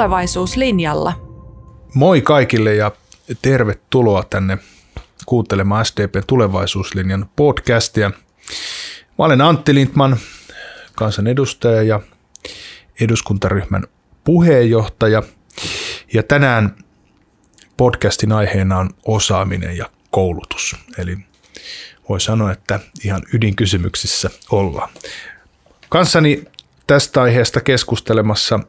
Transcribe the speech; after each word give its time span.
tulevaisuuslinjalla. 0.00 1.12
Moi 1.94 2.20
kaikille 2.20 2.74
ja 2.74 2.92
tervetuloa 3.42 4.22
tänne 4.30 4.58
kuuntelemaan 5.26 5.84
SDPn 5.84 6.22
tulevaisuuslinjan 6.26 7.30
podcastia. 7.36 8.10
Mä 9.18 9.24
olen 9.24 9.40
Antti 9.40 9.74
Lindman, 9.74 10.16
kansanedustaja 10.96 11.82
ja 11.82 12.00
eduskuntaryhmän 13.00 13.86
puheenjohtaja. 14.24 15.22
Ja 16.12 16.22
tänään 16.22 16.76
podcastin 17.76 18.32
aiheena 18.32 18.78
on 18.78 18.90
osaaminen 19.04 19.76
ja 19.76 19.90
koulutus. 20.10 20.76
Eli 20.98 21.16
voi 22.08 22.20
sanoa, 22.20 22.52
että 22.52 22.80
ihan 23.04 23.22
ydinkysymyksissä 23.34 24.30
ollaan. 24.50 24.88
Kanssani 25.88 26.44
tästä 26.86 27.22
aiheesta 27.22 27.60
keskustelemassa 27.60 28.60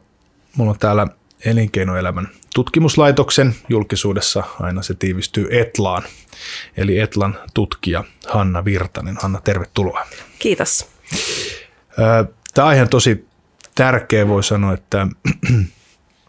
mulla 0.56 0.70
on 0.70 0.78
täällä 0.78 1.06
elinkeinoelämän 1.44 2.28
tutkimuslaitoksen 2.54 3.54
julkisuudessa 3.68 4.42
aina 4.60 4.82
se 4.82 4.94
tiivistyy 4.94 5.48
Etlaan, 5.50 6.02
eli 6.76 6.98
Etlan 6.98 7.38
tutkija 7.54 8.04
Hanna 8.28 8.64
Virtanen. 8.64 9.16
Hanna, 9.22 9.40
tervetuloa. 9.40 10.06
Kiitos. 10.38 10.88
Tämä 12.54 12.68
aihe 12.68 12.82
on 12.82 12.88
tosi 12.88 13.26
tärkeä, 13.74 14.28
voi 14.28 14.42
sanoa, 14.44 14.72
että 14.72 15.06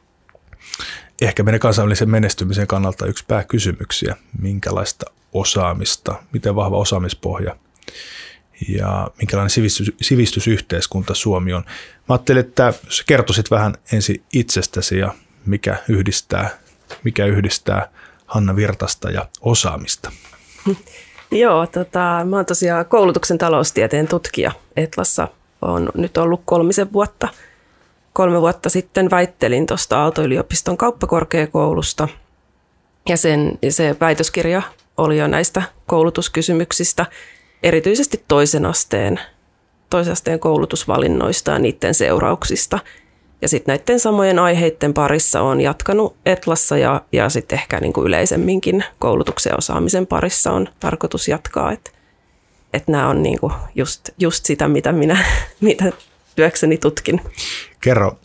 ehkä 1.22 1.44
meidän 1.44 1.60
kansainvälisen 1.60 2.10
menestymisen 2.10 2.68
kannalta 2.68 3.06
yksi 3.06 3.26
pääkysymyksiä, 3.28 4.16
minkälaista 4.42 5.06
osaamista, 5.34 6.16
miten 6.32 6.56
vahva 6.56 6.78
osaamispohja 6.78 7.56
ja 8.70 9.08
minkälainen 9.18 9.50
sivistys, 9.50 9.92
sivistysyhteiskunta 10.02 11.14
Suomi 11.14 11.54
on. 11.54 11.64
Mä 12.10 12.16
ajattelin, 12.16 12.46
että 12.46 12.74
jos 12.86 13.04
kertoisit 13.08 13.52
vähän 13.52 13.76
ensin 13.92 14.24
itsestäsi 14.34 14.98
ja 14.98 15.14
mikä 15.46 15.78
yhdistää, 15.90 16.50
mikä 17.04 17.26
yhdistää 17.26 17.90
Hanna 18.26 18.56
Virtasta 18.56 19.12
ja 19.12 19.26
osaamista. 19.42 20.12
Joo, 21.32 21.68
tota, 21.68 22.26
mä 22.26 22.36
oon 22.36 22.46
tosiaan 22.46 22.86
koulutuksen 22.86 23.38
taloustieteen 23.38 24.08
tutkija 24.08 24.52
Etlassa. 24.76 25.28
on 25.62 25.90
nyt 25.96 26.18
ollut 26.18 26.42
kolmisen 26.46 26.94
vuotta. 26.94 27.28
Kolme 28.14 28.42
vuotta 28.42 28.70
sitten 28.70 29.10
väittelin 29.10 29.66
tuosta 29.66 30.02
Aalto-yliopiston 30.02 30.78
kauppakorkeakoulusta. 30.78 32.08
Ja 33.10 33.18
sen, 33.18 33.60
se 33.70 33.96
väitöskirja 34.00 34.62
oli 34.98 35.18
jo 35.18 35.28
näistä 35.28 35.64
koulutuskysymyksistä– 35.88 37.06
erityisesti 37.64 38.24
toisen 38.28 38.66
asteen, 38.66 39.20
toisen 39.90 40.12
asteen 40.12 40.40
koulutusvalinnoista 40.40 41.52
ja 41.52 41.60
niiden 41.60 41.94
seurauksista. 41.94 42.80
Ja 43.42 43.50
sitten 43.50 43.74
näiden 43.74 44.00
samojen 44.00 44.40
aiheiden 44.40 44.94
parissa 44.94 45.42
on 45.42 45.62
jatkanut 45.62 46.16
Etlassa 46.26 46.78
ja, 46.78 47.02
ja 47.12 47.30
sitten 47.30 47.60
ehkä 47.60 47.80
niin 47.80 47.94
kuin 47.94 48.08
yleisemminkin 48.08 48.84
koulutuksen 49.00 49.52
ja 49.52 49.58
osaamisen 49.58 50.08
parissa 50.08 50.52
on 50.52 50.70
tarkoitus 50.80 51.28
jatkaa. 51.28 51.72
Että 51.72 51.92
et 52.74 52.88
nämä 52.88 53.08
on 53.08 53.24
niin 53.24 53.40
kuin 53.40 53.54
just, 53.76 54.10
just 54.18 54.46
sitä, 54.46 54.68
mitä 54.68 54.92
minä 54.92 55.26
mitä 55.62 55.86
työkseni 56.36 56.78
tutkin. 56.78 57.22
Kerro 57.82 58.18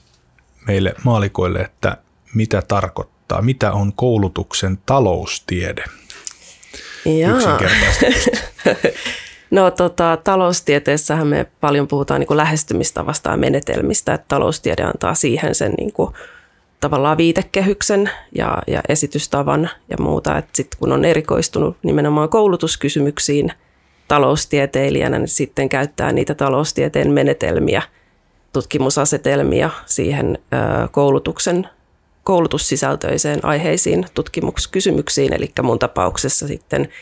meille 0.67 0.95
maalikoille, 1.05 1.59
että 1.59 1.97
mitä 2.35 2.63
tarkoittaa, 2.63 3.43
mitä 3.43 3.73
on 3.73 3.93
koulutuksen 3.93 4.79
taloustiede? 4.87 5.85
Jaa. 7.05 7.59
No 9.51 9.71
tota, 9.71 10.19
taloustieteessähän 10.25 11.27
me 11.27 11.47
paljon 11.61 11.89
puhutaan 11.89 12.21
niin 12.21 12.37
lähestymistavasta 12.37 13.31
ja 13.31 13.37
menetelmistä, 13.37 14.15
että 14.15 14.25
taloustiede 14.29 14.83
antaa 14.83 15.15
siihen 15.15 15.55
sen 15.55 15.73
niin 15.79 15.93
kuin, 15.93 16.15
tavallaan 16.81 17.19
viitekehyksen 17.19 18.11
ja, 18.35 18.59
ja 18.67 18.83
esitystavan 18.89 19.71
ja 19.91 19.97
muuta. 20.01 20.43
Sitten 20.53 20.79
kun 20.79 20.93
on 20.93 21.05
erikoistunut 21.05 21.77
nimenomaan 21.83 22.29
koulutuskysymyksiin 22.29 23.53
taloustieteilijänä, 24.09 25.19
niin 25.19 25.29
sitten 25.29 25.69
käyttää 25.69 26.13
niitä 26.13 26.35
taloustieteen 26.35 27.11
menetelmiä, 27.11 27.83
tutkimusasetelmia 28.53 29.71
siihen 29.87 30.39
ö, 30.53 30.89
koulutuksen 30.89 31.69
koulutussisältöiseen 32.25 33.45
aiheisiin 33.45 34.07
tutkimuskysymyksiin, 34.15 35.33
eli 35.33 35.53
mun 35.63 35.79
tapauksessa 35.79 36.47
sitten– 36.47 36.89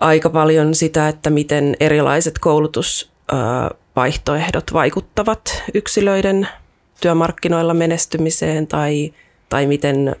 aika 0.00 0.30
paljon 0.30 0.74
sitä, 0.74 1.08
että 1.08 1.30
miten 1.30 1.76
erilaiset 1.80 2.38
koulutusvaihtoehdot 2.38 4.72
vaikuttavat 4.72 5.62
yksilöiden 5.74 6.48
työmarkkinoilla 7.00 7.74
menestymiseen 7.74 8.66
tai, 8.66 9.14
tai 9.48 9.66
miten 9.66 10.16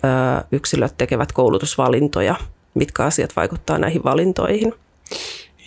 yksilöt 0.52 0.94
tekevät 0.98 1.32
koulutusvalintoja, 1.32 2.34
mitkä 2.74 3.04
asiat 3.04 3.36
vaikuttaa 3.36 3.78
näihin 3.78 4.04
valintoihin. 4.04 4.74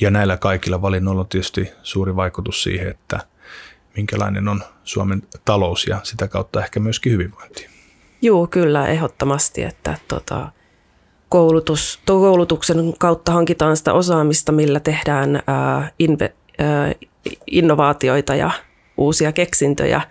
Ja 0.02 0.12
näillä 0.12 0.38
kaikilla 0.38 0.82
valinnoilla 0.82 1.22
on 1.22 1.28
tietysti 1.28 1.72
suuri 1.84 2.16
vaikutus 2.16 2.64
siihen, 2.64 2.88
että 2.88 3.20
minkälainen 3.96 4.48
on 4.48 4.64
Suomen 4.84 5.24
talous 5.46 5.88
ja 5.88 6.00
sitä 6.04 6.28
kautta 6.28 6.64
ehkä 6.64 6.80
myöskin 6.80 7.12
hyvinvointi. 7.12 7.68
Joo, 8.22 8.48
kyllä, 8.48 8.88
ehdottomasti, 8.88 9.64
että 9.64 9.98
tota, 10.08 10.52
koulutus, 11.30 12.00
koulutuksen 12.06 12.94
kautta 12.98 13.32
hankitaan 13.32 13.78
sitä 13.78 13.94
osaamista, 13.94 14.52
millä 14.52 14.80
tehdään 14.80 15.44
ää, 15.48 15.92
inve, 16.00 16.34
ää, 16.58 16.94
innovaatioita 17.48 18.36
ja 18.36 18.52
uusia 18.98 19.32
keksintöjä 19.32 20.02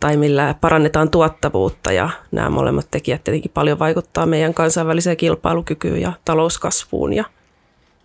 tai 0.00 0.16
millä 0.16 0.54
parannetaan 0.60 1.10
tuottavuutta 1.10 1.92
ja 1.92 2.10
nämä 2.32 2.50
molemmat 2.50 2.90
tekijät 2.90 3.24
tietenkin 3.24 3.50
paljon 3.54 3.78
vaikuttaa 3.78 4.26
meidän 4.26 4.54
kansainväliseen 4.54 5.16
kilpailukykyyn 5.16 6.00
ja 6.00 6.12
talouskasvuun 6.24 7.12
ja, 7.12 7.24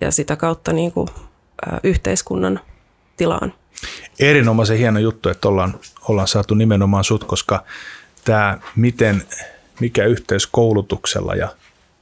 ja 0.01 0.11
sitä 0.11 0.35
kautta 0.35 0.73
niin 0.73 0.91
kuin, 0.91 1.07
ää, 1.65 1.79
yhteiskunnan 1.83 2.59
tilaan. 3.17 3.53
Erinomaisen 4.19 4.77
hieno 4.77 4.99
juttu, 4.99 5.29
että 5.29 5.47
ollaan, 5.47 5.73
ollaan 6.07 6.27
saatu 6.27 6.53
nimenomaan 6.53 7.03
sut, 7.03 7.23
koska 7.23 7.63
tämä 8.25 8.57
miten, 8.75 9.23
mikä 9.79 10.05
yhteys 10.05 10.47
koulutuksella 10.47 11.35
ja 11.35 11.49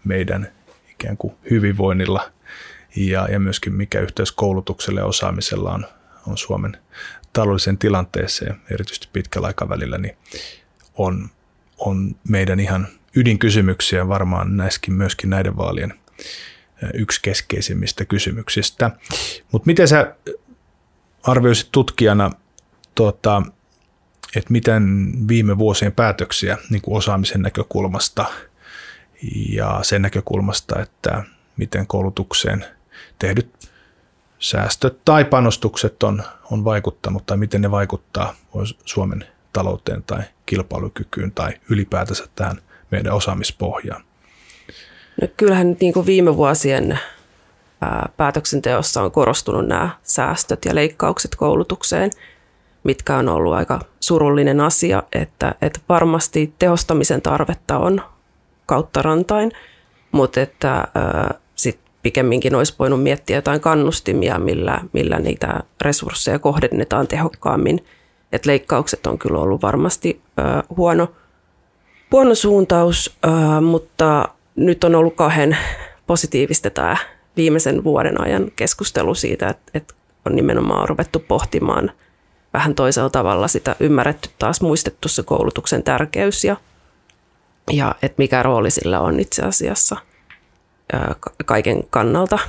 meidän 0.10 0.52
ikään 0.92 1.18
kuin 1.18 1.34
hyvinvoinnilla 1.52 2.32
ja, 2.96 3.28
ja 3.32 3.40
myöskin 3.40 3.74
mikä 3.74 4.00
yhteys 4.00 4.32
koulutukselle 4.32 5.00
ja 5.00 5.06
osaamisella 5.06 5.74
on, 5.74 5.86
on 6.28 6.38
Suomen 6.38 6.78
taloudellisen 7.34 7.78
tilanteeseen, 7.78 8.56
erityisesti 8.72 9.10
pitkällä 9.14 9.48
aikavälillä, 9.48 9.98
niin 9.98 10.18
on, 10.98 11.30
on 11.78 12.16
meidän 12.30 12.60
ihan 12.60 12.88
ydinkysymyksiä 13.16 14.08
varmaan 14.08 14.58
näissäkin 14.58 14.94
myöskin 14.94 15.30
näiden 15.30 15.58
vaalien 15.58 15.94
yksi 16.94 17.20
keskeisimmistä 17.22 18.06
kysymyksistä. 18.06 18.92
Mutta 19.52 19.66
miten 19.66 19.88
sä 19.88 20.16
arvioisit 21.24 21.70
tutkijana, 21.72 22.32
tuota, 22.96 23.42
että 24.36 24.52
miten 24.52 25.14
viime 25.28 25.58
vuosien 25.58 25.92
päätöksiä 25.92 26.58
niin 26.70 26.82
kuin 26.82 26.98
osaamisen 26.98 27.42
näkökulmasta– 27.42 28.26
ja 29.50 29.80
sen 29.82 30.02
näkökulmasta, 30.02 30.82
että 30.82 31.24
miten 31.58 31.88
koulutukseen 31.88 32.66
tehdyt 33.20 33.70
säästöt 34.40 35.06
tai 35.06 35.26
panostukset 35.26 36.04
on, 36.04 36.24
on 36.52 36.64
vaikuttanut 36.64 37.26
tai 37.26 37.38
miten 37.38 37.62
ne 37.62 37.72
vaikuttaa 37.72 38.36
Suomen 38.86 39.26
talouteen 39.54 40.04
tai 40.04 40.24
kilpailukykyyn 40.46 41.32
tai 41.32 41.52
ylipäätänsä 41.70 42.28
tähän 42.36 42.62
meidän 42.92 43.14
osaamispohjaan. 43.14 44.04
No 45.22 45.28
kyllähän 45.38 45.78
niin 45.80 45.94
kuin 45.94 46.06
viime 46.06 46.38
vuosien 46.38 47.00
päätöksenteossa 48.18 49.02
on 49.02 49.12
korostunut 49.12 49.68
nämä 49.68 49.90
säästöt 50.04 50.66
ja 50.66 50.76
leikkaukset 50.76 51.36
koulutukseen, 51.36 52.12
mitkä 52.84 53.18
on 53.18 53.30
ollut 53.30 53.54
aika 53.54 53.80
surullinen 54.00 54.62
asia, 54.62 55.04
että, 55.12 55.56
että 55.62 55.80
varmasti 55.90 56.54
tehostamisen 56.60 57.22
tarvetta 57.22 57.78
on, 57.78 58.02
kautta 58.70 59.02
rantain, 59.02 59.52
mutta 60.12 60.42
että 60.42 60.88
sit 61.56 61.80
pikemminkin 62.02 62.56
olisi 62.56 62.76
voinut 62.80 63.04
miettiä 63.04 63.38
jotain 63.38 63.62
kannustimia, 63.62 64.40
millä, 64.40 64.82
millä 64.94 65.20
niitä 65.20 65.64
resursseja 65.82 66.40
kohdennetaan 66.40 67.08
tehokkaammin. 67.08 67.86
Et 68.32 68.46
leikkaukset 68.46 69.08
on 69.08 69.18
kyllä 69.20 69.40
ollut 69.40 69.62
varmasti 69.62 70.22
huono, 70.78 71.12
huono 72.12 72.36
suuntaus, 72.36 73.18
mutta 73.62 74.30
nyt 74.56 74.84
on 74.84 74.96
ollut 74.96 75.16
kauhean 75.16 75.58
positiivista 76.08 76.70
tämä 76.70 76.98
viimeisen 77.38 77.84
vuoden 77.84 78.22
ajan 78.22 78.52
keskustelu 78.56 79.16
siitä, 79.16 79.48
että, 79.48 79.72
että 79.74 79.94
on 80.26 80.36
nimenomaan 80.36 80.90
ruvettu 80.90 81.20
pohtimaan 81.20 81.92
vähän 82.54 82.76
toisella 82.76 83.10
tavalla 83.10 83.48
sitä 83.48 83.76
ymmärretty 83.80 84.30
taas 84.40 84.62
muistettu 84.62 85.08
se 85.08 85.24
koulutuksen 85.24 85.84
tärkeys 85.84 86.44
ja 86.44 86.58
ja 87.72 87.96
että 88.02 88.16
mikä 88.18 88.44
rooli 88.44 88.72
sillä 88.72 89.00
on 89.00 89.20
itse 89.20 89.42
asiassa 89.42 89.96
kaiken 91.46 91.84
kannalta. 91.90 92.40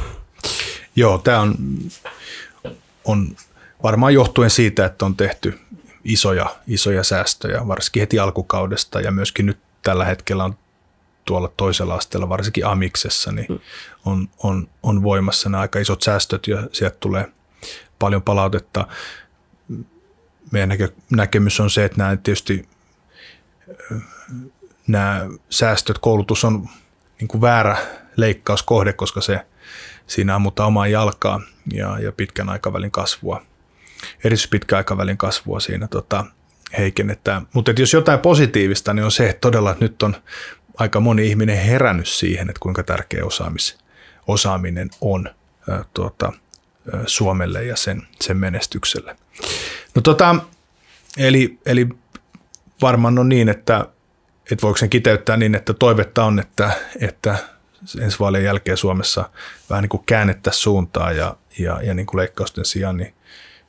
Joo, 0.97 1.19
tämä 1.19 1.41
on, 1.41 1.55
on 3.05 3.37
varmaan 3.83 4.15
johtuen 4.15 4.51
siitä, 4.51 4.85
että 4.85 5.05
on 5.05 5.17
tehty 5.17 5.59
isoja, 6.05 6.57
isoja 6.67 7.05
säästöjä, 7.05 7.69
varsinkin 7.69 8.01
heti 8.01 8.19
alkukaudesta 8.19 9.01
ja 9.01 9.11
myöskin 9.11 9.47
nyt 9.47 9.59
tällä 9.83 10.05
hetkellä 10.05 10.45
on 10.45 10.59
tuolla 11.25 11.53
toisella 11.57 11.95
asteella, 11.95 12.29
varsinkin 12.29 12.67
Amiksessa, 12.67 13.33
niin 13.33 13.47
mm. 13.49 13.59
on, 14.05 14.29
on, 14.39 14.69
on 14.83 15.03
voimassa 15.03 15.49
nämä 15.49 15.61
aika 15.61 15.79
isot 15.79 16.03
säästöt 16.03 16.47
ja 16.47 16.63
sieltä 16.73 16.97
tulee 17.01 17.33
paljon 17.99 18.23
palautetta. 18.23 18.87
Meidän 20.51 20.69
näkö, 20.69 20.89
näkemys 21.11 21.61
on 21.61 21.71
se, 21.71 21.85
että 21.85 21.99
nämä 21.99 22.17
tietysti 22.17 22.69
nämä 24.91 25.27
säästöt, 25.51 25.99
koulutus 25.99 26.45
on 26.45 26.69
niin 27.21 27.29
kuin 27.29 27.41
väärä 27.41 27.77
leikkauskohde, 28.17 28.93
koska 28.93 29.21
se 29.21 29.41
siinä 30.07 30.35
ammutaan 30.35 30.67
omaa 30.67 30.87
jalkaa 30.87 31.41
ja, 31.73 31.99
ja 31.99 32.13
pitkän 32.13 32.49
aikavälin 32.49 32.91
kasvua, 32.91 33.43
erityisesti 34.25 34.51
pitkän 34.51 34.77
aikavälin 34.77 35.17
kasvua 35.17 35.61
siinä 35.61 35.89
tota, 35.89 36.25
heikennetään. 36.79 37.47
Mutta 37.53 37.73
jos 37.79 37.93
jotain 37.93 38.19
positiivista, 38.19 38.95
niin 38.95 39.05
on 39.05 39.13
se, 39.13 39.29
että 39.29 39.41
todella 39.41 39.71
että 39.71 39.85
nyt 39.85 40.03
on 40.03 40.17
aika 40.79 41.01
moni 41.01 41.27
ihminen 41.27 41.59
herännyt 41.59 42.09
siihen, 42.09 42.51
että 42.51 42.61
kuinka 42.61 42.83
tärkeä 42.83 43.25
osaamis, 43.25 43.79
osaaminen 44.27 44.91
on 45.01 45.27
ä, 45.71 45.85
tuota, 45.95 46.33
ä, 46.95 46.99
Suomelle 47.07 47.65
ja 47.65 47.77
sen, 47.77 48.03
sen 48.21 48.37
menestykselle. 48.37 49.17
No 49.95 50.03
tota, 50.03 50.37
eli, 51.17 51.59
eli 51.67 51.89
varmaan 52.83 53.19
on 53.19 53.29
niin, 53.29 53.49
että, 53.49 53.87
että 54.50 54.62
voiko 54.62 54.76
sen 54.76 54.91
kiteyttää 54.91 55.37
niin, 55.37 55.55
että 55.55 55.75
toivetta 55.75 56.25
on, 56.25 56.38
että, 56.38 56.70
että 57.00 57.37
ensi 58.00 58.19
vaalien 58.19 58.44
jälkeen 58.44 58.76
Suomessa 58.76 59.31
vähän 59.70 59.82
niin 59.82 59.88
kuin 59.88 60.02
käännettäisiin 60.06 60.62
suuntaa 60.62 61.12
ja, 61.12 61.37
ja, 61.58 61.82
ja 61.82 61.94
niin 61.94 62.06
kuin 62.06 62.19
leikkausten 62.19 62.64
sijaan 62.64 62.97
niin 62.97 63.14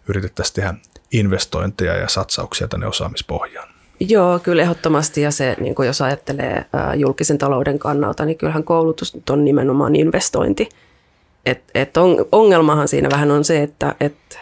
yritettäisiin 0.08 0.56
tehdä 0.56 0.74
investointeja 1.12 1.98
ja 1.98 2.10
satsauksia 2.10 2.68
tänne 2.68 2.88
osaamispohjaan. 2.88 3.70
Joo, 4.00 4.40
kyllä 4.40 4.62
ehdottomasti. 4.62 5.22
Ja 5.22 5.32
se, 5.32 5.56
niin 5.60 5.76
kuin 5.76 5.88
jos 5.88 6.02
ajattelee 6.02 6.66
julkisen 6.96 7.38
talouden 7.38 7.80
kannalta, 7.80 8.26
niin 8.26 8.38
kyllähän 8.38 8.64
koulutus 8.64 9.18
on 9.30 9.46
nimenomaan 9.46 9.96
investointi. 9.96 10.70
Et, 11.46 11.64
et 11.76 11.98
on, 11.98 12.26
ongelmahan 12.32 12.88
siinä 12.88 13.10
vähän 13.10 13.32
on 13.32 13.44
se, 13.44 13.64
että 13.64 13.96
et, 14.00 14.40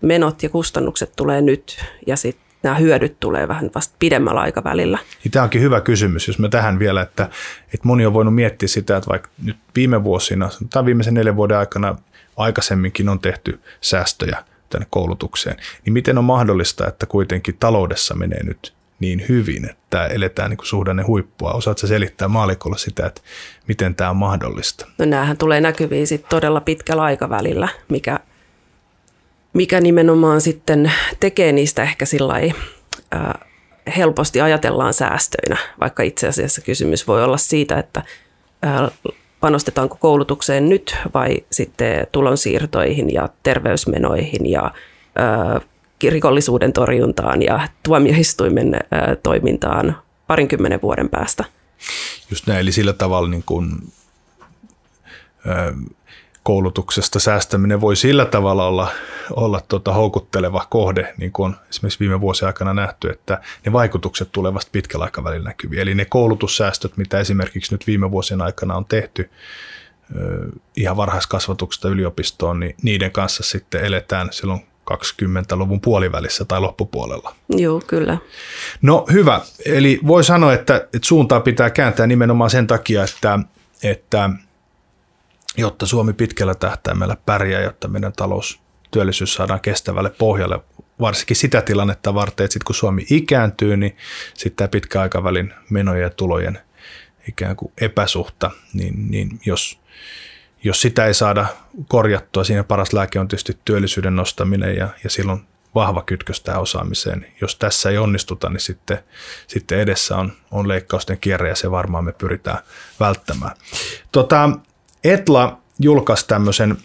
menot 0.00 0.42
ja 0.42 0.48
kustannukset 0.48 1.12
tulee 1.16 1.40
nyt 1.40 1.84
ja 2.06 2.16
sitten 2.16 2.49
nämä 2.62 2.76
hyödyt 2.76 3.20
tulee 3.20 3.48
vähän 3.48 3.70
vasta 3.74 3.94
pidemmällä 3.98 4.40
aikavälillä. 4.40 4.98
Niin 5.24 5.32
tämä 5.32 5.42
onkin 5.42 5.62
hyvä 5.62 5.80
kysymys, 5.80 6.28
jos 6.28 6.38
me 6.38 6.48
tähän 6.48 6.78
vielä, 6.78 7.00
että, 7.02 7.22
että 7.64 7.88
moni 7.88 8.06
on 8.06 8.12
voinut 8.12 8.34
miettiä 8.34 8.68
sitä, 8.68 8.96
että 8.96 9.10
vaikka 9.10 9.28
nyt 9.44 9.56
viime 9.74 10.04
vuosina 10.04 10.48
tai 10.70 10.84
viimeisen 10.84 11.14
neljän 11.14 11.36
vuoden 11.36 11.58
aikana 11.58 11.96
aikaisemminkin 12.36 13.08
on 13.08 13.20
tehty 13.20 13.60
säästöjä 13.80 14.44
tänne 14.68 14.86
koulutukseen, 14.90 15.56
niin 15.84 15.92
miten 15.92 16.18
on 16.18 16.24
mahdollista, 16.24 16.88
että 16.88 17.06
kuitenkin 17.06 17.56
taloudessa 17.60 18.14
menee 18.14 18.44
nyt 18.44 18.72
niin 19.00 19.24
hyvin, 19.28 19.70
että 19.70 20.06
eletään 20.06 20.50
niin 20.50 20.58
kuin 20.58 20.66
suhdanne 20.66 21.02
huippua. 21.02 21.52
Osaatko 21.52 21.86
selittää 21.86 22.28
maalikolla 22.28 22.76
sitä, 22.76 23.06
että 23.06 23.20
miten 23.68 23.94
tämä 23.94 24.10
on 24.10 24.16
mahdollista? 24.16 24.86
No 24.98 25.04
näähän 25.04 25.36
tulee 25.36 25.60
näkyviin 25.60 26.06
sit 26.06 26.28
todella 26.28 26.60
pitkällä 26.60 27.02
aikavälillä, 27.02 27.68
mikä 27.88 28.20
mikä 29.52 29.80
nimenomaan 29.80 30.40
sitten 30.40 30.92
tekee 31.20 31.52
niistä 31.52 31.82
ehkä 31.82 32.04
sillä 32.04 32.34
helposti 33.96 34.40
ajatellaan 34.40 34.94
säästöinä, 34.94 35.56
vaikka 35.80 36.02
itse 36.02 36.28
asiassa 36.28 36.60
kysymys 36.60 37.06
voi 37.06 37.24
olla 37.24 37.36
siitä, 37.36 37.78
että 37.78 38.02
panostetaanko 39.40 39.96
koulutukseen 40.00 40.68
nyt 40.68 40.96
vai 41.14 41.36
sitten 41.52 42.06
tulonsiirtoihin 42.12 43.14
ja 43.14 43.28
terveysmenoihin 43.42 44.50
ja 44.50 44.74
rikollisuuden 46.08 46.72
torjuntaan 46.72 47.42
ja 47.42 47.68
tuomioistuimen 47.82 48.76
toimintaan 49.22 49.96
parinkymmenen 50.26 50.82
vuoden 50.82 51.08
päästä. 51.08 51.44
Just 52.30 52.46
näin, 52.46 52.60
eli 52.60 52.72
sillä 52.72 52.92
tavalla 52.92 53.28
niin 53.28 53.44
kuin, 53.46 53.92
koulutuksesta 56.42 57.20
säästäminen 57.20 57.80
voi 57.80 57.96
sillä 57.96 58.24
tavalla 58.24 58.66
olla, 58.66 58.88
olla 59.30 59.60
tota 59.68 59.92
houkutteleva 59.92 60.66
kohde, 60.70 61.14
niin 61.16 61.32
kuin 61.32 61.46
on 61.46 61.56
esimerkiksi 61.70 62.00
viime 62.00 62.20
vuosien 62.20 62.46
aikana 62.46 62.74
nähty, 62.74 63.10
että 63.10 63.40
ne 63.66 63.72
vaikutukset 63.72 64.28
tulevat 64.32 64.68
pitkällä 64.72 65.04
aikavälillä 65.04 65.48
näkyviin. 65.48 65.82
Eli 65.82 65.94
ne 65.94 66.04
koulutussäästöt, 66.04 66.96
mitä 66.96 67.20
esimerkiksi 67.20 67.74
nyt 67.74 67.86
viime 67.86 68.10
vuosien 68.10 68.42
aikana 68.42 68.76
on 68.76 68.84
tehty 68.84 69.30
ihan 70.76 70.96
varhaiskasvatuksesta 70.96 71.88
yliopistoon, 71.88 72.60
niin 72.60 72.74
niiden 72.82 73.12
kanssa 73.12 73.42
sitten 73.42 73.84
eletään 73.84 74.28
silloin 74.32 74.60
20-luvun 74.90 75.80
puolivälissä 75.80 76.44
tai 76.44 76.60
loppupuolella. 76.60 77.34
Joo, 77.48 77.82
kyllä. 77.86 78.18
No 78.82 79.06
hyvä. 79.12 79.40
Eli 79.66 80.00
voi 80.06 80.24
sanoa, 80.24 80.52
että, 80.52 80.76
että 80.76 80.98
suuntaa 81.02 81.40
pitää 81.40 81.70
kääntää 81.70 82.06
nimenomaan 82.06 82.50
sen 82.50 82.66
takia, 82.66 83.04
että, 83.04 83.38
että– 83.82 84.30
jotta 85.60 85.86
Suomi 85.86 86.12
pitkällä 86.12 86.54
tähtäimellä 86.54 87.16
pärjää, 87.26 87.62
jotta 87.62 87.88
meidän 87.88 88.12
talous, 88.12 88.60
työllisyys 88.90 89.34
saadaan 89.34 89.60
kestävälle 89.60 90.10
pohjalle, 90.10 90.60
varsinkin 91.00 91.36
sitä 91.36 91.62
tilannetta 91.62 92.14
varten, 92.14 92.44
että 92.44 92.52
sitten 92.52 92.66
kun 92.66 92.74
Suomi 92.74 93.06
ikääntyy, 93.10 93.76
niin 93.76 93.96
sitten 94.34 94.56
tämä 94.56 94.68
pitkäaikavälin 94.68 95.54
menojen 95.70 96.02
ja 96.02 96.10
tulojen 96.10 96.58
ikään 97.28 97.56
kuin 97.56 97.72
epäsuhta, 97.80 98.50
niin, 98.74 99.10
niin 99.10 99.40
jos, 99.46 99.80
jos 100.64 100.80
sitä 100.80 101.06
ei 101.06 101.14
saada 101.14 101.46
korjattua, 101.88 102.44
siinä 102.44 102.64
paras 102.64 102.92
lääke 102.92 103.20
on 103.20 103.28
tietysti 103.28 103.58
työllisyyden 103.64 104.16
nostaminen 104.16 104.76
ja, 104.76 104.88
ja 105.04 105.10
silloin 105.10 105.40
vahva 105.74 106.02
kytkös 106.02 106.40
tähän 106.40 106.62
osaamiseen. 106.62 107.26
Jos 107.40 107.56
tässä 107.56 107.90
ei 107.90 107.98
onnistuta, 107.98 108.48
niin 108.48 108.60
sitten, 108.60 108.98
sitten 109.46 109.80
edessä 109.80 110.16
on, 110.16 110.32
on 110.50 110.68
leikkausten 110.68 111.18
kierre 111.20 111.48
ja 111.48 111.56
se 111.56 111.70
varmaan 111.70 112.04
me 112.04 112.12
pyritään 112.12 112.58
välttämään. 113.00 113.56
Tota, 114.12 114.50
Etla 115.04 115.58
julkaisi 115.78 116.26
tämmöisen, 116.28 116.76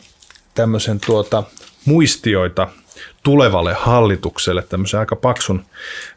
tämmöisen 0.54 1.00
tuota, 1.06 1.44
muistioita 1.86 2.68
tulevalle 3.24 3.74
hallitukselle, 3.74 4.62
tämmöisen 4.62 5.00
aika 5.00 5.16
paksun 5.16 5.66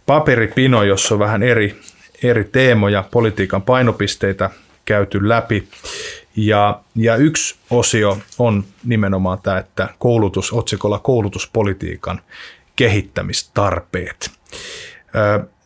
paperipino, 0.06 0.82
jossa 0.82 1.14
on 1.14 1.18
vähän 1.18 1.42
eri, 1.42 1.80
eri 2.22 2.44
teemoja, 2.44 3.04
politiikan 3.10 3.62
painopisteitä 3.62 4.50
käyty 4.84 5.28
läpi. 5.28 5.68
Ja, 6.36 6.80
ja 6.94 7.16
yksi 7.16 7.56
osio 7.70 8.18
on 8.38 8.64
nimenomaan 8.84 9.38
tämä, 9.42 9.58
että 9.58 9.88
koulutus, 9.98 10.52
otsikolla 10.52 10.98
koulutuspolitiikan 10.98 12.20
kehittämistarpeet. 12.76 14.30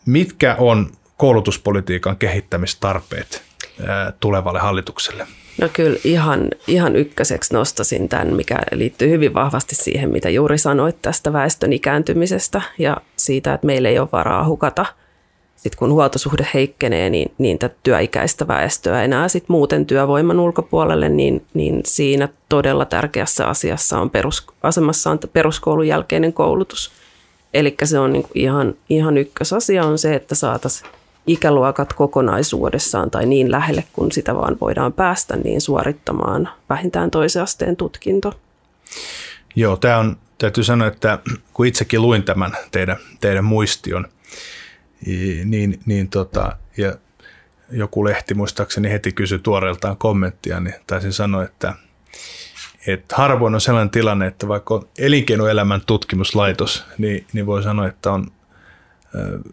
Mitkä 0.07 0.57
on 0.59 0.91
koulutuspolitiikan 1.17 2.17
kehittämistarpeet 2.17 3.52
tulevalle 4.21 4.59
hallitukselle? 4.59 5.27
No 5.61 5.69
kyllä 5.73 5.99
ihan, 6.05 6.49
ihan 6.67 6.97
ykköseksi 6.97 7.55
nostasin 7.55 8.09
tämän, 8.09 8.35
mikä 8.35 8.59
liittyy 8.73 9.11
hyvin 9.11 9.35
vahvasti 9.35 9.75
siihen, 9.75 10.11
mitä 10.11 10.31
juuri 10.31 10.59
sanoit 10.59 11.03
tästä 11.03 11.33
väestön 11.33 11.73
ikääntymisestä 11.73 12.63
ja 12.79 12.97
siitä, 13.17 13.55
että 13.55 13.67
meillä 13.67 13.89
ei 13.89 13.99
ole 13.99 14.09
varaa 14.13 14.47
hukata. 14.47 14.87
Sitten 15.57 15.79
kun 15.79 15.93
huoltosuhde 15.93 16.47
heikkenee, 16.55 17.11
niin, 17.11 17.33
niin 17.39 17.59
tätä 17.59 17.75
työikäistä 17.83 18.49
väestöä 18.49 19.03
enää 19.03 19.29
sit 19.29 19.49
muuten 19.49 19.87
työvoiman 19.87 20.41
ulkopuolelle, 20.41 21.09
niin, 21.09 21.47
niin 21.55 21.81
siinä 21.85 22.29
todella 22.49 22.85
tärkeässä 22.85 23.47
asiassa 23.47 24.01
on 24.01 24.11
perus, 24.11 24.47
asemassa 24.63 25.11
on 25.11 25.19
peruskoulun 25.33 25.89
jälkeinen 25.89 26.33
koulutus. 26.33 26.93
Eli 27.55 27.77
se 27.85 27.99
on 27.99 28.13
niin 28.13 28.27
ihan, 28.35 28.75
ihan 28.89 29.19
ykkösasia 29.19 29.85
on 29.85 29.99
se, 29.99 30.15
että 30.15 30.35
saataisiin 30.35 30.91
ikäluokat 31.27 31.93
kokonaisuudessaan 31.93 33.11
tai 33.11 33.27
niin 33.27 33.51
lähelle 33.51 33.85
kuin 33.93 34.13
sitä 34.13 34.35
vaan 34.35 34.57
voidaan 34.61 34.93
päästä, 34.93 35.37
niin 35.37 35.61
suorittamaan 35.61 36.49
vähintään 36.69 37.11
toisen 37.11 37.43
asteen 37.43 37.77
tutkinto. 37.77 38.41
Joo, 39.55 39.77
tämä 39.77 39.99
on, 39.99 40.17
täytyy 40.39 40.65
sanoa, 40.65 40.89
että 40.89 41.19
kun 41.55 41.67
itsekin 41.67 42.03
luin 42.03 42.23
tämän 42.23 42.53
teidän, 42.71 42.97
teidän 43.21 43.45
muistion, 43.45 44.09
niin, 45.45 45.81
niin 45.87 46.09
tota, 46.09 46.57
ja 46.77 46.97
joku 47.71 48.05
lehti 48.05 48.35
muistaakseni 48.35 48.91
heti 48.91 49.13
kysyi 49.13 49.39
tuoreeltaan 49.39 49.97
kommenttia, 49.97 50.61
niin 50.61 50.75
taisin 50.87 51.13
sanoa, 51.13 51.45
että, 51.45 51.75
että 52.87 53.17
harvoin 53.17 53.55
on 53.55 53.61
sellainen 53.61 53.91
tilanne, 53.91 54.27
että 54.27 54.49
vaikka 54.49 54.75
on 54.75 54.89
elinkeinoelämän 54.99 55.81
tutkimuslaitos, 55.87 56.85
niin, 56.99 57.27
niin 57.33 57.47
voi 57.47 57.63
sanoa, 57.63 57.87
että 57.87 58.13
on 58.13 58.27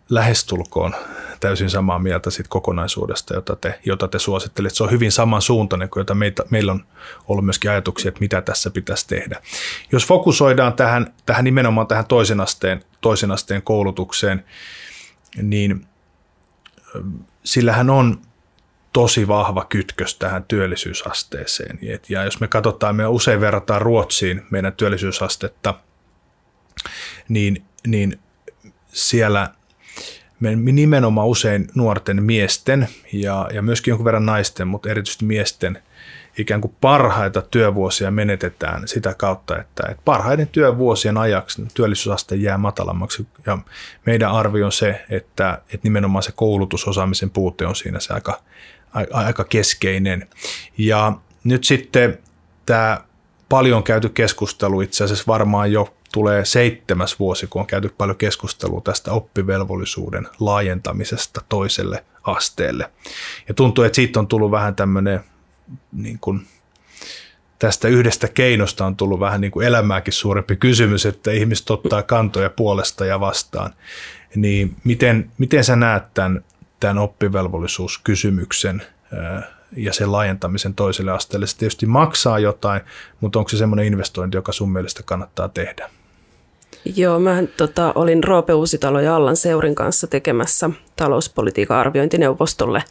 lähestulkoon 0.10 0.96
täysin 1.40 1.70
samaa 1.70 2.00
mieltä 2.00 2.30
siitä 2.30 2.50
kokonaisuudesta, 2.50 3.34
jota 3.34 3.56
te, 3.56 3.80
jota 3.86 4.08
te 4.08 4.20
suosittelit. 4.20 4.76
Se 4.76 4.84
on 4.84 4.92
hyvin 4.92 5.12
samansuuntainen 5.12 5.90
kuin 5.90 6.02
jota 6.02 6.16
meitä, 6.16 6.44
meillä 6.50 6.72
on 6.72 6.86
ollut 7.28 7.46
myöskin 7.46 7.72
ajatuksia, 7.72 8.10
että 8.10 8.20
mitä 8.20 8.42
tässä 8.42 8.70
pitäisi 8.70 9.08
tehdä. 9.08 9.42
Jos 9.92 10.06
fokusoidaan 10.06 10.74
tähän, 10.74 11.14
tähän 11.26 11.44
nimenomaan 11.44 11.88
tähän 11.88 12.06
toisen 12.06 12.42
asteen, 12.42 12.84
toisen 13.02 13.32
asteen 13.32 13.62
koulutukseen, 13.62 14.46
niin 15.42 15.88
sillähän 17.44 17.90
on 17.90 18.22
tosi 18.94 19.28
vahva 19.28 19.66
kytkös 19.66 20.16
tähän 20.16 20.44
työllisyysasteeseen. 20.44 21.80
Ja 22.10 22.24
jos 22.24 22.40
me 22.40 22.48
katsotaan, 22.48 22.96
me 22.96 23.08
usein 23.08 23.42
verrataan 23.42 23.82
Ruotsiin 23.82 24.46
meidän 24.50 24.74
työllisyysastetta, 24.74 25.74
niin, 27.30 27.66
niin 27.88 28.20
siellä 28.94 29.50
me 30.40 30.56
nimenomaan 30.56 31.28
usein 31.28 31.68
nuorten 31.76 32.24
miesten 32.24 32.88
ja, 33.14 33.50
ja 33.54 33.62
myöskin 33.62 33.92
jonkun 33.92 34.06
verran 34.06 34.26
naisten, 34.26 34.68
mutta 34.68 34.90
erityisesti 34.90 35.26
miesten 35.26 35.82
ikään 36.38 36.62
kuin 36.62 36.76
parhaita 36.82 37.42
työvuosia 37.42 38.12
menetetään 38.12 38.88
sitä 38.88 39.14
kautta, 39.18 39.58
että, 39.58 39.84
että 39.90 40.02
parhaiden 40.06 40.48
työvuosien 40.48 41.18
ajaksi 41.18 41.68
työllisyysaste 41.74 42.36
jää 42.36 42.58
matalammaksi. 42.58 43.28
Ja 43.46 43.58
meidän 44.06 44.32
arvio 44.32 44.66
on 44.66 44.72
se, 44.72 45.06
että, 45.10 45.62
että 45.64 45.80
nimenomaan 45.84 46.24
se 46.24 46.32
koulutusosaamisen 46.32 47.30
puute 47.30 47.66
on 47.66 47.76
siinä 47.76 48.00
se 48.00 48.14
aika, 48.14 48.42
aika 49.12 49.44
keskeinen. 49.44 50.28
Ja 50.78 51.14
nyt 51.44 51.64
sitten 51.64 52.20
tämä 52.66 53.02
paljon 53.50 53.84
käyty 53.84 54.10
keskustelu 54.10 54.82
itse 54.82 55.04
asiassa 55.04 55.24
varmaan 55.28 55.72
jo 55.72 55.94
tulee 56.14 56.46
seitsemäs 56.46 57.20
vuosi, 57.20 57.48
kun 57.48 57.60
on 57.60 57.68
käyty 57.68 57.90
paljon 57.98 58.18
keskustelua 58.18 58.82
tästä 58.82 59.12
oppivelvollisuuden 59.12 60.28
laajentamisesta 60.40 61.42
toiselle 61.50 62.06
asteelle. 62.24 62.92
Ja 63.48 63.54
tuntuu, 63.54 63.84
että 63.84 63.96
siitä 63.96 64.20
on 64.20 64.28
tullut 64.28 64.52
vähän 64.52 64.76
tämmöinen 64.76 65.24
niin 65.92 66.20
kuin, 66.22 66.48
tästä 67.60 67.88
yhdestä 67.88 68.28
keinosta 68.28 68.86
on 68.86 68.96
tullut 68.96 69.20
vähän 69.20 69.42
niin 69.42 69.52
kuin 69.52 69.68
elämääkin 69.68 70.14
suurempi 70.14 70.56
kysymys, 70.56 71.06
että 71.06 71.32
ihmiset 71.32 71.70
ottaa 71.70 72.04
kantoja 72.04 72.50
puolesta 72.50 73.06
ja 73.06 73.20
vastaan. 73.20 73.74
Niin 74.36 74.76
miten, 74.84 75.32
miten 75.38 75.64
sä 75.64 75.76
näet 75.76 76.14
tämän, 76.14 76.44
tämän 76.80 76.98
oppivelvollisuuskysymyksen 76.98 78.82
ja 79.76 79.94
sen 79.94 80.12
laajentamisen 80.12 80.74
toiselle 80.74 81.12
asteelle? 81.12 81.48
Se 81.48 81.58
tietysti 81.58 81.86
maksaa 81.86 82.40
jotain, 82.40 82.82
mutta 83.22 83.40
onko 83.40 83.50
se 83.50 83.58
semmoinen 83.58 83.86
investointi, 83.86 84.38
joka 84.38 84.52
sun 84.52 84.72
mielestä 84.72 85.04
kannattaa 85.04 85.50
tehdä? 85.50 85.90
Joo, 86.96 87.20
mä 87.20 87.44
tota, 87.58 87.92
olin 87.96 88.24
Roope 88.24 88.54
Uusitalo 88.54 89.00
ja 89.00 89.16
Allan 89.16 89.38
Seurin 89.38 89.76
kanssa 89.76 90.08
tekemässä 90.08 90.70
talouspolitiikan 90.96 91.78
arviointineuvostolle 91.78 92.84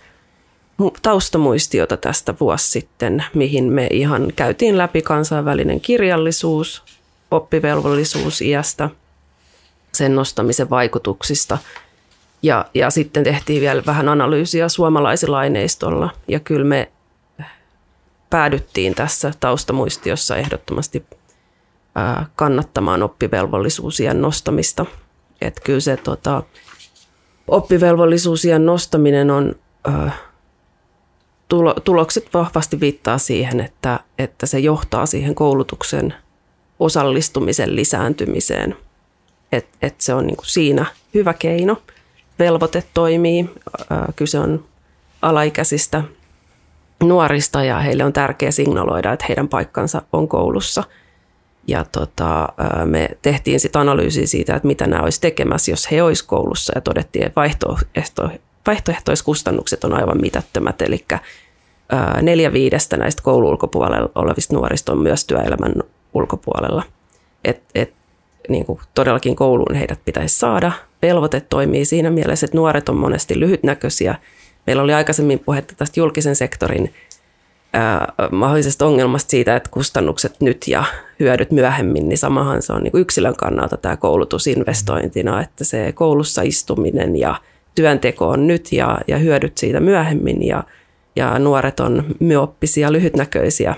taustamuistiota 1.02 1.96
tästä 1.96 2.34
vuosi 2.40 2.70
sitten, 2.70 3.24
mihin 3.34 3.64
me 3.64 3.86
ihan 3.90 4.32
käytiin 4.36 4.78
läpi 4.78 5.02
kansainvälinen 5.02 5.80
kirjallisuus, 5.80 6.82
oppivelvollisuus 7.30 8.40
iästä, 8.40 8.90
sen 9.92 10.16
nostamisen 10.16 10.70
vaikutuksista. 10.70 11.58
Ja, 12.42 12.64
ja 12.74 12.90
sitten 12.90 13.24
tehtiin 13.24 13.60
vielä 13.60 13.82
vähän 13.86 14.08
analyysiä 14.08 14.68
suomalaisilla 14.68 15.38
aineistolla. 15.38 16.10
Ja 16.28 16.40
kyllä 16.40 16.64
me 16.64 16.92
päädyttiin 18.30 18.94
tässä 18.94 19.32
taustamuistiossa 19.40 20.36
ehdottomasti 20.36 21.04
kannattamaan 22.36 23.02
oppivelvollisuusien 23.02 24.22
nostamista. 24.22 24.86
Että 25.40 25.60
kyllä 25.64 25.80
se 25.80 25.96
tota, 25.96 26.42
oppivelvollisuusien 27.48 28.66
nostaminen 28.66 29.30
on, 29.30 29.54
tulo, 31.48 31.74
tulokset 31.74 32.28
vahvasti 32.34 32.80
viittaa 32.80 33.18
siihen, 33.18 33.60
että, 33.60 34.00
että 34.18 34.46
se 34.46 34.58
johtaa 34.58 35.06
siihen 35.06 35.34
koulutuksen 35.34 36.14
osallistumisen 36.78 37.76
lisääntymiseen. 37.76 38.76
Että 39.52 39.76
et 39.82 40.00
se 40.00 40.14
on 40.14 40.26
niin 40.26 40.36
kuin 40.36 40.46
siinä 40.46 40.86
hyvä 41.14 41.34
keino. 41.34 41.82
Velvoite 42.38 42.84
toimii, 42.94 43.50
kyse 44.16 44.38
on 44.38 44.64
alaikäisistä 45.22 46.02
nuorista 47.02 47.64
ja 47.64 47.78
heille 47.78 48.04
on 48.04 48.12
tärkeää 48.12 48.50
signaloida, 48.50 49.12
että 49.12 49.24
heidän 49.28 49.48
paikkansa 49.48 50.02
on 50.12 50.28
koulussa– 50.28 50.84
ja 51.68 51.84
tota, 51.92 52.48
me 52.84 53.08
tehtiin 53.22 53.60
sitten 53.60 53.80
analyysi 53.80 54.26
siitä, 54.26 54.56
että 54.56 54.66
mitä 54.66 54.86
nämä 54.86 55.02
olisi 55.02 55.20
tekemässä, 55.20 55.72
jos 55.72 55.90
he 55.90 56.02
olisi 56.02 56.26
koulussa 56.26 56.72
ja 56.74 56.80
todettiin, 56.80 57.26
että 57.26 57.40
vaihtoehto, 57.40 58.30
vaihtoehtoiskustannukset 58.66 59.84
on 59.84 59.94
aivan 59.94 60.20
mitättömät, 60.20 60.82
eli 60.82 61.04
neljä 62.22 62.52
viidestä 62.52 62.96
näistä 62.96 63.22
koulun 63.22 63.50
ulkopuolella 63.50 64.10
olevista 64.14 64.54
nuorista 64.54 64.92
on 64.92 64.98
myös 64.98 65.24
työelämän 65.24 65.74
ulkopuolella. 66.14 66.82
Et, 67.44 67.62
et, 67.74 67.92
niin 68.48 68.64
kuin 68.66 68.80
todellakin 68.94 69.36
kouluun 69.36 69.74
heidät 69.74 70.00
pitäisi 70.04 70.38
saada. 70.38 70.72
Velvoite 71.02 71.40
toimii 71.40 71.84
siinä 71.84 72.10
mielessä, 72.10 72.44
että 72.44 72.56
nuoret 72.56 72.88
on 72.88 72.96
monesti 72.96 73.40
lyhytnäköisiä. 73.40 74.14
Meillä 74.66 74.82
oli 74.82 74.94
aikaisemmin 74.94 75.38
puhetta 75.38 75.74
tästä 75.76 76.00
julkisen 76.00 76.36
sektorin 76.36 76.94
mahdollisesta 78.32 78.86
ongelmasta 78.86 79.30
siitä, 79.30 79.56
että 79.56 79.70
kustannukset 79.70 80.40
nyt 80.40 80.68
ja 80.68 80.84
hyödyt 81.20 81.50
myöhemmin, 81.50 82.08
niin 82.08 82.18
samahan 82.18 82.62
se 82.62 82.72
on 82.72 82.82
niin 82.82 82.92
kuin 82.92 83.00
yksilön 83.00 83.36
kannalta 83.36 83.76
tämä 83.76 83.96
koulutus 83.96 84.46
investointina, 84.46 85.42
että 85.42 85.64
se 85.64 85.92
koulussa 85.92 86.42
istuminen 86.42 87.16
ja 87.16 87.34
työnteko 87.74 88.28
on 88.28 88.46
nyt 88.46 88.72
ja, 88.72 88.98
ja 89.08 89.18
hyödyt 89.18 89.58
siitä 89.58 89.80
myöhemmin 89.80 90.46
ja, 90.46 90.64
ja 91.16 91.38
nuoret 91.38 91.80
on 91.80 92.04
myoppisia, 92.20 92.92
lyhytnäköisiä. 92.92 93.74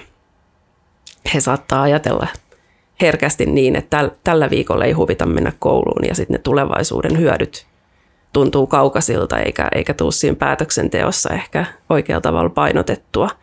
He 1.35 1.41
saattaa 1.41 1.83
ajatella 1.83 2.27
herkästi 3.01 3.47
niin, 3.47 3.77
että 3.77 3.97
täl, 3.97 4.11
tällä 4.25 4.51
viikolla 4.51 4.85
ei 4.85 4.93
huvita 4.93 5.27
mennä 5.27 5.53
kouluun 5.59 6.05
ja 6.09 6.15
sitten 6.15 6.35
ne 6.35 6.39
tulevaisuuden 6.39 7.19
hyödyt 7.19 7.67
tuntuu 8.33 8.67
kaukaisilta 8.67 9.39
eikä, 9.39 9.69
eikä 9.75 9.95
tule 9.95 10.13
siinä 10.13 10.37
päätöksenteossa 10.37 11.35
ehkä 11.35 11.67
oikealla 11.91 12.21
tavalla 12.21 12.51
painotettua– 12.51 13.29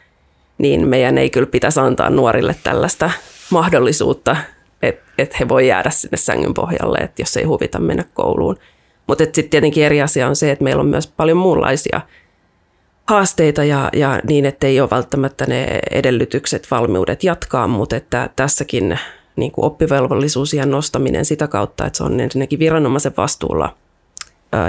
niin 0.57 0.87
meidän 0.87 1.17
ei 1.17 1.29
kyllä 1.29 1.47
pitäisi 1.47 1.79
antaa 1.79 2.09
nuorille 2.09 2.55
tällaista 2.63 3.11
mahdollisuutta, 3.49 4.35
että 4.81 5.11
et 5.17 5.39
he 5.39 5.49
voi 5.49 5.67
jäädä 5.67 5.89
sinne 5.89 6.17
sängyn 6.17 6.53
pohjalle, 6.53 6.97
että 6.97 7.21
jos 7.21 7.37
ei 7.37 7.43
huvita 7.43 7.79
mennä 7.79 8.03
kouluun. 8.13 8.57
Mutta 9.07 9.23
sitten 9.23 9.49
tietenkin 9.49 9.83
eri 9.83 10.01
asia 10.01 10.27
on 10.27 10.35
se, 10.35 10.51
että 10.51 10.63
meillä 10.63 10.81
on 10.81 10.87
myös 10.87 11.07
paljon 11.07 11.37
muunlaisia 11.37 12.01
haasteita 13.07 13.63
ja, 13.63 13.89
ja 13.93 14.19
niin, 14.27 14.45
että 14.45 14.67
ei 14.67 14.81
ole 14.81 14.89
välttämättä 14.89 15.45
ne 15.45 15.79
edellytykset, 15.91 16.67
valmiudet 16.71 17.23
jatkaa, 17.23 17.67
mutta 17.67 17.95
että 17.95 18.29
tässäkin 18.35 18.99
niin 19.35 19.51
kuin 19.51 19.65
oppivelvollisuusien 19.65 20.71
nostaminen 20.71 21.25
sitä 21.25 21.47
kautta, 21.47 21.85
että 21.85 21.97
se 21.97 22.03
on 22.03 22.19
ensinnäkin 22.19 22.59
viranomaisen 22.59 23.13
vastuulla 23.17 23.75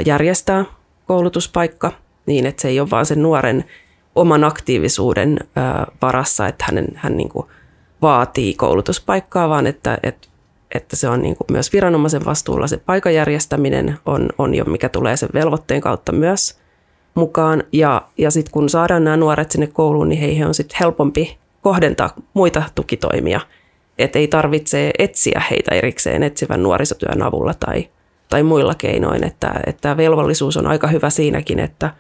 järjestää 0.07 0.65
koulutuspaikka 1.07 1.93
niin, 2.27 2.47
että 2.47 2.63
se 2.63 2.69
ei 2.69 2.81
ole 2.81 2.91
vaan 2.91 3.07
sen 3.07 3.23
nuoren 3.23 3.65
oman 4.15 4.45
aktiivisuuden 4.45 5.39
varassa, 6.03 6.47
että 6.47 6.65
hänen, 6.69 6.89
hän 6.95 7.17
niin 7.17 7.29
kuin 7.29 7.47
vaatii 8.03 8.55
koulutuspaikkaa, 8.55 9.49
vaan 9.49 9.67
että, 9.67 9.99
että, 10.03 10.29
että 10.75 10.97
se 10.97 11.09
on 11.09 11.23
niin 11.23 11.37
kuin 11.37 11.47
myös 11.51 11.73
viranomaisen 11.73 12.25
vastuulla 12.25 12.67
se 12.67 12.77
paikan 12.77 13.15
järjestäminen 13.15 13.99
on, 14.07 14.29
on 14.39 14.55
jo, 14.55 14.65
mikä 14.65 14.89
tulee 14.89 15.17
sen 15.17 15.29
velvoitteen 15.35 15.81
kautta 15.81 16.13
myös 16.13 16.59
mukaan. 17.15 17.63
Ja, 17.73 18.03
ja 18.19 18.31
sitten 18.31 18.53
kun 18.53 18.69
saadaan 18.69 19.05
nämä 19.05 19.17
nuoret 19.17 19.51
sinne 19.51 19.67
kouluun, 19.67 20.09
niin 20.09 20.21
heihin 20.21 20.47
on 20.47 20.55
sitten 20.55 20.77
helpompi 20.81 21.39
kohdentaa 21.63 22.11
muita 22.35 22.63
tukitoimia. 22.75 23.41
Että 23.99 24.19
ei 24.19 24.29
tarvitse 24.29 24.91
etsiä 24.99 25.43
heitä 25.51 25.75
erikseen 25.75 26.23
etsivän 26.23 26.63
nuorisotyön 26.63 27.23
avulla 27.23 27.55
tai, 27.55 27.89
tai 28.29 28.43
muilla 28.43 28.75
keinoin. 28.75 29.25
Että, 29.25 29.61
että 29.67 29.97
velvollisuus 29.97 30.57
on 30.57 30.67
aika 30.67 30.87
hyvä 30.87 31.11
siinäkin, 31.11 31.59
että, 31.59 31.91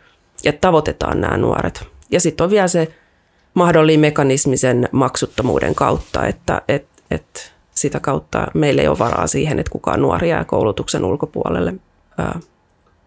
että 0.45 0.61
tavoitetaan 0.61 1.21
nämä 1.21 1.37
nuoret 1.37 1.85
ja 2.11 2.21
sitten 2.21 2.45
on 2.45 2.51
vielä 2.51 2.69
se 2.69 2.89
mahdollinen 3.55 4.01
mekanismi 4.01 4.57
sen 4.57 4.89
maksuttomuuden 4.93 5.75
kautta, 5.75 6.27
että 6.27 6.63
et, 6.69 6.87
et 7.11 7.55
sitä 7.75 8.01
kautta 8.01 8.47
meillä 8.55 8.83
ei 8.83 8.89
ole 8.89 8.99
varaa 8.99 9.27
siihen, 9.27 9.59
että 9.59 9.71
kukaan 9.71 10.03
nuori 10.03 10.29
jää 10.29 10.45
koulutuksen 10.45 11.05
ulkopuolelle 11.05 11.75
ää, 12.19 12.41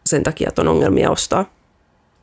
sen 0.05 0.23
takia, 0.23 0.47
että 0.47 0.61
on 0.61 0.67
ongelmia 0.67 1.11
ostaa 1.11 1.45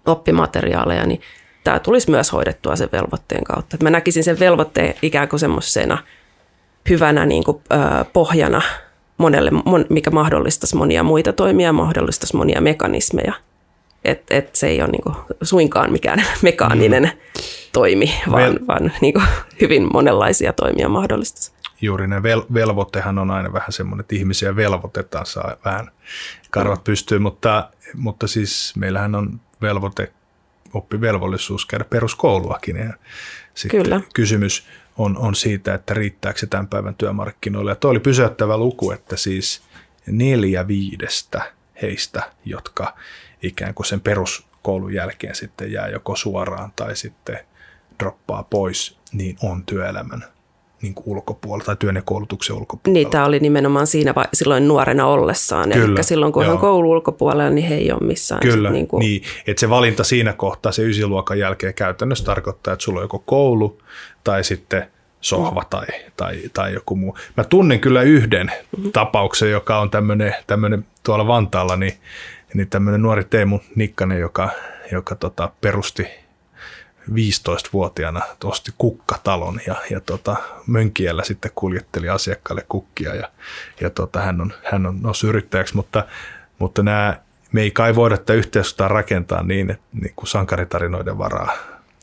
oppimateriaaleja, 0.07 1.07
niin 1.07 1.21
tämä 1.65 1.79
tulisi 1.79 2.11
myös 2.11 2.33
hoidettua 2.33 2.77
sen 2.77 2.89
velvoitteen 2.93 3.45
kautta. 3.45 3.77
Et 3.77 3.83
mä 3.83 3.91
näkisin 3.91 4.25
sen 4.25 4.41
velvoitteen 4.41 4.95
ikään 5.03 5.29
kuin 5.29 5.41
semmoisena 5.41 5.99
hyvänä 6.89 7.27
niin 7.27 7.45
kuin, 7.45 7.63
ää, 7.71 8.05
pohjana 8.13 8.63
monelle, 9.19 9.51
mikä 9.89 10.11
mahdollistaisi 10.11 10.77
monia 10.77 11.03
muita 11.03 11.33
toimia, 11.33 11.73
mahdollistaisi 11.73 12.37
monia 12.37 12.61
mekanismeja– 12.61 13.33
että 14.05 14.35
et 14.35 14.57
se 14.57 14.67
ei 14.67 14.83
ole 14.83 14.91
niinku 14.91 15.13
suinkaan 15.43 15.93
mikään 15.93 16.25
mekaaninen 16.43 17.03
mm. 17.03 17.43
toimi, 17.73 18.15
vaan, 18.31 18.53
Vel- 18.53 18.67
vaan 18.67 18.93
niinku 19.01 19.23
hyvin 19.61 19.89
monenlaisia 19.93 20.53
toimia 20.53 20.89
mahdollista. 20.89 21.59
Juuri 21.81 22.09
ne 22.09 22.19
vel- 22.19 22.55
velvoittehan 22.55 23.19
on 23.19 23.31
aina 23.31 23.53
vähän 23.53 23.73
semmoinen, 23.73 24.01
että 24.01 24.15
ihmisiä 24.15 24.57
velvoitetaan, 24.57 25.27
saa 25.27 25.57
vähän 25.65 25.91
karvat 26.51 26.79
mm. 26.79 26.85
pystyy, 26.85 27.19
mutta, 27.19 27.71
mutta 27.95 28.27
siis 28.27 28.73
meillähän 28.77 29.15
on 29.15 29.41
velvoite, 29.63 30.13
oppivelvollisuus 30.75 31.67
käydä 31.67 31.85
peruskouluakin. 31.85 32.77
Ja 32.77 32.93
sitten 33.55 33.83
Kyllä. 33.83 34.01
kysymys 34.15 34.67
on, 34.99 35.19
on 35.19 35.35
siitä, 35.35 35.75
että 35.75 35.95
riittääkö 35.95 36.39
se 36.39 36.47
tämän 36.47 36.69
päivän 36.69 36.95
työmarkkinoille. 36.95 37.71
Ja 37.71 37.75
tuo 37.75 37.91
oli 37.91 38.01
pysäyttävä 38.01 38.57
luku, 38.57 38.91
että 38.91 39.17
siis 39.17 39.63
neljä 40.07 40.67
viidestä 40.69 41.53
heistä, 41.83 42.23
jotka 42.45 42.95
ikään 43.43 43.75
kuin 43.75 43.87
sen 43.87 44.01
peruskoulun 44.01 44.95
jälkeen 44.95 45.35
sitten 45.35 45.73
jää 45.73 45.89
joko 45.89 46.17
suoraan 46.17 46.73
tai 46.77 46.97
sitten 46.97 47.39
droppaa 47.99 48.43
pois, 48.43 48.99
niin 49.13 49.37
on 49.43 49.65
työelämän 49.67 50.25
niin 50.83 50.95
kuin 50.95 51.05
ulkopuolella 51.07 51.65
tai 51.65 51.77
työn 51.77 51.97
ja 51.97 52.03
koulutuksen 52.03 52.57
ulkopuolella. 52.57 52.99
Niin, 52.99 53.11
tämä 53.11 53.25
oli 53.25 53.41
nimenomaan 53.41 53.87
siinä 53.87 54.15
vai, 54.15 54.25
silloin 54.33 54.69
nuorena 54.69 55.07
ollessaan. 55.07 55.71
Kyllä, 55.71 55.95
Eli 55.97 56.05
silloin 56.05 56.33
kun 56.33 56.43
joo. 56.43 56.51
hän 56.51 56.61
koulu 56.61 56.91
ulkopuolella, 56.91 57.51
niin 57.51 57.69
he 57.69 57.75
ei 57.75 57.93
ole 57.93 58.01
missään. 58.01 58.41
Kyllä, 58.41 58.71
niin, 58.71 58.89
kuin... 58.89 59.01
niin 59.01 59.23
että 59.47 59.61
se 59.61 59.71
valinta 59.71 60.05
siinä 60.05 60.33
kohtaa 60.33 60.73
se 60.73 60.83
ysiluokan 60.83 61.39
jälkeen 61.39 61.75
käytännössä 61.75 62.25
tarkoittaa, 62.25 62.73
että 62.73 62.85
sulla 62.85 62.99
on 62.99 63.05
joko 63.05 63.19
koulu 63.19 63.83
tai 64.25 64.45
sitten 64.45 64.87
sohva 65.21 65.65
tai, 65.71 65.87
tai, 66.17 66.41
tai 66.53 66.75
joku 66.75 66.97
muu. 66.97 67.17
Mä 67.37 67.45
tunnen 67.45 67.81
kyllä 67.81 68.03
yhden 68.03 68.47
mm-hmm. 68.47 68.93
tapauksen, 68.93 69.51
joka 69.51 69.79
on 69.79 69.91
tämmöinen 70.47 70.87
tuolla 71.03 71.27
Vantaalla, 71.27 71.77
niin, 71.77 71.95
niin 72.55 72.69
tämmöinen 72.69 73.03
nuori 73.03 73.25
Teemu 73.25 73.61
Nikkanen, 73.75 74.21
joka, 74.21 74.51
joka 74.93 75.15
tota, 75.15 75.51
perusti 75.61 76.07
15-vuotiaana 77.11 78.21
osti 78.45 78.73
kukkatalon 78.79 79.61
ja, 79.67 79.75
ja 79.91 80.01
tota, 80.01 80.37
Mönkiellä 80.67 81.25
sitten 81.25 81.51
kuljetteli 81.55 82.09
asiakkaille 82.09 82.65
kukkia 82.69 83.15
ja, 83.15 83.31
ja 83.81 83.91
tota, 83.91 84.21
hän, 84.21 84.41
on, 84.41 84.53
hän 84.73 84.87
on 84.87 85.03
noussut 85.03 85.31
yrittäjäksi, 85.31 85.77
mutta, 85.77 86.07
mutta 86.59 86.83
nämä, 86.83 87.17
me 87.53 87.63
ei 87.63 87.71
kai 87.71 87.95
voida 87.95 88.17
tätä 88.17 88.33
yhteiskuntaa 88.33 88.89
rakentaa 88.89 89.43
niin, 89.43 89.71
että, 89.71 89.85
niin 89.93 90.13
kuin 90.17 90.29
sankaritarinoiden 90.29 91.19
varaa. 91.19 91.53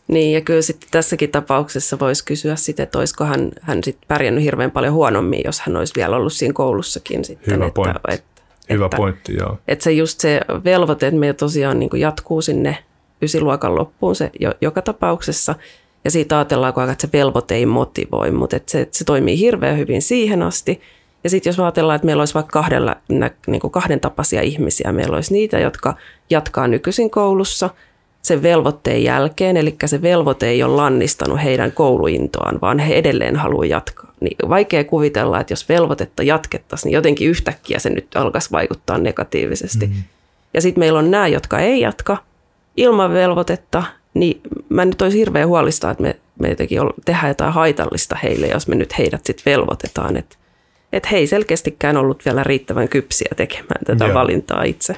Niin 0.07 0.33
ja 0.33 0.41
kyllä 0.41 0.61
sitten 0.61 0.89
tässäkin 0.91 1.31
tapauksessa 1.31 1.99
voisi 1.99 2.25
kysyä 2.25 2.55
sitten, 2.55 2.83
että 2.83 2.97
olisiko 2.97 3.25
hän, 3.25 3.51
hän 3.61 3.83
sitten 3.83 4.07
pärjännyt 4.07 4.43
hirveän 4.43 4.71
paljon 4.71 4.93
huonommin, 4.93 5.41
jos 5.45 5.59
hän 5.59 5.75
olisi 5.75 5.93
vielä 5.95 6.15
ollut 6.15 6.33
siinä 6.33 6.53
koulussakin 6.53 7.25
sitten. 7.25 7.53
Hyvä 7.53 7.65
että, 7.65 7.75
pointti. 7.75 8.01
Että, 8.09 8.34
Hyvä 8.69 8.85
että, 8.85 8.97
pointti, 8.97 9.35
joo. 9.39 9.57
Että 9.67 9.83
se 9.83 9.91
just 9.91 10.19
se 10.19 10.41
velvoite, 10.63 11.07
että 11.07 11.19
me 11.19 11.33
tosiaan 11.33 11.79
niin 11.79 11.89
jatkuu 11.95 12.41
sinne 12.41 12.77
ysiluokan 13.21 13.75
loppuun 13.75 14.15
se 14.15 14.31
jo, 14.39 14.53
joka 14.61 14.81
tapauksessa. 14.81 15.55
Ja 16.05 16.11
siitä 16.11 16.37
ajatellaan 16.37 16.73
koko 16.73 16.81
ajan, 16.81 16.91
että 16.91 17.07
se 17.07 17.17
velvoite 17.17 17.55
ei 17.55 17.65
motivoi, 17.65 18.31
mutta 18.31 18.55
että 18.55 18.71
se, 18.71 18.81
että 18.81 18.97
se 18.97 19.03
toimii 19.03 19.39
hirveän 19.39 19.77
hyvin 19.77 20.01
siihen 20.01 20.43
asti. 20.43 20.81
Ja 21.23 21.29
sitten 21.29 21.49
jos 21.49 21.59
ajatellaan, 21.59 21.95
että 21.95 22.05
meillä 22.05 22.21
olisi 22.21 22.33
vaikka 22.33 22.51
kahdella, 22.51 22.95
niin 23.47 23.61
kuin 23.61 23.71
kahden 23.71 23.99
tapaisia 23.99 24.41
ihmisiä, 24.41 24.91
meillä 24.91 25.15
olisi 25.15 25.33
niitä, 25.33 25.59
jotka 25.59 25.95
jatkaa 26.29 26.67
nykyisin 26.67 27.09
koulussa 27.09 27.69
sen 28.25 28.43
velvoitteen 28.43 29.03
jälkeen, 29.03 29.57
eli 29.57 29.75
se 29.85 30.01
velvoite 30.01 30.47
ei 30.47 30.63
ole 30.63 30.75
lannistanut 30.75 31.43
heidän 31.43 31.71
kouluintoaan, 31.71 32.61
vaan 32.61 32.79
he 32.79 32.95
edelleen 32.95 33.35
haluavat 33.35 33.69
jatkaa. 33.69 34.11
Niin 34.21 34.37
vaikea 34.49 34.83
kuvitella, 34.83 35.39
että 35.39 35.53
jos 35.53 35.69
velvoitetta 35.69 36.23
jatkettaisiin, 36.23 36.89
niin 36.89 36.95
jotenkin 36.95 37.29
yhtäkkiä 37.29 37.79
se 37.79 37.89
nyt 37.89 38.07
alkaisi 38.15 38.51
vaikuttaa 38.51 38.97
negatiivisesti. 38.97 39.87
Mm-hmm. 39.87 40.03
Ja 40.53 40.61
sitten 40.61 40.79
meillä 40.79 40.99
on 40.99 41.11
nämä, 41.11 41.27
jotka 41.27 41.59
ei 41.59 41.81
jatka, 41.81 42.17
ilman 42.77 43.13
velvoitetta, 43.13 43.83
niin 44.13 44.41
mä 44.69 44.85
nyt 44.85 45.01
olisi 45.01 45.17
hirveän 45.17 45.47
huolista, 45.47 45.91
että 45.91 46.03
me, 46.03 46.15
me 46.39 46.49
jotenkin 46.49 46.79
tehdään 47.05 47.27
jotain 47.27 47.53
haitallista 47.53 48.17
heille, 48.23 48.47
jos 48.47 48.67
me 48.67 48.75
nyt 48.75 48.97
heidät 48.97 49.25
sitten 49.25 49.51
velvoitetaan. 49.51 50.17
Että 50.17 50.35
et 50.93 51.11
he 51.11 51.17
ei 51.17 51.27
selkeästikään 51.27 51.97
ollut 51.97 52.25
vielä 52.25 52.43
riittävän 52.43 52.89
kypsiä 52.89 53.31
tekemään 53.35 53.85
tätä 53.85 54.05
Joo. 54.05 54.13
valintaa 54.13 54.63
itse. 54.63 54.95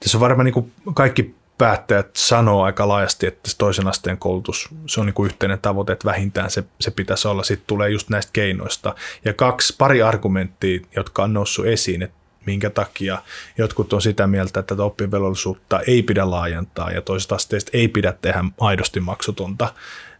Tässä 0.00 0.18
on 0.18 0.20
varmaan 0.20 0.44
niin 0.44 0.72
kaikki 0.94 1.34
päättäjät 1.62 2.10
sanoo 2.16 2.62
aika 2.62 2.88
laajasti, 2.88 3.26
että 3.26 3.50
toisen 3.58 3.88
asteen 3.88 4.18
koulutus, 4.18 4.68
se 4.86 5.00
on 5.00 5.06
niin 5.06 5.14
kuin 5.14 5.26
yhteinen 5.26 5.58
tavoite, 5.58 5.92
että 5.92 6.04
vähintään 6.04 6.50
se, 6.50 6.64
se 6.80 6.90
pitäisi 6.90 7.28
olla. 7.28 7.42
Sitten 7.42 7.66
tulee 7.66 7.90
just 7.90 8.08
näistä 8.08 8.30
keinoista. 8.32 8.94
Ja 9.24 9.34
kaksi, 9.34 9.74
pari 9.78 10.02
argumenttia, 10.02 10.80
jotka 10.96 11.22
on 11.22 11.32
noussut 11.32 11.66
esiin, 11.66 12.02
että 12.02 12.16
minkä 12.46 12.70
takia 12.70 13.18
jotkut 13.58 13.92
on 13.92 14.02
sitä 14.02 14.26
mieltä, 14.26 14.60
että 14.60 14.74
tätä 14.74 14.82
oppivelvollisuutta 14.82 15.80
ei 15.80 16.02
pidä 16.02 16.30
laajentaa 16.30 16.90
ja 16.90 17.02
toisesta 17.02 17.34
asteesta 17.34 17.70
ei 17.74 17.88
pidä 17.88 18.12
tehdä 18.22 18.44
aidosti 18.60 19.00
maksutonta, 19.00 19.74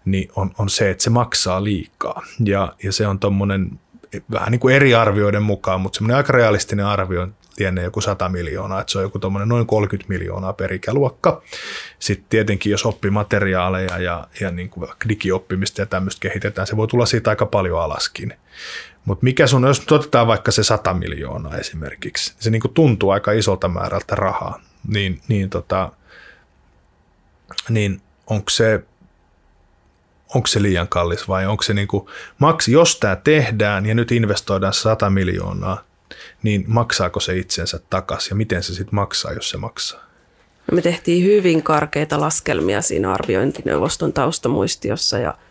niin 0.04 0.28
on, 0.36 0.50
on 0.58 0.68
se, 0.68 0.90
että 0.90 1.04
se 1.04 1.10
maksaa 1.10 1.64
liikaa. 1.64 2.22
Ja, 2.44 2.72
ja 2.82 2.92
se 2.92 3.06
on 3.06 3.18
tuommoinen 3.18 3.80
vähän 4.30 4.50
niin 4.50 4.60
kuin 4.60 4.74
eri 4.74 4.94
arvioiden 4.94 5.42
mukaan, 5.42 5.80
mutta 5.80 5.96
semmoinen 5.96 6.16
aika 6.16 6.32
realistinen 6.32 6.86
arvio 6.86 7.28
lienee 7.58 7.84
joku 7.84 8.00
100 8.00 8.28
miljoonaa, 8.28 8.80
että 8.80 8.92
se 8.92 8.98
on 8.98 9.04
joku 9.04 9.18
tuommoinen 9.18 9.48
noin 9.48 9.66
30 9.66 10.12
miljoonaa 10.12 10.52
per 10.52 10.72
ikäluokka. 10.72 11.42
Sitten 11.98 12.26
tietenkin, 12.28 12.70
jos 12.70 12.86
oppimateriaaleja 12.86 13.98
ja, 13.98 14.26
ja 14.40 14.50
niin 14.50 14.70
kuin 14.70 14.88
digioppimista 15.08 15.82
ja 15.82 15.86
tämmöistä 15.86 16.20
kehitetään, 16.20 16.66
se 16.66 16.76
voi 16.76 16.88
tulla 16.88 17.06
siitä 17.06 17.30
aika 17.30 17.46
paljon 17.46 17.80
alaskin. 17.80 18.34
Mutta 19.04 19.24
mikä 19.24 19.46
sun, 19.46 19.64
jos 19.64 19.92
otetaan 19.92 20.26
vaikka 20.26 20.50
se 20.50 20.64
100 20.64 20.94
miljoonaa 20.94 21.56
esimerkiksi, 21.56 22.34
se 22.38 22.50
niin 22.50 22.62
kuin 22.62 22.74
tuntuu 22.74 23.10
aika 23.10 23.32
isolta 23.32 23.68
määrältä 23.68 24.14
rahaa, 24.14 24.60
niin, 24.88 25.20
niin, 25.28 25.50
tota, 25.50 25.92
niin 27.68 28.02
onko 28.26 28.50
se, 28.50 28.84
onko 30.34 30.46
se 30.46 30.62
liian 30.62 30.88
kallis 30.88 31.28
vai 31.28 31.46
onko 31.46 31.62
se 31.62 31.74
niin 31.74 31.88
kuin, 31.88 32.06
maksi, 32.38 32.72
jos 32.72 33.00
tämä 33.00 33.16
tehdään 33.16 33.86
ja 33.86 33.94
nyt 33.94 34.12
investoidaan 34.12 34.72
100 34.72 35.10
miljoonaa, 35.10 35.84
niin 36.42 36.64
maksaako 36.66 37.20
se 37.20 37.36
itsensä 37.36 37.80
takaisin 37.90 38.30
ja 38.30 38.36
miten 38.36 38.62
se 38.62 38.74
sitten 38.74 38.94
maksaa, 38.94 39.32
jos 39.32 39.50
se 39.50 39.56
maksaa? 39.56 40.04
Me 40.72 40.82
tehtiin 40.82 41.24
hyvin 41.24 41.62
karkeita 41.62 42.20
laskelmia 42.20 42.82
siinä 42.82 43.12
arviointineuvoston 43.12 44.12
taustamuistiossa 44.12 45.18
ja– 45.18 45.34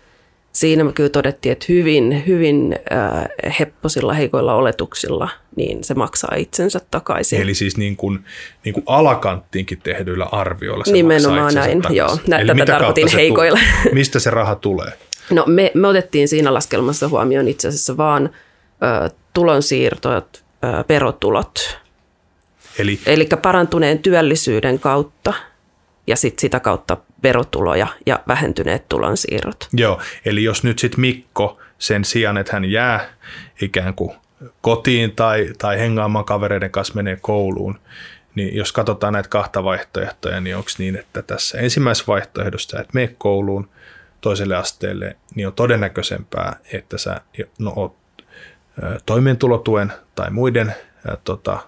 siinä 0.51 0.83
me 0.83 0.93
kyllä 0.93 1.09
todettiin, 1.09 1.53
että 1.53 1.65
hyvin, 1.69 2.23
hyvin 2.27 2.79
äh, 2.91 3.53
hepposilla, 3.59 4.13
heikoilla 4.13 4.55
oletuksilla, 4.55 5.29
niin 5.55 5.83
se 5.83 5.93
maksaa 5.93 6.35
itsensä 6.35 6.79
takaisin. 6.91 7.41
Eli 7.41 7.53
siis 7.53 7.77
niin 7.77 7.97
kuin, 7.97 8.25
niin 8.65 8.73
kuin 8.73 8.83
alakanttiinkin 8.85 9.81
tehdyillä 9.81 10.25
arvioilla 10.25 10.85
se 10.85 10.91
Nimenomaan 10.91 11.53
näin, 11.53 11.81
takaisin. 11.81 11.97
joo. 11.97 12.17
Nä, 12.27 12.39
Eli 12.39 12.47
tätä 12.47 12.65
tarkoitin 12.65 13.07
heikoilla. 13.13 13.59
Tu- 13.83 13.89
mistä 13.93 14.19
se 14.19 14.29
raha 14.29 14.55
tulee? 14.55 14.93
No 15.31 15.43
me, 15.47 15.71
me 15.73 15.87
otettiin 15.87 16.27
siinä 16.27 16.53
laskelmassa 16.53 17.07
huomioon 17.07 17.47
itse 17.47 17.67
asiassa 17.67 17.97
vaan 17.97 18.29
ö, 19.05 19.09
tulonsiirtot, 19.33 20.37
ö, 20.37 20.41
verotulot. 20.89 21.79
Eli, 22.79 22.99
Eli 23.05 23.29
parantuneen 23.41 23.99
työllisyyden 23.99 24.79
kautta 24.79 25.33
ja 26.07 26.15
sit 26.15 26.39
sitä 26.39 26.59
kautta 26.59 26.97
verotuloja 27.23 27.87
ja 28.05 28.19
vähentyneet 28.27 28.89
tulonsiirrot. 28.89 29.67
Joo, 29.73 30.01
eli 30.25 30.43
jos 30.43 30.63
nyt 30.63 30.79
sitten 30.79 31.01
Mikko 31.01 31.59
sen 31.79 32.05
sijaan, 32.05 32.37
että 32.37 32.53
hän 32.53 32.65
jää 32.65 33.09
ikään 33.61 33.93
kuin 33.93 34.15
kotiin 34.61 35.15
tai, 35.15 35.49
tai 35.57 35.79
hengaamaan 35.79 36.25
kavereiden 36.25 36.71
kanssa 36.71 36.93
menee 36.93 37.17
kouluun, 37.21 37.79
niin 38.35 38.55
jos 38.55 38.71
katsotaan 38.71 39.13
näitä 39.13 39.29
kahta 39.29 39.63
vaihtoehtoja, 39.63 40.41
niin 40.41 40.55
onko 40.55 40.69
niin, 40.77 40.95
että 40.95 41.21
tässä 41.21 41.57
ensimmäisessä 41.57 42.07
vaihtoehdossa, 42.07 42.79
että 42.79 42.91
mene 42.93 43.15
kouluun 43.17 43.69
toiselle 44.21 44.55
asteelle, 44.55 45.17
niin 45.35 45.47
on 45.47 45.53
todennäköisempää, 45.53 46.55
että 46.73 46.97
sä 46.97 47.21
no, 47.59 47.73
oot 47.75 48.00
toimeentulotuen 49.05 49.93
tai 50.15 50.31
muiden 50.31 50.75
tota, 51.23 51.59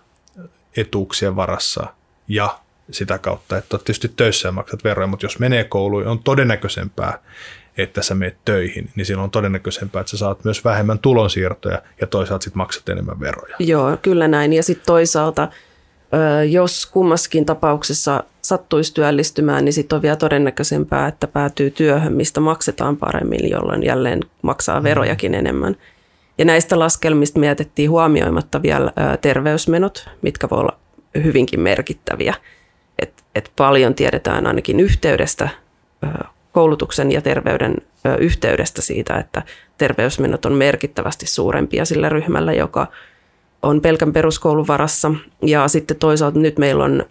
etuuksien 0.78 1.36
varassa 1.36 1.88
ja 2.28 2.60
sitä 2.92 3.18
kautta, 3.18 3.58
että 3.58 3.76
olet 3.76 3.86
tietysti 3.86 4.08
töissä 4.16 4.48
ja 4.48 4.52
maksat 4.52 4.84
veroja, 4.84 5.08
mutta 5.08 5.26
jos 5.26 5.40
menee 5.40 5.64
kouluun, 5.64 6.08
on 6.08 6.20
todennäköisempää, 6.24 7.20
että 7.78 8.02
sä 8.02 8.16
menet 8.16 8.38
töihin, 8.46 8.90
niin 8.96 9.06
silloin 9.06 9.24
on 9.24 9.32
todennäköisempää, 9.32 10.00
että 10.00 10.12
sä 10.12 10.18
saat 10.18 10.44
myös 10.44 10.66
vähemmän 10.66 11.00
tulonsiirtoja 11.00 11.82
ja 12.02 12.08
toisaalta 12.08 12.44
sitten 12.44 12.58
maksat 12.58 12.90
enemmän 12.90 13.20
veroja. 13.20 13.56
Joo, 13.60 13.98
kyllä 14.02 14.28
näin. 14.28 14.54
Ja 14.54 14.64
sitten 14.64 14.86
toisaalta, 14.86 15.48
jos 16.50 16.86
kummaskin 16.86 17.46
tapauksessa 17.46 18.24
sattuisi 18.42 18.94
työllistymään, 18.94 19.66
niin 19.66 19.74
sitten 19.74 19.96
on 19.96 20.02
vielä 20.02 20.16
todennäköisempää, 20.16 21.08
että 21.08 21.28
päätyy 21.28 21.72
työhön, 21.72 22.14
mistä 22.14 22.40
maksetaan 22.40 22.98
paremmin, 22.98 23.50
jolloin 23.50 23.84
jälleen 23.84 24.20
maksaa 24.42 24.80
mm. 24.80 24.84
verojakin 24.84 25.36
enemmän. 25.36 25.76
Ja 26.38 26.46
näistä 26.46 26.80
laskelmista 26.80 27.40
mietittiin 27.40 27.90
huomioimatta 27.90 28.62
vielä 28.62 28.92
terveysmenot, 29.22 30.10
mitkä 30.22 30.50
voi 30.50 30.60
olla 30.60 30.78
hyvinkin 31.24 31.60
merkittäviä 31.60 32.34
että 33.00 33.24
et 33.36 33.52
paljon 33.56 33.96
tiedetään 33.96 34.48
ainakin 34.48 34.80
yhteydestä, 34.80 35.50
koulutuksen 36.52 37.12
ja 37.12 37.22
terveyden 37.22 37.76
yhteydestä 38.20 38.82
siitä, 38.82 39.18
että 39.18 39.42
terveysmenot 39.78 40.46
on 40.46 40.54
merkittävästi 40.54 41.26
suurempia 41.26 41.86
sillä 41.86 42.10
ryhmällä, 42.10 42.54
joka 42.54 42.88
on 43.64 43.82
pelkän 43.82 44.14
peruskoulun 44.14 44.68
varassa. 44.68 45.12
Ja 45.42 45.68
sitten 45.68 45.98
toisaalta 45.98 46.40
nyt 46.40 46.58
meillä 46.58 46.84
on 46.84 47.06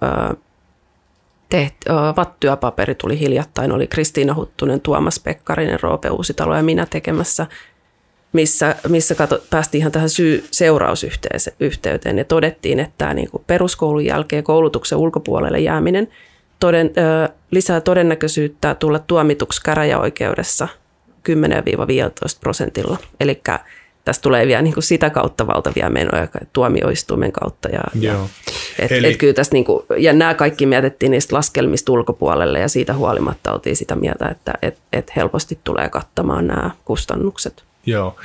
tehty, 1.49 1.79
vattyöpaperi 2.17 2.95
tuli 2.95 3.19
hiljattain, 3.19 3.73
oli 3.73 3.87
Kristiina 3.87 4.35
Huttunen, 4.35 4.81
Tuomas 4.81 5.21
Pekkarinen, 5.21 5.81
Roope 5.81 6.11
Uusitalo 6.11 6.57
ja 6.57 6.63
minä 6.63 6.87
tekemässä– 6.87 7.47
missä, 8.33 8.77
missä 8.89 9.15
kato, 9.15 9.43
päästiin 9.51 9.81
ihan 9.81 9.93
tähän 9.93 10.09
syy-seurausyhteyteen 10.09 12.19
ja 12.19 12.25
todettiin, 12.25 12.81
että 12.81 12.95
tämä 12.99 13.15
niin 13.15 13.31
kuin 13.31 13.45
peruskoulun 13.47 14.05
jälkeen 14.05 14.45
koulutuksen 14.45 14.99
ulkopuolelle 14.99 15.61
jääminen 15.61 16.09
toden, 16.61 16.87
ö, 16.87 17.29
lisää 17.51 17.81
todennäköisyyttä 17.81 18.75
tulla 18.75 18.99
tuomituksi 18.99 19.63
käräjäoikeudessa 19.63 20.69
10-15 21.29 21.33
prosentilla. 22.41 22.99
Eli 23.21 23.41
tästä 24.05 24.23
tulee 24.23 24.47
vielä 24.47 24.63
niin 24.63 24.75
kuin 24.75 24.85
sitä 24.85 25.11
kautta 25.11 25.47
valtavia 25.47 25.91
menoja 25.91 26.29
tuomioistuimen 26.53 27.33
kautta. 27.33 27.69
Ja, 27.69 27.81
Joo. 28.01 28.29
Et, 28.79 28.93
Eli... 28.93 29.13
et 29.13 29.17
kyllä 29.17 29.33
tästä 29.33 29.55
niin 29.55 29.65
kuin, 29.65 29.83
ja 29.97 30.13
nämä 30.13 30.35
kaikki 30.35 30.67
mietittiin 30.67 31.13
niistä 31.13 31.37
laskelmista 31.37 31.93
ulkopuolelle 31.93 32.61
ja 32.61 32.69
siitä 32.69 32.95
huolimatta 32.95 33.53
oltiin 33.53 33.77
sitä 33.77 33.97
mieltä, 33.97 34.29
että 34.29 34.53
et, 34.63 34.79
et 34.93 35.13
helposti 35.17 35.59
tulee 35.65 35.89
kattamaan 35.89 36.47
nämä 36.47 36.71
kustannukset. 36.85 37.65
Joo, 37.87 38.17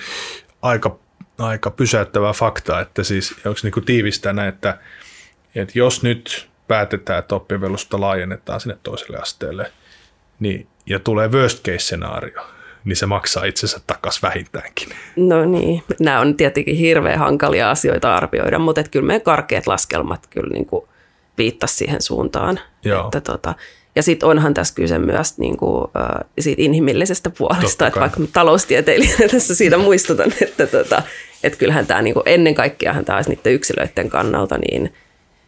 aika, 0.62 1.00
aika 1.38 1.72
pysäyttävä 1.72 2.34
fakta, 2.34 2.82
että 2.82 3.04
siis 3.04 3.36
onko 3.46 3.60
niin 3.64 3.86
tiivistää 3.86 4.34
näin, 4.34 4.50
että, 4.50 4.78
että 5.56 5.80
jos 5.80 6.04
nyt 6.04 6.50
päätetään, 6.68 7.20
että 7.20 7.36
oppivelvosta 7.36 8.00
laajennetaan 8.00 8.62
sinne 8.62 8.78
toiselle 8.84 9.18
asteelle, 9.18 9.72
niin, 10.40 10.68
ja 10.86 11.00
tulee 11.00 11.32
worst 11.32 11.64
case 11.66 11.80
scenaario, 11.80 12.42
niin 12.86 12.96
se 12.96 13.06
maksaa 13.06 13.46
itsensä 13.46 13.82
takaisin 13.88 14.22
vähintäänkin. 14.22 14.90
No 15.16 15.46
niin, 15.46 15.84
nämä 16.00 16.20
on 16.20 16.36
tietenkin 16.36 16.76
hirveän 16.76 17.20
hankalia 17.20 17.72
asioita 17.72 18.16
arvioida, 18.16 18.60
mutta 18.60 18.82
että 18.82 18.92
kyllä 18.92 19.08
meidän 19.08 19.22
karkeat 19.22 19.68
laskelmat 19.68 20.28
kyllä 20.30 20.54
niin 20.54 20.66
kuin 20.66 20.88
viittasi 21.38 21.76
siihen 21.76 22.02
suuntaan. 22.02 22.60
Joo. 22.84 23.06
Että 23.06 23.22
tota, 23.22 23.56
ja 23.98 24.04
sitten 24.04 24.30
onhan 24.30 24.54
tässä 24.54 24.76
kyse 24.76 25.00
myös 25.00 25.38
niin 25.38 25.58
kuin, 25.58 25.88
äh, 25.98 26.30
siitä 26.40 26.62
inhimillisestä 26.62 27.30
puolesta, 27.30 27.88
että 27.88 28.00
vaikka 28.00 28.22
taloustieteilijänä 28.34 29.28
tässä 29.32 29.56
siitä 29.56 29.78
muistutan, 29.78 30.32
että, 30.42 30.68
tota, 30.68 31.02
että 31.44 31.60
kyllähän 31.60 31.88
tämä 31.88 32.02
niin 32.02 32.14
kuin 32.14 32.24
ennen 32.26 32.56
kaikkea 32.56 33.04
tämä 33.06 33.18
olisi 33.18 33.30
niiden 33.30 33.54
yksilöiden 33.54 34.10
kannalta 34.10 34.58
niin, 34.58 34.94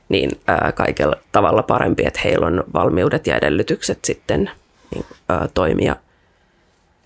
niin 0.09 0.31
äh, 0.49 0.73
kaikella 0.73 1.15
tavalla 1.31 1.63
parempi, 1.63 2.03
että 2.05 2.21
heillä 2.23 2.47
on 2.47 2.63
valmiudet 2.73 3.27
ja 3.27 3.37
edellytykset 3.37 3.99
sitten 4.05 4.51
niin, 4.95 5.05
äh, 5.31 5.49
toimia– 5.53 5.95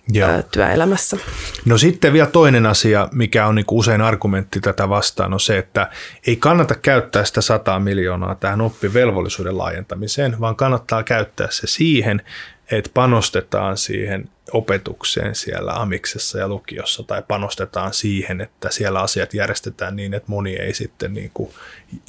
Joo. 0.08 0.42
työelämässä. 0.50 1.16
No 1.64 1.78
sitten 1.78 2.12
vielä 2.12 2.26
toinen 2.26 2.66
asia, 2.66 3.08
mikä 3.12 3.46
on 3.46 3.54
niin 3.54 3.64
usein 3.70 4.00
argumentti 4.00 4.60
tätä 4.60 4.88
vastaan, 4.88 5.32
on 5.32 5.40
se, 5.40 5.58
että 5.58 5.90
ei 6.26 6.36
kannata 6.36 6.74
käyttää 6.74 7.24
sitä 7.24 7.40
100 7.40 7.78
miljoonaa 7.78 8.34
tähän 8.34 8.60
oppivelvollisuuden 8.60 9.58
laajentamiseen, 9.58 10.40
vaan 10.40 10.56
kannattaa 10.56 11.02
käyttää 11.02 11.48
se 11.50 11.66
siihen, 11.66 12.22
että 12.70 12.90
panostetaan 12.94 13.76
siihen 13.76 14.28
opetukseen 14.52 15.34
siellä 15.34 15.72
amiksessa 15.72 16.38
ja 16.38 16.48
lukiossa 16.48 17.02
tai 17.02 17.22
panostetaan 17.28 17.94
siihen, 17.94 18.40
että 18.40 18.70
siellä 18.70 19.00
asiat 19.00 19.34
järjestetään 19.34 19.96
niin, 19.96 20.14
että 20.14 20.30
moni 20.30 20.56
ei 20.56 20.74
sitten 20.74 21.14
niin 21.14 21.30
kuin, 21.34 21.50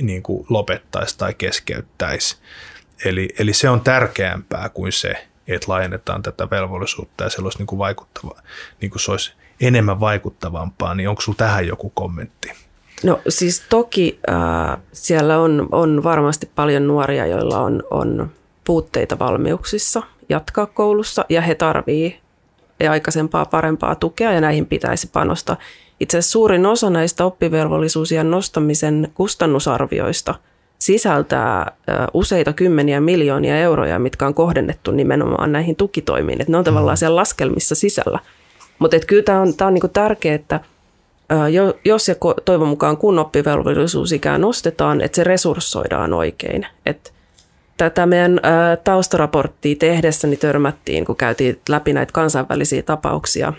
niin 0.02 0.24
kuin 0.24 0.46
lopettaisi 0.50 1.18
tai 1.18 1.34
keskeyttäisi. 1.34 2.38
Eli, 3.06 3.30
eli 3.40 3.54
se 3.54 3.70
on 3.70 3.82
tärkeämpää 3.82 4.70
kuin 4.70 4.92
se, 4.92 5.28
että 5.48 5.72
laajennetaan 5.72 6.24
tätä 6.24 6.50
velvollisuutta 6.50 7.24
ja 7.24 7.30
se 7.30 7.42
olisi 7.42 7.58
niin 7.58 7.68
kuin 7.68 7.80
vaikuttava, 7.80 8.42
niin 8.82 8.90
kuin 8.90 9.00
se 9.00 9.12
olisi 9.12 9.34
enemmän 9.62 10.00
vaikuttavampaa, 10.00 10.96
niin 10.96 11.10
onko 11.10 11.22
sinulla 11.22 11.38
tähän 11.38 11.68
joku 11.68 11.90
kommentti? 11.90 12.52
No 13.04 13.22
siis 13.30 13.64
toki 13.70 14.20
äh, 14.30 14.78
siellä 14.92 15.40
on, 15.40 15.68
on 15.72 16.04
varmasti 16.04 16.50
paljon 16.56 16.88
nuoria, 16.88 17.26
joilla 17.26 17.60
on, 17.60 17.84
on 17.92 18.32
puutteita 18.64 19.20
valmiuksissa 19.20 20.02
jatkaa 20.30 20.66
koulussa 20.66 21.26
ja 21.30 21.42
he 21.42 21.56
tarvii 21.56 22.20
aikaisempaa 22.90 23.46
parempaa 23.46 23.96
tukea 23.96 24.32
ja 24.32 24.42
näihin 24.42 24.66
pitäisi 24.66 25.10
panostaa. 25.14 25.58
Itse 26.00 26.18
asiassa 26.18 26.32
suurin 26.32 26.66
osa 26.66 26.90
näistä 26.90 27.26
oppivelvollisuusien 27.26 28.32
nostamisen 28.32 29.12
kustannusarvioista– 29.14 30.36
sisältää 30.80 31.72
useita 32.14 32.54
kymmeniä 32.54 33.02
miljoonia 33.02 33.60
euroja, 33.60 34.00
mitkä 34.00 34.28
on 34.28 34.34
kohdennettu 34.34 34.92
nimenomaan 34.92 35.52
näihin 35.52 35.76
tukitoimiin. 35.76 36.42
Että 36.42 36.52
ne 36.52 36.58
on 36.58 36.64
tavallaan 36.64 36.96
mm. 36.96 36.98
siellä 36.98 37.16
laskelmissa 37.16 37.76
sisällä. 37.76 38.20
Mutta 38.80 38.98
kyllä 39.08 39.24
tämä 39.24 39.42
on, 39.42 39.54
tää 39.54 39.68
on 39.68 39.74
niinku 39.74 39.88
tärkeää, 39.88 40.36
että 40.36 40.60
jos 41.86 42.08
ja 42.08 42.16
toivon 42.46 42.68
mukaan 42.68 42.98
kun 42.98 43.20
oppivelvollisuusikää 43.20 44.38
nostetaan, 44.38 45.02
että 45.02 45.16
se 45.16 45.24
resurssoidaan 45.24 46.14
oikein. 46.14 46.68
Et 46.86 47.14
tätä 47.78 48.06
meidän 48.06 48.40
taustaraporttia 48.84 49.76
tehdessä 49.76 50.28
niin 50.28 50.40
törmättiin, 50.40 51.06
kun 51.06 51.16
käytiin 51.16 51.60
läpi 51.70 51.94
näitä 51.94 52.14
kansainvälisiä 52.14 52.82
tapauksia, 52.82 53.54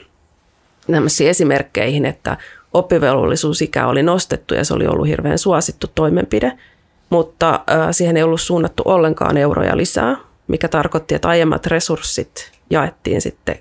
nämmöisiin 0.88 1.30
esimerkkeihin, 1.30 2.06
että 2.06 2.36
oppivelvollisuusikä 2.74 3.86
oli 3.86 4.02
nostettu 4.02 4.54
ja 4.54 4.64
se 4.64 4.74
oli 4.74 4.86
ollut 4.86 5.08
hirveän 5.08 5.38
suosittu 5.38 5.86
toimenpide– 5.94 6.52
mutta 7.10 7.60
siihen 7.90 8.16
ei 8.16 8.22
ollut 8.22 8.40
suunnattu 8.40 8.82
ollenkaan 8.86 9.36
euroja 9.36 9.76
lisää, 9.76 10.16
mikä 10.48 10.68
tarkoitti, 10.68 11.14
että 11.14 11.28
aiemmat 11.28 11.66
resurssit 11.66 12.52
jaettiin 12.70 13.20
sitten 13.20 13.56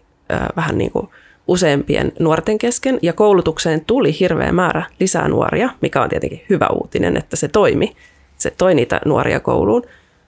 vähän 0.55 0.77
niin 0.77 0.91
kuin 0.91 1.10
useampien 1.47 2.12
nuorten 2.19 2.58
kesken 2.58 2.99
ja 3.01 3.13
koulutukseen 3.13 3.86
tuli 3.86 4.19
hirveä 4.19 4.51
määrä 4.51 4.84
lisää 4.99 5.27
nuoria, 5.27 5.69
mikä 5.81 6.01
on 6.01 6.10
tietenkin 6.10 6.45
hyvä 6.49 6.67
uutinen, 6.73 7.17
että 7.17 7.36
se 7.36 7.47
toimi. 7.47 7.95
Se 8.38 8.51
toi 8.58 8.75
niitä 8.75 9.01
nuoria 9.05 9.39
kouluun, 9.39 9.84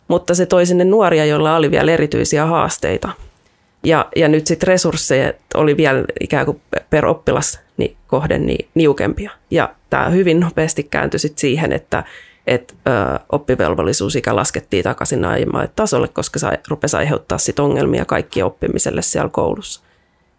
mutta 0.08 0.36
se 0.36 0.46
toi 0.46 0.66
sinne 0.66 0.84
nuoria, 0.84 1.26
joilla 1.26 1.56
oli 1.56 1.72
vielä 1.72 1.92
erityisiä 1.92 2.46
haasteita. 2.46 3.10
Ja, 3.84 4.06
ja 4.16 4.28
nyt 4.28 4.48
sitten 4.48 4.68
resursseja 4.68 5.34
oli 5.56 5.78
vielä 5.78 6.04
ikään 6.20 6.46
kuin 6.46 6.62
per 6.90 7.06
oppilas 7.06 7.60
niin 7.78 7.98
kohden 8.08 8.46
niin 8.46 8.68
niukempia. 8.76 9.32
Ja 9.52 9.74
tämä 9.90 10.10
hyvin 10.10 10.40
nopeasti 10.40 10.84
kääntyi 10.84 11.20
sitten 11.20 11.42
siihen, 11.42 11.74
että 11.74 12.04
että 12.48 12.74
ö, 12.88 13.20
oppivelvollisuusikä 13.32 14.36
laskettiin 14.36 14.84
takaisin 14.84 15.26
aiemmalle 15.26 15.70
tasolle, 15.76 16.08
koska 16.08 16.40
se 16.40 16.48
rupesi 16.68 16.98
aiheuttaa 16.98 17.38
sit 17.38 17.60
ongelmia 17.60 18.06
kaikki 18.06 18.44
oppimiselle 18.44 19.02
siellä 19.02 19.30
koulussa. 19.30 19.82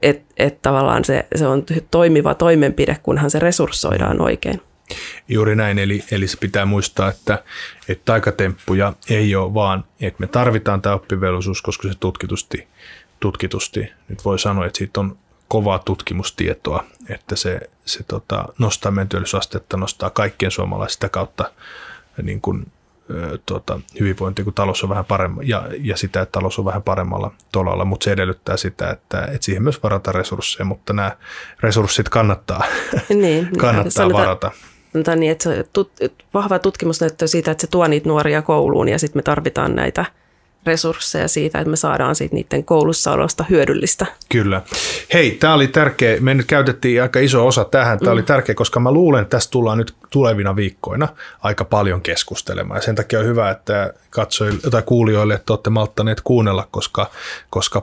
Että 0.03 0.25
et 0.37 0.63
tavallaan 0.63 1.05
se, 1.05 1.27
se 1.37 1.47
on 1.47 1.65
toimiva 1.91 2.35
toimenpide, 2.35 2.97
kunhan 3.03 3.31
se 3.31 3.39
resurssoidaan 3.39 4.21
oikein. 4.21 4.61
Juuri 5.29 5.57
näin, 5.57 5.79
eli, 5.79 6.05
eli 6.11 6.29
se 6.29 6.37
pitää 6.37 6.67
muistaa, 6.67 7.09
että, 7.09 7.43
että 7.89 8.03
taikatemppuja 8.05 8.93
ei 9.11 9.35
ole 9.35 9.55
vaan, 9.55 9.85
että 10.01 10.21
me 10.21 10.27
tarvitaan 10.27 10.83
tämä 10.83 10.95
oppivelvollisuus, 10.95 11.63
koska 11.63 11.89
se 11.89 11.95
tutkitusti, 12.01 12.69
tutkitusti, 13.21 13.93
nyt 14.09 14.25
voi 14.25 14.39
sanoa, 14.39 14.67
että 14.67 14.79
siitä 14.79 15.01
on 15.01 15.17
kovaa 15.49 15.79
tutkimustietoa, 15.79 16.85
että 17.09 17.37
se, 17.37 17.61
se 17.85 18.03
tota, 18.03 18.45
nostaa 18.59 18.93
meidän 18.93 19.09
työllisyysastetta, 19.09 19.77
nostaa 19.77 20.11
kaikkien 20.11 20.51
suomalaisista 20.51 21.09
kautta 21.09 21.53
niin 22.23 22.41
kuin, 22.41 22.67
tuota, 23.47 23.81
hyvinvointi, 24.01 24.45
kun 24.45 24.55
talous 24.55 24.83
on 24.83 24.91
vähän 24.91 25.05
paremma, 25.05 25.43
ja, 25.45 25.69
ja 25.81 25.97
sitä, 25.97 26.21
että 26.21 26.33
talous 26.33 26.59
on 26.59 26.65
vähän 26.65 26.83
paremmalla 26.83 27.33
tolalla, 27.53 27.85
mutta 27.85 28.05
se 28.05 28.13
edellyttää 28.13 28.57
sitä, 28.57 28.91
että, 28.91 29.25
että 29.25 29.45
siihen 29.45 29.63
myös 29.63 29.83
varataan 29.83 30.15
resursseja, 30.15 30.65
mutta 30.65 30.93
nämä 30.93 31.17
resurssit 31.61 32.09
kannattaa, 32.09 32.65
niin, 33.09 33.49
kannattaa 33.59 33.91
sanotaan, 33.91 34.27
varata. 34.27 34.51
Sanotaan 34.93 35.21
niin, 35.21 35.33
että 35.33 35.45
se 35.45 35.67
tut, 35.73 35.93
vahva 36.35 36.59
tutkimus 36.59 37.01
näyttää 37.01 37.29
siitä, 37.29 37.51
että 37.51 37.61
se 37.61 37.67
tuo 37.67 37.87
niitä 37.87 38.09
nuoria 38.09 38.43
kouluun 38.43 38.89
ja 38.89 38.99
sitten 38.99 39.19
me 39.19 39.23
tarvitaan 39.23 39.75
näitä– 39.75 40.05
resursseja 40.69 41.29
siitä, 41.29 41.59
että 41.59 41.71
me 41.71 41.77
saadaan 41.77 42.15
siitä 42.15 42.35
niiden 42.35 42.65
koulussa 42.65 43.13
olosta 43.13 43.45
hyödyllistä. 43.51 44.07
Kyllä. 44.29 44.63
Hei, 45.13 45.31
tämä 45.31 45.55
oli 45.55 45.69
tärkeä. 45.69 46.21
Me 46.21 46.35
nyt 46.35 46.47
käytettiin 46.47 47.03
aika 47.03 47.21
iso 47.21 47.47
osa 47.47 47.65
tähän. 47.65 47.99
Tämä 47.99 48.11
mm. 48.11 48.13
oli 48.13 48.23
tärkeä, 48.23 48.55
koska 48.55 48.81
mä 48.81 48.93
luulen, 48.93 49.23
että 49.23 49.37
tästä 49.37 49.51
tullaan 49.51 49.79
nyt 49.79 49.95
tulevina 50.11 50.57
viikkoina 50.57 51.09
aika 51.41 51.65
paljon 51.65 52.01
keskustelemaan. 52.01 52.79
Ja 52.79 52.83
sen 52.83 52.95
takia 52.95 53.19
on 53.19 53.25
hyvä, 53.25 53.51
että 53.51 53.95
katsojille 54.11 54.61
tai 54.71 54.83
kuulijoille, 54.83 55.35
että 55.35 55.53
olette 55.53 55.71
malttaneet 55.71 56.21
kuunnella, 56.21 56.69
koska, 56.71 57.11
koska 57.51 57.83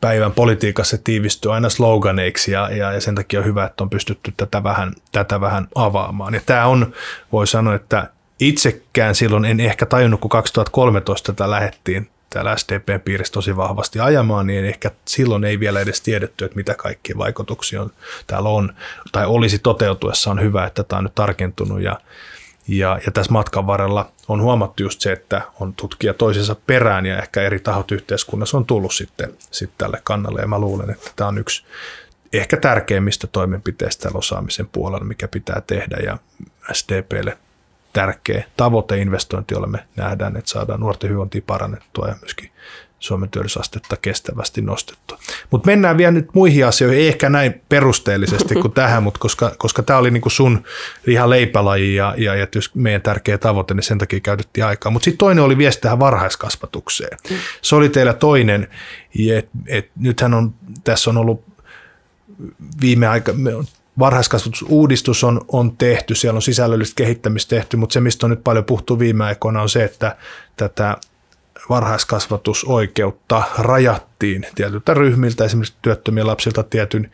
päivän 0.00 0.32
politiikassa 0.32 0.96
se 0.96 1.02
tiivistyy 1.04 1.54
aina 1.54 1.68
sloganeiksi 1.68 2.52
ja, 2.52 2.70
ja, 2.70 2.92
ja 2.92 3.00
sen 3.00 3.14
takia 3.14 3.40
on 3.40 3.46
hyvä, 3.46 3.64
että 3.64 3.84
on 3.84 3.90
pystytty 3.90 4.34
tätä 4.36 4.62
vähän, 4.62 4.92
tätä 5.12 5.40
vähän 5.40 5.68
avaamaan. 5.74 6.34
Ja 6.34 6.40
tämä 6.46 6.66
on, 6.66 6.92
voi 7.32 7.46
sanoa, 7.46 7.74
että 7.74 8.08
itsekään 8.48 9.14
silloin 9.14 9.44
en 9.44 9.60
ehkä 9.60 9.86
tajunnut, 9.86 10.20
kun 10.20 10.30
2013 10.30 11.32
tätä 11.32 11.50
lähettiin 11.50 12.10
täällä 12.32 12.56
SDPn 12.56 13.00
piirissä 13.04 13.32
tosi 13.32 13.56
vahvasti 13.56 14.00
ajamaan, 14.00 14.46
niin 14.46 14.64
ehkä 14.64 14.90
silloin 15.04 15.44
ei 15.44 15.60
vielä 15.60 15.80
edes 15.80 16.00
tiedetty, 16.00 16.44
että 16.44 16.56
mitä 16.56 16.74
kaikkia 16.74 17.18
vaikutuksia 17.18 17.82
on, 17.82 17.90
täällä 18.26 18.48
on, 18.48 18.74
tai 19.12 19.26
olisi 19.26 19.58
toteutuessa 19.58 20.30
on 20.30 20.40
hyvä, 20.40 20.66
että 20.66 20.84
tämä 20.84 20.98
on 20.98 21.04
nyt 21.04 21.14
tarkentunut. 21.14 21.80
Ja, 21.80 22.00
ja, 22.68 23.00
ja 23.06 23.12
tässä 23.12 23.32
matkan 23.32 23.66
varrella 23.66 24.10
on 24.28 24.42
huomattu 24.42 24.82
just 24.82 25.00
se, 25.00 25.12
että 25.12 25.42
on 25.60 25.74
tutkija 25.74 26.14
toisensa 26.14 26.56
perään 26.66 27.06
ja 27.06 27.18
ehkä 27.18 27.42
eri 27.42 27.60
tahot 27.60 27.92
yhteiskunnassa 27.92 28.56
on 28.56 28.66
tullut 28.66 28.94
sitten, 28.94 29.32
sitten 29.50 29.78
tälle 29.78 30.00
kannalle. 30.04 30.40
Ja 30.40 30.46
mä 30.46 30.58
luulen, 30.58 30.90
että 30.90 31.10
tämä 31.16 31.28
on 31.28 31.38
yksi 31.38 31.64
ehkä 32.32 32.56
tärkeimmistä 32.56 33.26
toimenpiteistä 33.26 34.10
osaamisen 34.14 34.68
puolella, 34.72 35.04
mikä 35.04 35.28
pitää 35.28 35.60
tehdä. 35.66 35.96
Ja 35.96 36.18
SDPlle 36.72 37.38
tärkeä 37.92 38.44
tavoite 38.56 38.98
investointi, 38.98 39.54
jolla 39.54 39.66
me 39.66 39.78
nähdään, 39.96 40.36
että 40.36 40.50
saadaan 40.50 40.80
nuorten 40.80 41.08
hyvinvointia 41.08 41.42
parannettua 41.46 42.08
ja 42.08 42.14
myöskin 42.20 42.50
Suomen 43.02 43.28
työllisyysastetta 43.30 43.96
kestävästi 43.96 44.62
nostettua. 44.62 45.18
Mutta 45.50 45.66
mennään 45.66 45.98
vielä 45.98 46.10
nyt 46.10 46.28
muihin 46.34 46.66
asioihin, 46.66 47.00
ei 47.00 47.08
ehkä 47.08 47.28
näin 47.28 47.60
perusteellisesti 47.68 48.54
kuin 48.54 48.72
tähän, 48.82 49.02
mutta 49.02 49.20
koska, 49.20 49.52
koska 49.58 49.82
tämä 49.82 49.98
oli 49.98 50.10
niinku 50.10 50.30
sun 50.30 50.64
ihan 51.06 51.30
leipälaji 51.30 51.94
ja, 51.94 52.14
ja, 52.16 52.34
ja 52.34 52.46
meidän 52.74 53.02
tärkeä 53.02 53.38
tavoite, 53.38 53.74
niin 53.74 53.82
sen 53.82 53.98
takia 53.98 54.20
käytettiin 54.20 54.64
aikaa. 54.64 54.92
Mutta 54.92 55.04
sitten 55.04 55.18
toinen 55.18 55.44
oli 55.44 55.58
viesti 55.58 55.82
tähän 55.82 56.00
varhaiskasvatukseen. 56.00 57.18
Se 57.62 57.76
oli 57.76 57.88
teillä 57.88 58.12
toinen, 58.14 58.68
että 59.30 59.50
et 59.66 59.90
nythän 59.96 60.34
on, 60.34 60.54
tässä 60.84 61.10
on 61.10 61.16
ollut 61.18 61.44
viime 62.80 63.06
aika, 63.08 63.32
varhaiskasvatusuudistus 63.98 65.24
on, 65.24 65.40
on 65.48 65.76
tehty, 65.76 66.14
siellä 66.14 66.38
on 66.38 66.42
sisällöllistä 66.42 66.94
kehittämistä 66.94 67.56
tehty, 67.56 67.76
mutta 67.76 67.92
se, 67.92 68.00
mistä 68.00 68.26
on 68.26 68.30
nyt 68.30 68.44
paljon 68.44 68.64
puhuttu 68.64 68.98
viime 68.98 69.24
aikoina, 69.24 69.62
on 69.62 69.68
se, 69.68 69.84
että 69.84 70.16
tätä 70.56 70.96
varhaiskasvatusoikeutta 71.68 73.42
rajattiin 73.58 74.46
tietyltä 74.54 74.94
ryhmiltä, 74.94 75.44
esimerkiksi 75.44 75.74
työttömiä 75.82 76.26
lapsilta 76.26 76.62
tietyn 76.62 77.10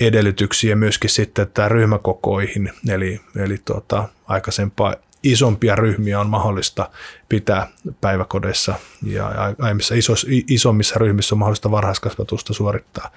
edellytyksiä 0.00 0.76
myöskin 0.76 1.10
sitten 1.10 1.50
tämä 1.54 1.68
ryhmäkokoihin, 1.68 2.72
eli, 2.88 3.20
eli 3.36 3.58
tuota, 3.64 4.08
aikaisempaa 4.26 4.94
isompia 5.22 5.76
ryhmiä 5.76 6.20
on 6.20 6.30
mahdollista 6.30 6.90
pitää 7.28 7.68
päiväkodeissa 8.00 8.74
ja 9.02 9.54
aiemmissa 9.58 9.94
isos, 9.94 10.26
isommissa 10.48 10.98
ryhmissä 10.98 11.34
on 11.34 11.38
mahdollista 11.38 11.70
varhaiskasvatusta 11.70 12.52
suorittaa. 12.52 13.10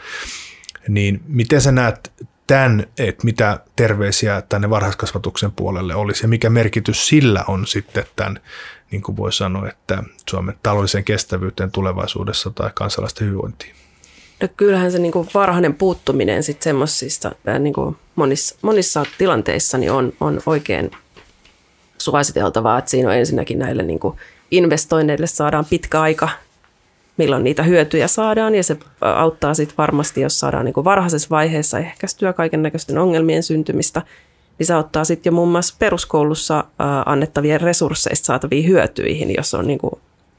Niin 0.88 1.21
miten 1.28 1.62
sä 1.62 1.71
näet 1.71 2.12
tämän, 2.47 2.86
että 2.97 3.25
mitä 3.25 3.60
terveisiä 3.75 4.41
tänne 4.49 4.69
varhaiskasvatuksen 4.69 5.51
puolelle 5.51 5.95
olisi 5.95 6.23
ja 6.23 6.27
mikä 6.27 6.49
merkitys 6.49 7.08
sillä 7.08 7.43
on 7.47 7.67
sitten 7.67 8.05
tämän, 8.15 8.39
niin 8.91 9.01
kuin 9.01 9.17
voi 9.17 9.34
sanoa, 9.34 9.69
että 9.69 10.03
Suomen 10.29 10.55
taloudelliseen 10.63 11.03
kestävyyteen 11.03 11.71
tulevaisuudessa 11.71 12.49
tai 12.49 12.71
kansalaisten 12.73 13.27
hyvinvointiin? 13.27 13.75
No 14.41 14.47
kyllähän 14.58 14.91
se 14.91 14.99
niin 14.99 15.12
kuin 15.12 15.29
varhainen 15.34 15.73
puuttuminen 15.73 16.43
sitten 16.43 16.63
semmoisissa 16.63 17.31
niin 17.60 17.73
kuin 17.73 17.97
monissa, 18.15 18.55
monissa 18.62 19.05
tilanteissa 19.17 19.77
niin 19.77 19.91
on, 19.91 20.13
on 20.19 20.41
oikein 20.45 20.91
suositeltavaa, 21.97 22.77
että 22.77 22.91
siinä 22.91 23.10
on 23.10 23.15
ensinnäkin 23.15 23.60
näille 23.60 23.84
niin 23.84 23.99
kuin 23.99 24.17
investoinneille 24.51 25.27
saadaan 25.27 25.65
pitkä 25.65 26.01
aika, 26.01 26.29
milloin 27.17 27.43
niitä 27.43 27.63
hyötyjä 27.63 28.08
saadaan, 28.08 28.56
ja 28.56 28.63
se 28.63 28.78
auttaa 29.01 29.54
sitten 29.54 29.78
varmasti, 29.78 30.21
jos 30.21 30.39
saadaan 30.39 30.65
niin 30.65 30.84
varhaisessa 30.84 31.30
vaiheessa 31.30 31.80
ehkäistyä 31.80 32.34
kaiken 32.34 32.63
näköisten 32.63 32.97
ongelmien 32.97 33.43
syntymistä, 33.43 34.01
niin 34.60 34.67
se 34.67 34.73
auttaa 34.73 35.04
sitten 35.04 35.32
jo 35.32 35.36
muun 35.36 35.51
muassa 35.51 35.75
peruskoulussa 35.80 36.63
annettavien 37.06 37.62
resursseista 37.62 38.25
saataviin 38.25 38.67
hyötyihin, 38.67 39.34
jos 39.38 39.54
on 39.54 39.67
niin 39.67 39.80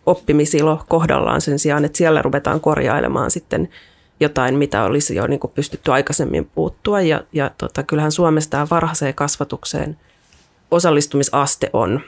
oppimisilo 0.07 0.85
kohdallaan 0.89 1.41
sen 1.41 1.59
sijaan, 1.59 1.85
että 1.85 1.99
siellä 1.99 2.23
ruvetaan 2.23 2.61
korjailemaan 2.61 3.31
sitten 3.31 3.69
jotain, 4.21 4.55
mitä 4.55 4.85
olisi 4.85 5.15
jo 5.15 5.27
niin 5.27 5.41
pystytty 5.55 5.93
aikaisemmin 5.93 6.51
puuttua. 6.55 7.01
Ja, 7.01 7.25
ja 7.33 7.51
tota, 7.59 7.83
kyllähän 7.83 8.12
Suomessa 8.12 8.51
tämä 8.51 8.67
varhaiseen 8.71 9.15
kasvatukseen 9.15 9.97
osallistumisaste 10.71 11.71
on, 11.73 12.01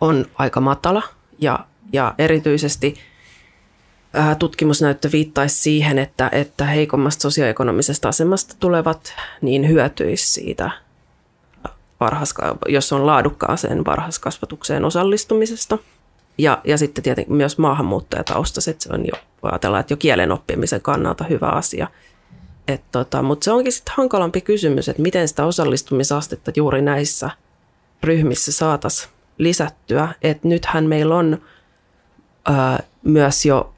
on 0.00 0.26
aika 0.34 0.60
matala 0.60 1.02
ja, 1.38 1.58
ja 1.92 2.14
erityisesti 2.18 2.94
tutkimusnäyttö 4.38 5.08
viittaisi 5.12 5.62
siihen, 5.62 5.98
että, 5.98 6.28
että 6.32 6.64
heikommasta 6.64 7.22
sosioekonomisesta 7.22 8.08
asemasta 8.08 8.54
tulevat 8.60 9.14
niin 9.42 9.68
hyötyisi 9.68 10.30
siitä, 10.30 10.70
varhaiska- 12.00 12.56
jos 12.68 12.92
on 12.92 13.06
laadukkaaseen 13.06 13.84
varhaiskasvatukseen 13.84 14.84
osallistumisesta– 14.84 15.78
ja, 16.40 16.60
ja 16.64 16.78
sitten 16.78 17.04
tietenkin 17.04 17.34
myös 17.34 17.58
maahanmuuttajataustaiset, 17.58 18.80
se 18.80 18.88
on 18.92 19.06
jo, 19.06 19.12
voi 19.42 19.50
ajatella, 19.50 19.78
että 19.80 19.92
jo 19.92 19.96
kielen 19.96 20.32
oppimisen 20.32 20.80
kannalta 20.80 21.24
hyvä 21.24 21.48
asia. 21.48 21.88
Tota, 22.92 23.22
mutta 23.22 23.44
se 23.44 23.52
onkin 23.52 23.72
sitten 23.72 23.94
hankalampi 23.96 24.40
kysymys, 24.40 24.88
että 24.88 25.02
miten 25.02 25.28
sitä 25.28 25.44
osallistumisastetta 25.44 26.52
juuri 26.56 26.82
näissä 26.82 27.30
ryhmissä 28.02 28.52
saataisiin 28.52 29.12
lisättyä. 29.38 30.08
Et 30.22 30.44
nythän 30.44 30.84
meillä 30.84 31.16
on 31.16 31.42
myös 33.02 33.46
jo 33.46 33.72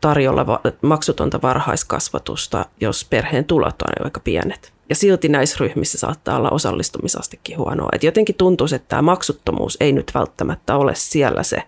tarjolla 0.00 0.60
maksutonta 0.82 1.42
varhaiskasvatusta, 1.42 2.64
jos 2.80 3.06
perheen 3.10 3.44
tulot 3.44 3.82
on 3.82 4.04
aika 4.04 4.20
pienet. 4.20 4.72
Ja 4.88 4.94
silti 4.94 5.28
näissä 5.28 5.56
ryhmissä 5.60 5.98
saattaa 5.98 6.36
olla 6.36 6.50
osallistumisastekin 6.50 7.58
huonoa. 7.58 7.88
Et 7.92 8.02
jotenkin 8.02 8.34
tuntuu, 8.34 8.66
että 8.74 8.88
tämä 8.88 9.02
maksuttomuus 9.02 9.76
ei 9.80 9.92
nyt 9.92 10.10
välttämättä 10.14 10.76
ole 10.76 10.94
siellä 10.94 11.42
se, 11.42 11.62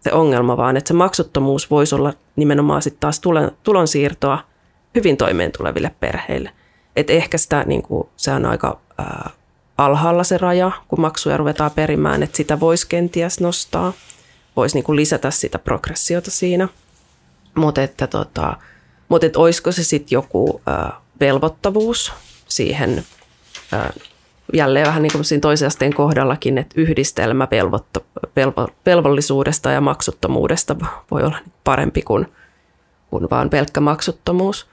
se 0.00 0.12
ongelma, 0.12 0.56
vaan 0.56 0.76
että 0.76 0.88
se 0.88 0.94
maksuttomuus 0.94 1.70
voisi 1.70 1.94
olla 1.94 2.12
nimenomaan 2.36 2.82
sitten 2.82 3.00
taas 3.00 3.20
tulonsiirtoa 3.62 4.38
hyvin 4.94 5.16
toimeen 5.16 5.52
tuleville 5.58 5.90
perheille. 6.00 6.50
Et 6.96 7.10
ehkä 7.10 7.38
sitä, 7.38 7.64
niin 7.66 7.82
kuin, 7.82 8.08
se 8.16 8.32
on 8.32 8.46
aika 8.46 8.80
ää, 8.98 9.30
alhaalla 9.78 10.24
se 10.24 10.38
raja, 10.38 10.70
kun 10.88 11.00
maksuja 11.00 11.36
ruvetaan 11.36 11.70
perimään, 11.70 12.22
että 12.22 12.36
sitä 12.36 12.60
voisi 12.60 12.88
kenties 12.88 13.40
nostaa. 13.40 13.92
Voisi 14.56 14.80
niin 14.80 14.96
lisätä 14.96 15.30
sitä 15.30 15.58
progressiota 15.58 16.30
siinä. 16.30 16.68
Mutta 17.54 17.82
että, 17.82 18.06
tota, 18.06 18.56
mut 19.08 19.24
että 19.24 19.38
olisiko 19.38 19.72
se 19.72 19.84
sitten 19.84 20.16
joku 20.16 20.60
ää, 20.66 21.00
velvoittavuus 21.20 22.12
siihen 22.48 23.04
jälleen 24.52 24.86
vähän 24.86 25.02
niin 25.02 25.12
kuin 25.12 25.24
siinä 25.24 25.40
toisen 25.40 25.66
asteen 25.66 25.94
kohdallakin, 25.94 26.58
että 26.58 26.80
yhdistelmä 26.80 27.48
velvoitto, 27.50 28.06
velvo, 28.36 28.68
velvollisuudesta 28.86 29.70
ja 29.70 29.80
maksuttomuudesta 29.80 30.76
voi 31.10 31.22
olla 31.22 31.38
parempi 31.64 32.02
kuin, 32.02 32.26
kuin 33.10 33.30
vaan 33.30 33.50
pelkkä 33.50 33.80
maksuttomuus. 33.80 34.66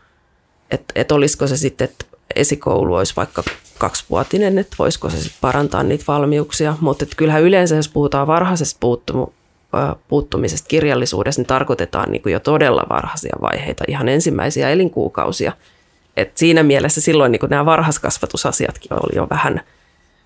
Että 0.72 0.93
et 0.96 1.12
olisiko 1.12 1.48
se 1.48 1.58
sitten, 1.58 1.86
että 1.86 2.06
esikoulu 2.36 2.93
olisi 2.93 3.15
vaikka 3.15 3.43
kaksivuotinen, 3.78 4.58
että 4.58 4.76
voisiko 4.80 5.10
se 5.10 5.17
sitten 5.17 5.41
parantaa 5.41 5.84
niitä 5.84 6.04
valmiuksia. 6.08 6.78
Mutta 6.82 7.06
kyllähän 7.17 7.43
yleensä, 7.43 7.76
jos 7.76 7.89
puhutaan 7.89 8.28
varhaisesta 8.28 8.78
puuttumu, 8.80 9.28
puuttumisesta 10.08 10.68
kirjallisuudesta, 10.68 11.40
niin 11.40 11.48
tarkoitetaan 11.48 12.12
niin 12.12 12.22
kuin 12.22 12.34
jo 12.34 12.40
todella 12.40 12.84
varhaisia 12.90 13.36
vaiheita, 13.42 13.84
ihan 13.88 14.10
ensimmäisiä 14.10 14.70
elinkuukausia– 14.70 15.52
et 16.18 16.38
siinä 16.38 16.64
mielessä 16.64 17.02
silloin 17.02 17.32
niin 17.32 17.42
nämä 17.50 17.66
varhaiskasvatusasiatkin 17.66 18.94
oli 18.94 19.16
jo 19.16 19.28
vähän 19.30 19.62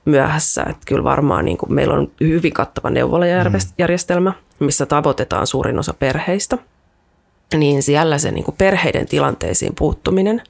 myöhässä. 0.06 0.64
Et 0.70 0.78
kyllä 0.86 1.04
varmaan 1.04 1.46
niin 1.46 1.58
kuin 1.58 1.74
meillä 1.74 1.94
on 1.94 2.12
hyvin 2.22 2.54
kattava 2.54 2.90
neuvolajärjestelmä, 2.90 4.34
missä 4.60 4.86
tavoitetaan 4.86 5.48
suurin 5.48 5.80
osa 5.80 5.94
perheistä. 5.94 6.58
Niin 7.58 7.84
siellä 7.84 8.18
se 8.18 8.32
niin 8.32 8.44
kuin 8.44 8.56
perheiden 8.58 9.08
tilanteisiin 9.08 9.76
puuttuminen, 9.76 10.42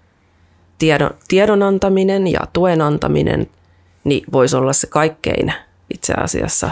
tiedon, 0.77 1.11
tiedon 1.27 1.63
antaminen 1.63 2.27
ja 2.27 2.39
tuen 2.53 2.81
antaminen 2.81 3.47
niin 4.03 4.23
voisi 4.31 4.55
olla 4.55 4.73
se 4.73 4.87
kaikkein 4.87 5.53
itse 5.93 6.13
asiassa 6.13 6.71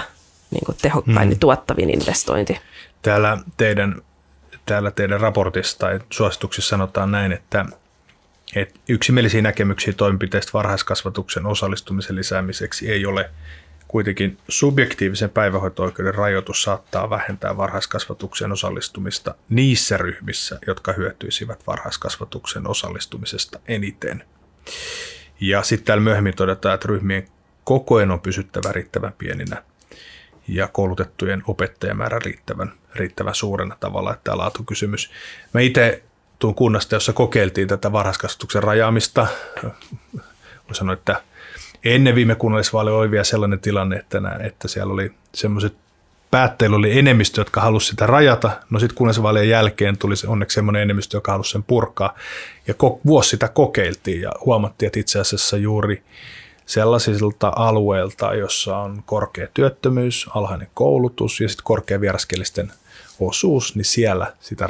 niin 0.52 0.66
kuin 0.66 0.78
tehokkain 0.82 1.30
mm. 1.30 1.40
tuottavin 1.40 1.90
investointi. 1.90 2.60
Täällä 3.02 3.38
teidän, 3.58 4.02
täällä 4.66 4.92
teidän 4.92 5.22
raportissa 5.22 5.80
tai 5.80 6.00
suosituksissa 6.10 6.70
sanotaan 6.70 7.12
näin, 7.12 7.32
että 7.32 7.66
että 8.56 8.80
yksimielisiä 8.90 9.42
näkemyksiä 9.42 9.94
toimenpiteistä 9.94 10.52
varhaiskasvatuksen 10.54 11.46
osallistumisen 11.46 12.16
lisäämiseksi 12.16 12.92
ei 12.92 13.06
ole. 13.06 13.30
Kuitenkin 13.88 14.38
subjektiivisen 14.50 15.30
päivähoito-oikeuden 15.30 16.16
rajoitus 16.16 16.64
saattaa 16.64 17.10
vähentää 17.10 17.58
varhaiskasvatuksen 17.58 18.52
osallistumista 18.52 19.36
niissä 19.50 19.98
ryhmissä, 19.98 20.60
jotka 20.68 20.94
hyötyisivät 20.94 21.68
varhaiskasvatuksen 21.68 22.68
osallistumisesta 22.68 23.60
eniten. 23.68 24.24
Ja 25.40 25.64
sitten 25.64 25.86
täällä 25.86 26.04
myöhemmin 26.04 26.36
todetaan, 26.36 26.76
että 26.76 26.88
ryhmien 26.88 27.28
kokoen 27.64 28.12
on 28.12 28.20
pysyttävä 28.20 28.72
riittävän 28.72 29.14
pieninä 29.18 29.64
ja 30.48 30.68
koulutettujen 30.68 31.44
opettajamäärä 31.48 32.20
riittävän, 32.26 32.72
riittävän 32.96 33.36
suurena 33.36 33.76
tavalla, 33.80 34.14
että 34.14 34.24
tämä 34.24 34.38
laatukysymys. 34.38 35.12
Mä 35.54 35.62
itse 35.62 36.04
tuun 36.40 36.56
kunnasta, 36.56 36.96
jossa 36.96 37.14
kokeiltiin 37.14 37.68
tätä 37.68 37.92
varhaiskasvatuksen 37.92 38.64
rajaamista. 38.64 39.28
Voin 40.64 40.76
sanoa, 40.76 40.94
että 40.94 41.22
ennen 41.84 42.16
viime 42.16 42.36
kunnallisvaaleja 42.36 42.96
oli 42.96 43.12
vielä 43.12 43.24
sellainen 43.24 43.60
tilanne, 43.60 43.96
että, 43.96 44.20
nää, 44.20 44.40
että 44.44 44.68
siellä 44.68 44.94
oli 44.94 45.12
semmoiset 45.34 45.74
päättäjillä 46.32 46.78
oli 46.78 47.00
enemmistö, 47.00 47.42
jotka 47.42 47.62
halusi 47.62 47.88
sitä 47.88 48.08
rajata. 48.08 48.52
No 48.70 48.80
sitten 48.80 48.98
kunnallisvaalien 48.98 49.50
jälkeen 49.50 49.98
tuli 49.98 50.16
onneksi 50.28 50.56
semmoinen 50.56 50.82
enemmistö, 50.82 51.18
joka 51.18 51.32
halusi 51.32 51.52
sen 51.52 51.64
purkaa. 51.64 52.16
Ja 52.68 52.74
ko- 52.74 53.00
vuosi 53.06 53.30
sitä 53.30 53.48
kokeiltiin 53.48 54.22
ja 54.22 54.32
huomattiin, 54.46 54.88
että 54.88 55.00
itse 55.00 55.20
asiassa 55.20 55.58
juuri 55.58 56.04
sellaisilta 56.66 57.54
alueilta, 57.56 58.34
jossa 58.34 58.78
on 58.78 59.04
korkea 59.06 59.48
työttömyys, 59.54 60.30
alhainen 60.36 60.68
koulutus 60.74 61.42
ja 61.42 61.50
sitten 61.50 61.64
korkea 61.64 62.02
vieraskielisten– 62.02 62.72
osuus, 63.20 63.76
niin 63.76 63.86
siellä 63.86 64.34
sitä 64.40 64.68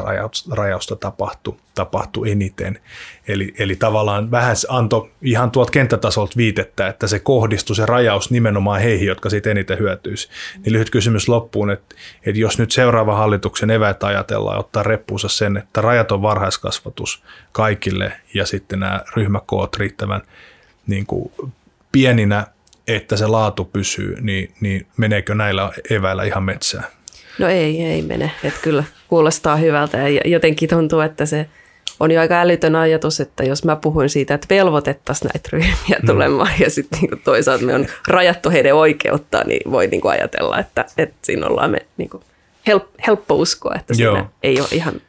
rajausta 0.51 0.95
tapahtui, 0.95 1.55
tapahtui 1.75 2.31
eniten. 2.31 2.79
Eli, 3.27 3.53
eli 3.59 3.75
tavallaan 3.75 4.31
vähän 4.31 4.55
antoi 4.69 5.09
ihan 5.21 5.51
tuolta 5.51 5.71
kenttätasolta 5.71 6.37
viitettä, 6.37 6.87
että 6.87 7.07
se 7.07 7.19
kohdistui 7.19 7.75
se 7.75 7.85
rajaus 7.85 8.31
nimenomaan 8.31 8.81
heihin, 8.81 9.07
jotka 9.07 9.29
siitä 9.29 9.51
eniten 9.51 9.79
hyötyisi. 9.79 10.29
Niin 10.65 10.73
lyhyt 10.73 10.89
kysymys 10.89 11.29
loppuun, 11.29 11.71
että, 11.71 11.95
että 12.25 12.41
jos 12.41 12.59
nyt 12.59 12.71
seuraava 12.71 13.15
hallituksen 13.15 13.71
eväät 13.71 14.03
ajatellaan 14.03 14.59
ottaa 14.59 14.83
reppuunsa 14.83 15.27
sen, 15.27 15.57
että 15.57 15.81
rajaton 15.81 16.21
varhaiskasvatus 16.21 17.23
kaikille 17.51 18.11
ja 18.33 18.45
sitten 18.45 18.79
nämä 18.79 19.01
ryhmäkoot 19.15 19.75
riittävän 19.75 20.21
niin 20.87 21.05
kuin 21.05 21.31
pieninä, 21.95 22.47
että 22.87 23.17
se 23.17 23.27
laatu 23.27 23.65
pysyy, 23.65 24.17
niin, 24.21 24.51
niin 24.61 24.87
meneekö 24.97 25.35
näillä 25.35 25.71
eväillä 25.89 26.23
ihan 26.23 26.43
metsään? 26.43 26.83
No 27.39 27.47
ei, 27.47 27.83
ei 27.83 28.01
mene. 28.01 28.31
Että 28.43 28.59
kyllä 28.61 28.83
kuulostaa 29.07 29.55
hyvältä 29.55 29.97
ja 29.97 30.21
jotenkin 30.25 30.69
tuntuu, 30.69 30.99
että 30.99 31.25
se 31.25 31.49
on 31.99 32.11
jo 32.11 32.21
aika 32.21 32.41
älytön 32.41 32.75
ajatus, 32.75 33.19
että 33.19 33.43
jos 33.43 33.65
mä 33.65 33.75
puhuin 33.75 34.09
siitä, 34.09 34.33
että 34.33 34.47
velvoitettaisiin 34.49 35.29
näitä 35.33 35.49
ryhmiä 35.53 35.99
mm. 36.01 36.05
tulemaan 36.05 36.51
mm. 36.57 36.63
ja 36.63 36.69
sitten 36.69 36.99
niin 36.99 37.21
toisaalta 37.23 37.65
me 37.65 37.75
on 37.75 37.87
rajattu 38.07 38.49
heidän 38.49 38.75
oikeutta, 38.75 39.43
niin 39.45 39.71
voi 39.71 39.87
niin 39.87 40.01
ajatella, 40.03 40.59
että, 40.59 40.85
että 40.97 41.17
siinä 41.21 41.47
ollaan 41.47 41.71
me 41.71 41.85
niin 41.97 42.09
help, 42.67 42.83
helppo 43.07 43.35
uskoa, 43.35 43.75
että 43.75 43.93
Joo. 43.97 44.15
siinä 44.15 44.29
ei 44.43 44.59
ole 44.59 44.67
ihan 44.71 45.01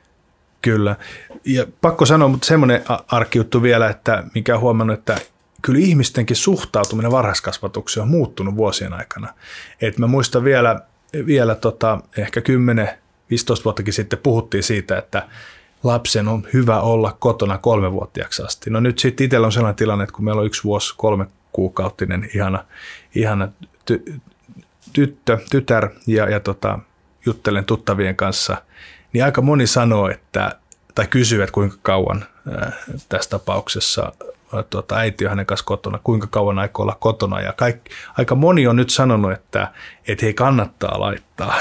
Kyllä. 0.63 0.97
Ja 1.45 1.67
pakko 1.81 2.07
sanoa, 2.07 2.29
mutta 2.29 2.47
semmoinen 2.47 2.83
arkijuttu 3.09 3.63
vielä, 3.63 3.89
että 3.89 4.25
mikä 4.35 4.55
on 4.55 4.61
huomannut, 4.61 4.99
että 4.99 5.17
kyllä 5.63 5.81
ihmistenkin 5.81 6.37
suhtautuminen 6.37 7.13
varhaiskasvatukseen 7.13 8.03
on 8.03 8.09
muuttunut 8.11 8.57
vuosien 8.57 8.93
aikana. 8.93 9.35
Et 9.81 9.99
mä 9.99 10.07
muistan 10.07 10.45
vielä, 10.45 10.81
vielä 11.27 11.55
tota, 11.55 12.01
ehkä 12.19 12.41
10-15 12.41 12.43
vuottakin 13.65 13.95
sitten 13.95 14.19
puhuttiin 14.19 14.63
siitä, 14.63 14.99
että 14.99 15.29
lapsen 15.83 16.29
on 16.29 16.47
hyvä 16.53 16.81
olla 16.81 17.17
kotona 17.19 17.59
kolmevuotiaaksi 17.59 18.43
asti. 18.43 18.71
No 18.71 18.81
nyt 18.81 18.99
sitten 18.99 19.25
itsellä 19.25 19.47
on 19.47 19.53
sellainen 19.53 19.77
tilanne, 19.77 20.05
että 20.05 20.15
kun 20.15 20.25
meillä 20.25 20.41
on 20.41 20.47
yksi 20.47 20.65
vuosi 20.65 20.95
kolme 20.97 21.27
kuukautinen 21.53 22.31
ihana, 22.35 22.65
ihana 23.15 23.49
ty, 23.85 24.21
tyttö, 24.93 25.39
tytär 25.51 25.89
ja, 26.07 26.31
ja 26.31 26.41
tota, 26.41 26.79
juttelen 27.27 27.65
tuttavien 27.65 28.17
kanssa, 28.17 28.63
niin 29.13 29.25
aika 29.25 29.43
moni 29.43 29.67
sanoo, 29.67 30.11
että, 30.11 30.59
tai 30.95 31.07
kysyy, 31.07 31.43
että 31.43 31.53
kuinka 31.53 31.77
kauan 31.83 32.25
ää, 32.51 32.73
tässä 33.09 33.31
tapauksessa 33.31 34.13
tuota, 34.71 34.97
äiti 34.97 35.25
on 35.25 35.31
hänen 35.31 35.47
kanssa 35.47 35.67
kotona, 35.67 35.99
kuinka 36.05 36.27
kauan 36.27 36.59
aikoo 36.59 36.83
olla 36.83 36.97
kotona. 37.01 37.41
Ja 37.41 37.53
kaikki, 37.53 37.91
aika 38.19 38.35
moni 38.35 38.67
on 38.67 38.77
nyt 38.77 38.91
sanonut, 38.91 39.33
että, 39.33 39.73
että 40.09 40.25
hei 40.27 40.35
kannattaa 40.35 41.01
laittaa 41.01 41.55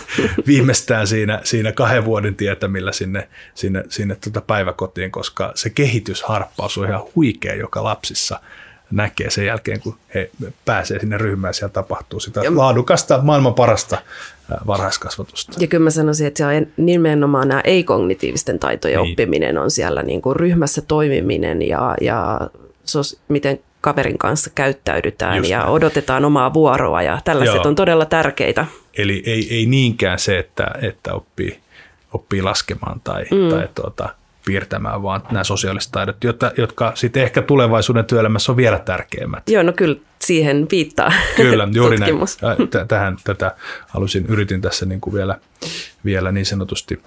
viimeistään 0.46 1.06
siinä, 1.06 1.40
siinä 1.44 1.72
kahden 1.72 2.04
vuoden 2.04 2.34
tietämillä 2.34 2.92
sinne, 2.92 3.28
sinne, 3.54 3.84
sinne 3.88 4.14
tuota 4.14 4.40
päiväkotiin, 4.40 5.10
koska 5.10 5.52
se 5.54 5.70
kehitysharppaus 5.70 6.78
on 6.78 6.88
ihan 6.88 7.02
huikea, 7.14 7.54
joka 7.54 7.84
lapsissa 7.84 8.40
näkee 8.92 9.30
sen 9.30 9.46
jälkeen, 9.46 9.80
kun 9.80 9.96
he 10.14 10.30
pääsee 10.64 11.00
sinne 11.00 11.18
ryhmään 11.18 11.48
ja 11.48 11.52
siellä 11.52 11.72
tapahtuu 11.72 12.20
sitä 12.20 12.40
ja 12.40 12.56
laadukasta, 12.56 13.20
maailman 13.22 13.54
parasta 13.54 13.98
varhaiskasvatusta. 14.66 15.52
Ja 15.60 15.66
kyllä 15.66 15.84
mä 15.84 15.90
sanoisin, 15.90 16.26
että 16.26 16.38
se 16.38 16.44
on 16.44 16.66
nimenomaan 16.76 17.48
nämä 17.48 17.60
ei-kognitiivisten 17.60 18.58
taitojen 18.58 19.00
niin. 19.00 19.12
oppiminen 19.12 19.58
on 19.58 19.70
siellä 19.70 20.02
niin 20.02 20.22
kuin 20.22 20.36
ryhmässä 20.36 20.82
toimiminen 20.82 21.62
ja, 21.62 21.94
ja 22.00 22.40
sos, 22.84 23.20
miten 23.28 23.60
kaverin 23.80 24.18
kanssa 24.18 24.50
käyttäydytään 24.54 25.36
Just 25.36 25.50
ja 25.50 25.58
näin. 25.58 25.70
odotetaan 25.70 26.24
omaa 26.24 26.54
vuoroa 26.54 27.02
ja 27.02 27.20
tällaiset 27.24 27.54
Joo. 27.54 27.68
on 27.68 27.74
todella 27.74 28.04
tärkeitä. 28.04 28.66
Eli 28.98 29.22
ei, 29.26 29.56
ei 29.56 29.66
niinkään 29.66 30.18
se, 30.18 30.38
että, 30.38 30.66
että 30.82 31.14
oppii, 31.14 31.58
oppii 32.12 32.42
laskemaan 32.42 33.00
tai, 33.04 33.24
mm. 33.30 33.48
tai 33.48 33.68
tuota, 33.74 34.14
piirtämään, 34.46 35.02
vaan 35.02 35.22
nämä 35.30 35.44
sosiaaliset 35.44 35.92
taidot, 35.92 36.24
jotka, 36.24 36.52
jotka 36.56 36.92
sitten 36.94 37.22
ehkä 37.22 37.42
tulevaisuuden 37.42 38.04
työelämässä 38.04 38.52
on 38.52 38.56
vielä 38.56 38.78
tärkeimmät. 38.78 39.48
Joo, 39.48 39.62
no 39.62 39.72
kyllä 39.72 39.96
siihen 40.18 40.66
viittaa 40.70 41.12
Kyllä, 41.36 41.68
juuri 41.72 41.96
tutkimus. 41.96 42.38
näin. 42.42 42.88
Tähän, 42.88 43.16
tätä 43.24 43.56
halusin, 43.88 44.26
yritin 44.26 44.60
tässä 44.60 44.86
niin 44.86 45.00
kuin 45.00 45.14
vielä, 45.14 45.38
vielä 46.04 46.32
niin 46.32 46.46
sanotusti 46.46 47.02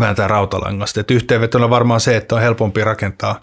vääntää 0.00 0.28
rautalangasta. 0.28 1.00
Et 1.00 1.10
yhteenvetona 1.10 1.70
varmaan 1.70 2.00
se, 2.00 2.16
että 2.16 2.34
on 2.34 2.40
helpompi 2.40 2.84
rakentaa 2.84 3.40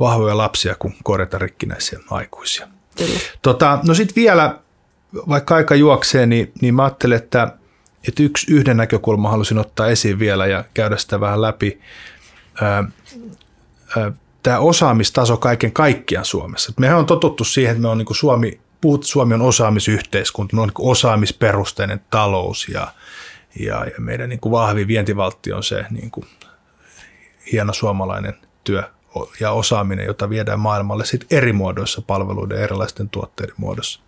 vahvoja 0.00 0.36
lapsia 0.36 0.74
kuin 0.78 0.94
korjata 1.04 1.38
rikkinäisiä 1.38 1.98
aikuisia. 2.10 2.68
Kyllä. 2.98 3.20
Tota, 3.42 3.78
no 3.86 3.94
sitten 3.94 4.16
vielä, 4.16 4.58
vaikka 5.28 5.54
aika 5.54 5.74
juoksee, 5.74 6.26
niin, 6.26 6.52
niin 6.60 6.74
mä 6.74 6.84
ajattelen, 6.84 7.18
että, 7.18 7.52
että 8.08 8.22
yksi 8.22 8.52
yhden 8.54 8.76
näkökulma 8.76 9.30
halusin 9.30 9.58
ottaa 9.58 9.86
esiin 9.86 10.18
vielä 10.18 10.46
ja 10.46 10.64
käydä 10.74 10.96
sitä 10.96 11.20
vähän 11.20 11.42
läpi 11.42 11.80
tämä 14.42 14.58
osaamistaso 14.58 15.36
kaiken 15.36 15.72
kaikkiaan 15.72 16.24
Suomessa. 16.24 16.72
Mehän 16.80 16.98
on 16.98 17.06
totuttu 17.06 17.44
siihen, 17.44 17.70
että 17.70 17.82
me 17.82 17.88
on 17.88 17.98
niin 17.98 18.06
kuin 18.06 18.16
Suomi, 18.16 18.60
puhut, 18.80 19.04
Suomi 19.04 19.34
on 19.34 19.42
osaamisyhteiskunta, 19.42 20.56
me 20.56 20.62
on 20.62 20.68
niin 20.68 20.90
osaamisperusteinen 20.90 22.00
talous 22.10 22.68
ja, 22.68 22.94
ja, 23.60 23.84
ja 23.84 23.94
meidän 23.98 24.28
niin 24.28 24.40
kuin 24.40 24.52
vahvi 24.52 24.86
vientivaltio 24.86 25.56
on 25.56 25.62
se 25.62 25.84
niin 25.90 26.10
kuin 26.10 26.26
hieno 27.52 27.72
suomalainen 27.72 28.34
työ 28.64 28.82
ja 29.40 29.52
osaaminen, 29.52 30.06
jota 30.06 30.30
viedään 30.30 30.60
maailmalle 30.60 31.04
sit 31.04 31.26
eri 31.30 31.52
muodoissa 31.52 32.02
palveluiden 32.02 32.58
erilaisten 32.58 33.08
tuotteiden 33.08 33.54
muodossa. 33.58 34.00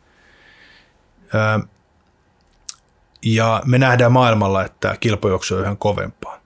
Ja 3.23 3.63
me 3.65 3.79
nähdään 3.79 4.13
maailmalla, 4.13 4.65
että 4.65 4.97
kilpajuoksu 5.01 5.55
on 5.55 5.63
ihan 5.63 5.77
kovempaa. 5.77 6.42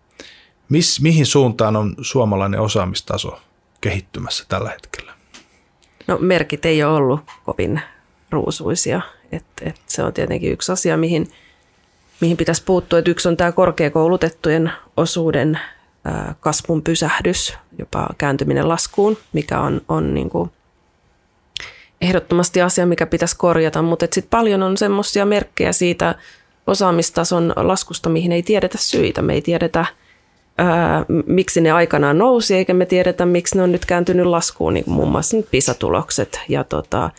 Mis, 0.69 1.01
mihin 1.01 1.27
suuntaan 1.27 1.77
on 1.77 1.95
suomalainen 2.01 2.61
osaamistaso 2.61 3.39
kehittymässä 3.81 4.45
tällä 4.49 4.71
hetkellä? 4.71 5.13
No 6.07 6.19
merkit 6.21 6.65
ei 6.65 6.85
ole 6.85 6.97
ollut 6.97 7.21
kovin 7.45 7.81
ruusuisia. 8.31 9.01
Et, 9.33 9.45
et 9.63 9.81
se 9.87 10.03
on 10.03 10.13
tietenkin 10.13 10.53
yksi 10.53 10.73
asia, 10.73 10.97
mihin, 10.97 11.31
mihin 12.21 12.37
pitäisi 12.37 12.63
puuttua. 12.65 12.99
Et 12.99 13.09
yksi 13.09 13.29
on 13.29 13.37
tämä 13.37 13.53
korkeakoulutettujen 13.53 14.73
osuuden 14.97 15.61
kasvun 16.41 16.83
pysähdys, 16.83 17.55
jopa 17.79 18.09
kääntyminen 18.19 18.69
laskuun, 18.69 19.19
mikä 19.33 19.61
on, 19.61 19.81
on 19.89 20.15
niin 20.15 20.31
kuin 20.31 20.51
ehdottomasti 22.01 22.63
asia, 22.63 22.87
mikä 22.87 23.07
pitäisi 23.07 23.37
korjata. 23.37 23.83
Mutta 23.83 24.07
sitten 24.13 24.31
paljon 24.31 24.63
on 24.63 24.77
semmoisia 24.77 25.27
merkkejä 25.27 25.73
siitä 25.73 26.15
osaamistason 26.67 27.53
laskusta, 27.57 28.09
mihin 28.09 28.33
ei 28.33 28.43
tiedetä 28.43 28.79
syitä. 28.79 29.23
Me 29.23 29.35
ei 29.35 29.43
tiedetä– 29.43 29.87
ää, 30.59 31.05
miksi 31.27 31.61
ne 31.61 31.71
aikanaan 31.71 32.19
nousi, 32.19 32.55
eikä 32.55 32.75
me 32.75 32.87
tiedetä, 32.87 33.27
miksi 33.27 33.57
ne 33.57 33.63
on 33.63 33.73
nyt 33.73 33.87
kääntynyt 33.87 34.27
laskuun, 34.27 34.75
niin 34.75 34.85
muun 34.87 35.09
muassa 35.09 35.37
PISA-tulokset. 35.51 36.41
Ja 36.49 36.65
tota, 36.65 37.11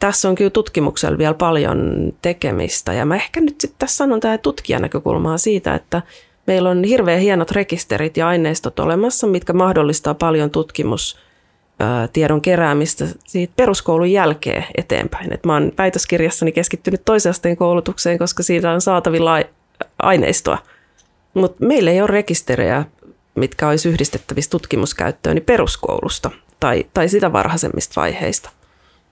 tässä 0.00 0.28
on 0.28 0.34
kyllä 0.34 0.50
tutkimuksella 0.50 1.18
vielä 1.18 1.34
paljon 1.34 2.12
tekemistä. 2.22 2.92
Ja 2.92 3.06
mä 3.06 3.14
ehkä 3.14 3.40
nyt 3.40 3.60
sitten 3.60 3.78
tässä 3.78 3.96
sanon 3.96 4.20
tähän 4.20 4.38
tutkijan 4.38 4.82
näkökulmaa 4.82 5.38
siitä, 5.38 5.74
että 5.74 6.02
meillä 6.46 6.70
on 6.70 6.84
hirveän 6.84 7.20
hienot 7.20 7.50
rekisterit 7.50 8.16
ja 8.16 8.28
aineistot 8.28 8.78
olemassa, 8.78 9.26
mitkä 9.26 9.52
mahdollistaa 9.52 10.14
paljon 10.14 10.50
tutkimus 10.50 11.18
tiedon 12.12 12.40
keräämistä 12.40 13.04
siitä 13.24 13.52
peruskoulun 13.56 14.12
jälkeen 14.12 14.64
eteenpäin. 14.76 15.32
Et 15.32 15.44
mä 15.44 15.52
oon 15.52 15.72
väitöskirjassani 15.78 16.52
keskittynyt 16.52 17.02
toisen 17.04 17.30
asteen 17.30 17.56
koulutukseen, 17.56 18.18
koska 18.18 18.42
siitä 18.42 18.70
on 18.70 18.80
saatavilla 18.80 19.38
aineistoa– 19.98 20.58
mutta 21.34 21.64
meillä 21.66 21.90
ei 21.90 22.00
ole 22.00 22.10
rekisterejä, 22.10 22.84
mitkä 23.34 23.68
olisi 23.68 23.88
yhdistettävissä 23.88 24.50
tutkimuskäyttöön 24.50 25.34
niin 25.34 25.44
peruskoulusta 25.44 26.30
tai, 26.60 26.86
tai 26.94 27.08
sitä 27.08 27.32
varhaisemmista 27.32 28.00
vaiheista. 28.00 28.50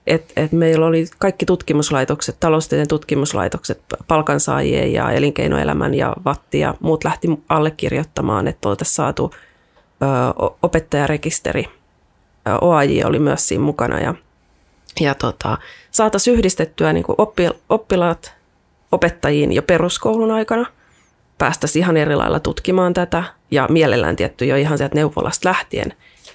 Et, 0.07 0.33
et 0.35 0.51
meillä 0.51 0.85
oli 0.85 1.05
kaikki 1.17 1.45
tutkimuslaitokset, 1.45 2.39
taloustieteen 2.39 2.87
tutkimuslaitokset, 2.87 3.81
palkansaajien 4.07 4.93
ja 4.93 5.11
elinkeinoelämän 5.11 5.93
ja 5.93 6.15
VATTI 6.25 6.59
ja 6.59 6.73
muut 6.79 7.03
lähti 7.03 7.27
allekirjoittamaan, 7.49 8.47
että 8.47 8.69
oltaisiin 8.69 8.95
saatu 8.95 9.31
ö, 10.01 10.05
opettajarekisteri. 10.61 11.65
OAJ 12.61 13.03
oli 13.05 13.19
myös 13.19 13.47
siinä 13.47 13.63
mukana 13.63 13.99
ja, 13.99 14.13
ja 14.99 15.15
tota, 15.15 15.57
saataisiin 15.91 16.37
yhdistettyä 16.37 16.93
niin 16.93 17.05
oppilaat 17.69 18.33
opettajiin 18.91 19.53
jo 19.53 19.61
peruskoulun 19.61 20.31
aikana– 20.31 20.65
päästäisiin 21.37 21.83
ihan 21.83 21.97
eri 21.97 22.15
lailla 22.15 22.39
tutkimaan 22.39 22.93
tätä 22.93 23.23
ja 23.51 23.67
mielellään 23.69 24.15
tietty 24.15 24.45
jo 24.45 24.55
ihan 24.55 24.77
sieltä 24.77 24.95
neuvolasta 24.95 25.49
lähtien, 25.49 25.93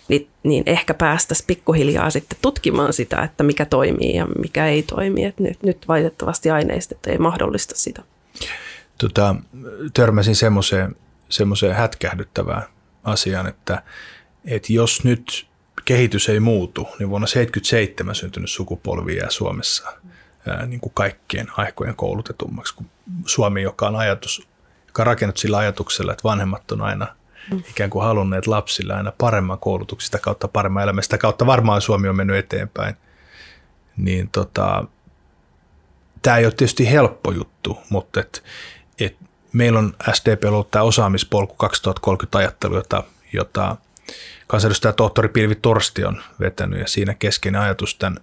niin, 0.08 0.28
niin 0.42 0.62
ehkä 0.66 0.94
päästäisiin 0.94 1.46
pikkuhiljaa 1.46 2.10
sitten 2.10 2.38
tutkimaan 2.42 2.92
sitä, 2.92 3.22
että 3.22 3.44
mikä 3.44 3.64
toimii 3.64 4.14
ja 4.14 4.26
mikä 4.26 4.66
ei 4.66 4.82
toimi. 4.82 5.24
Et 5.24 5.40
nyt, 5.40 5.62
nyt 5.62 5.88
valitettavasti 5.88 6.50
aineistet 6.50 7.06
ei 7.06 7.18
mahdollista 7.18 7.74
sitä. 7.76 8.02
Tota, 8.98 9.34
törmäsin 9.94 10.36
semmoiseen, 10.36 10.96
semmoiseen 11.28 11.74
hätkähdyttävään 11.74 12.62
asiaan, 13.04 13.46
että, 13.46 13.82
että 14.44 14.72
jos 14.72 15.04
nyt 15.04 15.46
kehitys 15.84 16.28
ei 16.28 16.40
muutu, 16.40 16.88
niin 16.98 17.10
vuonna 17.10 17.26
1977 17.26 18.14
syntynyt 18.14 18.50
sukupolvi 18.50 19.16
jää 19.16 19.30
Suomessa 19.30 19.92
ää, 20.48 20.66
niin 20.66 20.80
kuin 20.80 20.92
kaikkien 20.94 21.46
aikojen 21.56 21.96
koulutetummaksi, 21.96 22.74
kun 22.74 22.90
Suomi, 23.26 23.62
joka 23.62 23.88
on 23.88 23.96
ajatus 23.96 24.48
joka 24.88 25.02
on 25.02 25.06
rakennut 25.06 25.36
sillä 25.36 25.58
ajatuksella, 25.58 26.12
että 26.12 26.24
vanhemmat 26.24 26.72
on 26.72 26.82
aina 26.82 27.06
ikään 27.70 27.90
kuin 27.90 28.04
halunneet 28.04 28.46
lapsille 28.46 28.94
aina 28.94 29.12
paremman 29.18 29.58
koulutuksen, 29.58 30.06
sitä 30.06 30.18
kautta 30.18 30.48
paremman 30.48 30.82
elämän, 30.82 31.02
sitä 31.02 31.18
kautta 31.18 31.46
varmaan 31.46 31.80
Suomi 31.80 32.08
on 32.08 32.16
mennyt 32.16 32.36
eteenpäin. 32.36 32.96
Niin 33.96 34.28
tota, 34.30 34.84
tämä 36.22 36.36
ei 36.36 36.44
ole 36.44 36.52
tietysti 36.52 36.90
helppo 36.90 37.32
juttu, 37.32 37.78
mutta 37.88 38.20
et, 38.20 38.44
et 39.00 39.16
meillä 39.52 39.78
on 39.78 39.94
SDP 40.12 40.44
ollut 40.44 40.70
tämä 40.70 40.82
osaamispolku 40.82 41.54
2030 41.54 42.38
ajattelu, 42.38 42.74
jota, 42.74 43.04
jota 43.32 43.76
kansanedustaja 44.46 44.92
tohtori 44.92 45.28
Pilvi 45.28 45.54
Torsti 45.54 46.04
on 46.04 46.22
vetänyt 46.40 46.80
ja 46.80 46.88
siinä 46.88 47.14
keskeinen 47.14 47.60
ajatus 47.60 47.94
tämän, 47.94 48.16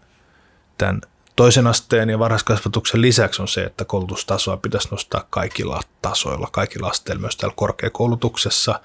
tämän 0.77 1.01
Toisen 1.35 1.67
asteen 1.67 2.09
ja 2.09 2.19
varhaiskasvatuksen 2.19 3.01
lisäksi 3.01 3.41
on 3.41 3.47
se, 3.47 3.63
että 3.63 3.85
koulutustasoa 3.85 4.57
pitäisi 4.57 4.87
nostaa 4.91 5.27
kaikilla 5.29 5.81
tasoilla, 6.01 6.47
kaikilla 6.51 6.87
asteilla, 6.87 7.21
myös 7.21 7.37
täällä 7.37 7.53
korkeakoulutuksessa 7.57 8.79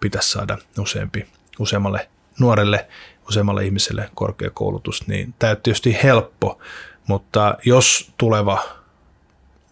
pitäisi 0.00 0.30
saada 0.30 0.58
useampi, 0.78 1.26
useammalle 1.58 2.08
nuorelle, 2.40 2.88
useammalle 3.28 3.64
ihmiselle 3.64 4.10
korkeakoulutus, 4.14 5.06
niin 5.06 5.34
tämä 5.38 5.50
on 5.50 5.56
tietysti 5.56 5.98
helppo, 6.02 6.58
mutta 7.06 7.54
jos 7.64 8.12
tuleva 8.18 8.62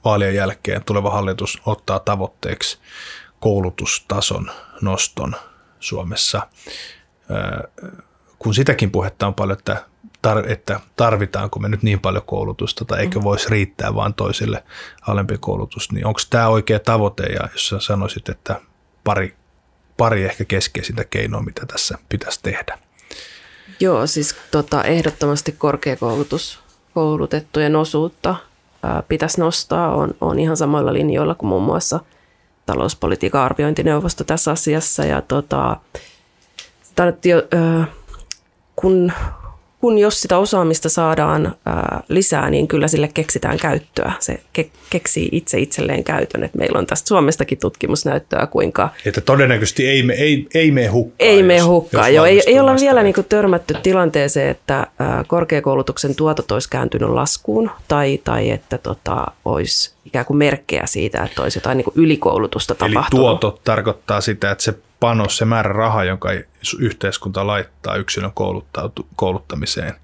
vaalien 0.04 0.34
jälkeen 0.34 0.84
tuleva 0.84 1.10
hallitus 1.10 1.62
ottaa 1.66 2.00
tavoitteeksi 2.00 2.78
koulutustason 3.40 4.50
noston 4.80 5.36
Suomessa. 5.80 6.46
Kun 8.38 8.54
sitäkin 8.54 8.90
puhetta 8.90 9.26
on 9.26 9.34
paljon, 9.34 9.58
että 9.58 9.84
että 10.46 10.80
tarvitaanko 10.96 11.58
me 11.58 11.68
nyt 11.68 11.82
niin 11.82 12.00
paljon 12.00 12.24
koulutusta 12.26 12.84
tai 12.84 13.00
eikö 13.00 13.18
mm. 13.18 13.24
voisi 13.24 13.50
riittää 13.50 13.94
vaan 13.94 14.14
toisille 14.14 14.64
alempi 15.02 15.38
koulutus, 15.40 15.92
niin 15.92 16.06
onko 16.06 16.20
tämä 16.30 16.48
oikea 16.48 16.78
tavoite 16.78 17.22
ja 17.22 17.48
jos 17.52 17.68
sä 17.68 17.80
sanoisit, 17.80 18.28
että 18.28 18.60
pari, 19.04 19.34
pari 19.96 20.24
ehkä 20.24 20.44
keskeisintä 20.44 21.04
keinoa, 21.04 21.42
mitä 21.42 21.66
tässä 21.66 21.98
pitäisi 22.08 22.40
tehdä? 22.42 22.78
Joo, 23.80 24.06
siis 24.06 24.36
tota, 24.50 24.84
ehdottomasti 24.84 25.52
korkeakoulutus, 25.52 26.60
koulutettujen 26.94 27.76
osuutta 27.76 28.36
ää, 28.82 29.02
pitäisi 29.08 29.40
nostaa. 29.40 29.94
On, 29.94 30.14
on 30.20 30.38
ihan 30.38 30.56
samoilla 30.56 30.92
linjoilla 30.92 31.34
kuin 31.34 31.48
muun 31.48 31.62
muassa 31.62 32.00
talouspolitiikan 32.66 33.42
arviointineuvosto 33.42 34.24
tässä 34.24 34.50
asiassa. 34.50 35.04
Ja 35.04 35.22
tota, 35.22 35.76
jo, 37.24 37.42
ää, 37.52 37.86
kun 38.76 39.12
kun 39.84 39.98
jos 39.98 40.20
sitä 40.20 40.38
osaamista 40.38 40.88
saadaan 40.88 41.54
ää, 41.66 42.02
lisää, 42.08 42.50
niin 42.50 42.68
kyllä 42.68 42.88
sille 42.88 43.10
keksitään 43.14 43.58
käyttöä. 43.58 44.12
Se 44.18 44.40
ke- 44.60 44.70
keksii 44.90 45.28
itse 45.32 45.58
itselleen 45.58 46.04
käytön. 46.04 46.44
Et 46.44 46.54
meillä 46.54 46.78
on 46.78 46.86
tästä 46.86 47.08
Suomestakin 47.08 47.58
tutkimusnäyttöä, 47.58 48.46
kuinka... 48.46 48.88
Että 49.06 49.20
todennäköisesti 49.20 49.88
ei, 49.88 50.02
me, 50.02 50.14
ei, 50.14 50.46
ei 50.54 50.70
mene 50.70 50.86
hukkaan. 50.86 51.30
Ei 51.30 51.42
mene 51.42 51.60
hukkaan, 51.60 52.14
joo. 52.14 52.24
Ei, 52.24 52.42
ei 52.46 52.60
olla 52.60 52.76
vielä 52.80 53.02
niinku 53.02 53.22
törmätty 53.22 53.74
tilanteeseen, 53.82 54.50
että 54.50 54.86
ää, 54.98 55.24
korkeakoulutuksen 55.26 56.14
tuotot 56.14 56.50
olisi 56.50 56.70
kääntynyt 56.70 57.10
laskuun 57.10 57.70
tai, 57.88 58.20
tai 58.24 58.50
että 58.50 58.78
tota, 58.78 59.26
olisi 59.44 59.93
ikään 60.04 60.26
kuin 60.26 60.36
merkkejä 60.36 60.86
siitä, 60.86 61.22
että 61.22 61.42
olisi 61.42 61.58
jotain 61.58 61.76
niinku 61.76 61.92
ylikoulutusta 61.94 62.74
tapahtunut. 62.74 63.12
Eli 63.12 63.20
tuotot 63.20 63.64
tarkoittaa 63.64 64.20
sitä, 64.20 64.50
että 64.50 64.64
se 64.64 64.74
panos, 65.00 65.36
se 65.36 65.44
määrä 65.44 65.72
rahaa, 65.72 66.04
jonka 66.04 66.28
yhteiskunta 66.78 67.46
laittaa 67.46 67.96
yksilön 67.96 68.32
kouluttamiseen, 69.16 69.94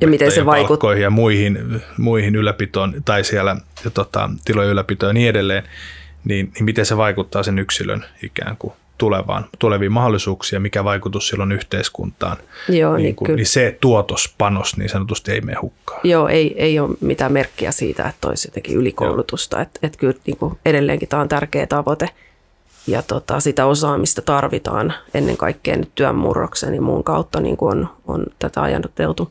ja 0.00 0.08
miten 0.08 0.32
se 0.32 0.46
vaikuttaa 0.46 0.94
ja 0.94 1.10
muihin, 1.10 1.82
muihin 1.98 2.36
ylläpitoon 2.36 2.94
tai 3.04 3.24
siellä 3.24 3.56
ja 3.84 3.90
tota, 3.90 4.30
tilojen 4.44 4.70
ylläpitoon 4.70 5.10
ja 5.10 5.14
niin 5.14 5.28
edelleen, 5.28 5.62
niin, 6.24 6.52
niin 6.54 6.64
miten 6.64 6.86
se 6.86 6.96
vaikuttaa 6.96 7.42
sen 7.42 7.58
yksilön 7.58 8.04
ikään 8.22 8.56
kuin 8.56 8.72
tulevaan, 8.98 9.44
tuleviin 9.58 9.92
mahdollisuuksiin 9.92 10.56
ja 10.56 10.60
mikä 10.60 10.84
vaikutus 10.84 11.28
silloin 11.28 11.52
yhteiskuntaan. 11.52 12.36
Joo, 12.68 12.96
niin, 12.96 13.02
niin, 13.02 13.16
kuin, 13.16 13.36
niin 13.36 13.46
se 13.46 13.78
tuotospanos 13.80 14.76
niin 14.76 14.88
sanotusti 14.88 15.32
ei 15.32 15.40
mene 15.40 15.58
hukkaan. 15.62 16.00
Joo, 16.04 16.28
ei, 16.28 16.62
ei 16.62 16.78
ole 16.78 16.96
mitään 17.00 17.32
merkkiä 17.32 17.72
siitä, 17.72 18.08
että 18.08 18.28
olisi 18.28 18.48
jotenkin 18.48 18.76
ylikoulutusta. 18.76 19.60
Että 19.60 19.80
et 19.82 19.96
kyllä 19.96 20.14
niin 20.26 20.36
kuin 20.36 20.58
edelleenkin 20.66 21.08
tämä 21.08 21.22
on 21.22 21.28
tärkeä 21.28 21.66
tavoite– 21.66 22.08
ja 22.86 23.02
tota, 23.02 23.40
sitä 23.40 23.66
osaamista 23.66 24.22
tarvitaan 24.22 24.94
ennen 25.14 25.36
kaikkea 25.36 25.76
nyt 25.76 25.90
työn 25.94 26.14
murroksen 26.14 26.74
ja 26.74 26.82
muun 26.82 27.04
kautta 27.04 27.40
niin 27.40 27.56
kuin 27.56 27.78
on, 27.78 27.88
on 28.06 28.26
tätä 28.38 28.62
ajateltu. 28.62 29.30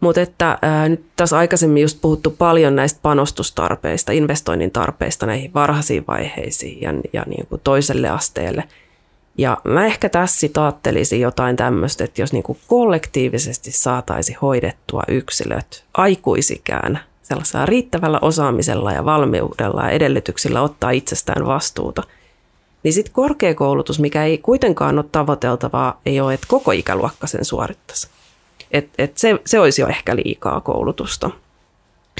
Mutta 0.00 0.20
että 0.20 0.58
ää, 0.62 0.88
nyt 0.88 1.04
tässä 1.16 1.38
aikaisemmin 1.38 1.82
just 1.82 2.00
puhuttu 2.00 2.30
paljon 2.30 2.76
näistä 2.76 2.98
panostustarpeista, 3.02 4.12
investoinnin 4.12 4.70
tarpeista 4.70 5.26
näihin 5.26 5.54
varhaisiin 5.54 6.04
vaiheisiin 6.08 6.80
ja, 6.80 6.90
ja 7.12 7.22
niin 7.26 7.46
kuin 7.46 7.60
toiselle 7.64 8.08
asteelle. 8.08 8.64
Ja 9.38 9.56
mä 9.64 9.86
ehkä 9.86 10.08
tässä 10.08 10.46
ajattelisin 10.60 11.20
jotain 11.20 11.56
tämmöistä, 11.56 12.04
että 12.04 12.22
jos 12.22 12.32
niin 12.32 12.42
kuin 12.42 12.58
kollektiivisesti 12.66 13.72
saataisiin 13.72 14.38
hoidettua 14.42 15.02
yksilöt 15.08 15.84
aikuisikään 15.94 17.00
sellaisella 17.22 17.66
riittävällä 17.66 18.18
osaamisella 18.22 18.92
ja 18.92 19.04
valmiudella 19.04 19.82
ja 19.82 19.90
edellytyksillä 19.90 20.62
ottaa 20.62 20.90
itsestään 20.90 21.46
vastuuta– 21.46 22.02
niin 22.82 22.92
sitten 22.92 23.12
korkeakoulutus, 23.12 24.00
mikä 24.00 24.24
ei 24.24 24.38
kuitenkaan 24.38 24.98
ole 24.98 25.04
tavoiteltavaa, 25.12 26.00
ei 26.06 26.20
ole, 26.20 26.34
että 26.34 26.46
koko 26.46 26.72
ikäluokka 26.72 27.26
sen 27.26 27.44
suorittaisi. 27.44 28.08
Et, 28.70 28.88
et 28.98 29.18
se, 29.18 29.38
se 29.46 29.60
olisi 29.60 29.82
jo 29.82 29.88
ehkä 29.88 30.16
liikaa 30.16 30.60
koulutusta. 30.60 31.30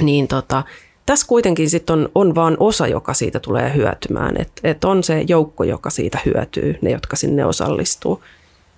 Niin 0.01 0.27
tota, 0.27 0.63
tässä 1.09 1.27
kuitenkin 1.27 1.69
sit 1.69 1.89
on, 1.89 2.09
on 2.15 2.35
vain 2.35 2.57
osa, 2.59 2.87
joka 2.87 3.13
siitä 3.13 3.39
tulee 3.39 3.75
hyötymään. 3.75 4.41
Että 4.41 4.61
et 4.63 4.83
on 4.83 5.03
se 5.03 5.25
joukko, 5.27 5.63
joka 5.63 5.89
siitä 5.89 6.19
hyötyy, 6.25 6.75
ne, 6.81 6.91
jotka 6.91 7.15
sinne 7.15 7.45
osallistuu. 7.45 8.23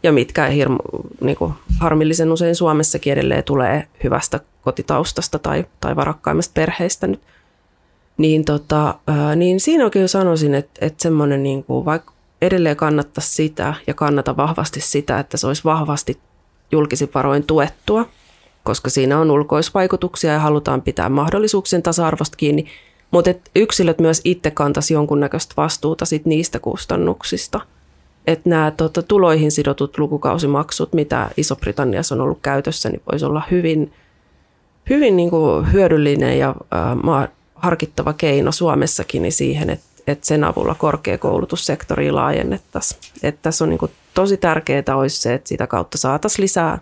Ja 0.04 0.12
mitkä 0.12 0.46
hirmu, 0.46 0.78
niin 1.22 1.38
kuin 1.38 1.54
harmillisen 1.80 2.32
usein 2.32 2.56
Suomessakin 2.56 3.14
edelleen 3.14 3.44
tulee 3.44 3.88
hyvästä 4.04 4.40
kotitaustasta 4.62 5.40
tai, 5.40 5.66
tai 5.80 5.96
varakkaimmasta 5.96 6.52
perheistä 6.54 7.08
nyt– 7.08 7.22
niin, 8.18 8.46
tota, 8.46 8.96
niin 9.36 9.60
siinä 9.60 9.84
oikein 9.84 10.10
sanoisin, 10.10 10.56
että, 10.56 10.86
että 10.86 11.04
semmoinen 11.04 11.44
niin 11.44 11.64
kuin, 11.64 11.86
vaikka 11.86 12.14
edelleen 12.42 12.76
kannattaa 12.76 13.22
sitä 13.22 13.74
ja 13.88 13.94
kannata 13.94 14.38
vahvasti 14.38 14.82
sitä, 14.82 15.20
että 15.20 15.38
se 15.38 15.48
olisi 15.48 15.64
vahvasti 15.64 16.20
julkisin 16.72 17.10
varoin 17.14 17.44
tuettua, 17.44 18.06
koska 18.64 18.89
siinä 18.89 19.20
on 19.20 19.32
ulkoisvaikutuksia 19.32 20.34
ja 20.34 20.39
halutaan 20.39 20.82
pitää 20.82 21.09
mahdollisuuksien 21.09 21.84
tasa-arvosta 21.84 22.38
kiinni, 22.38 22.66
mutta 23.12 23.34
yksilöt 23.55 23.99
myös 23.99 24.22
itse 24.24 24.51
kantaisi 24.51 24.93
jonkunnäköistä 24.93 25.53
vastuuta 25.57 26.05
sit 26.05 26.26
niistä 26.26 26.59
kustannuksista. 26.59 27.62
Että 28.28 28.49
nämä 28.49 28.72
tota, 28.72 29.03
tuloihin 29.03 29.51
sidotut 29.51 29.97
lukukausimaksut, 29.97 30.93
mitä 30.93 31.30
Iso-Britanniassa 31.38 32.16
on 32.16 32.22
ollut 32.22 32.39
käytössä, 32.41 32.89
niin 32.89 33.01
voisi 33.12 33.26
olla 33.26 33.43
hyvin, 33.51 33.93
hyvin 34.89 35.18
niin 35.18 35.30
kuin 35.30 35.74
hyödyllinen 35.74 36.39
ja 36.39 36.55
ää, 36.72 37.28
harkittava 37.55 38.14
keino 38.14 38.51
Suomessakin 38.51 39.22
niin 39.22 39.32
siihen, 39.32 39.70
että, 39.70 39.86
että 40.07 40.28
sen 40.28 40.43
avulla 40.43 40.76
korkeakoulutussektoria 40.76 42.16
laajennettaisiin. 42.16 43.01
Että 43.24 43.39
tässä 43.41 43.66
on 43.66 43.70
niin 43.70 43.78
kuin 43.78 43.91
tosi 44.14 44.38
tärkeää 44.38 44.95
olisi 44.95 45.22
se, 45.22 45.34
että 45.34 45.49
sitä 45.49 45.68
kautta 45.68 45.97
saataisiin 45.97 46.43
lisää 46.43 46.80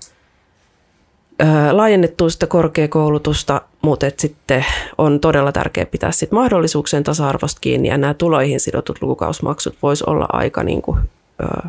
laajennettua 1.71 2.29
sitä 2.29 2.47
korkeakoulutusta, 2.47 3.61
mutta 3.81 4.07
että 4.07 4.21
sitten 4.21 4.65
on 4.97 5.19
todella 5.19 5.51
tärkeää 5.51 5.85
pitää 5.85 6.11
sit 6.11 6.31
mahdollisuuksien 6.31 7.03
tasa-arvosta 7.03 7.59
kiinni 7.61 7.87
ja 7.87 7.97
nämä 7.97 8.13
tuloihin 8.13 8.59
sidotut 8.59 9.01
lukukausmaksut 9.01 9.77
voisi 9.81 10.03
olla 10.07 10.27
aika 10.33 10.63
niin 10.63 10.81
kuin, 10.81 10.99
ö, 11.43 11.67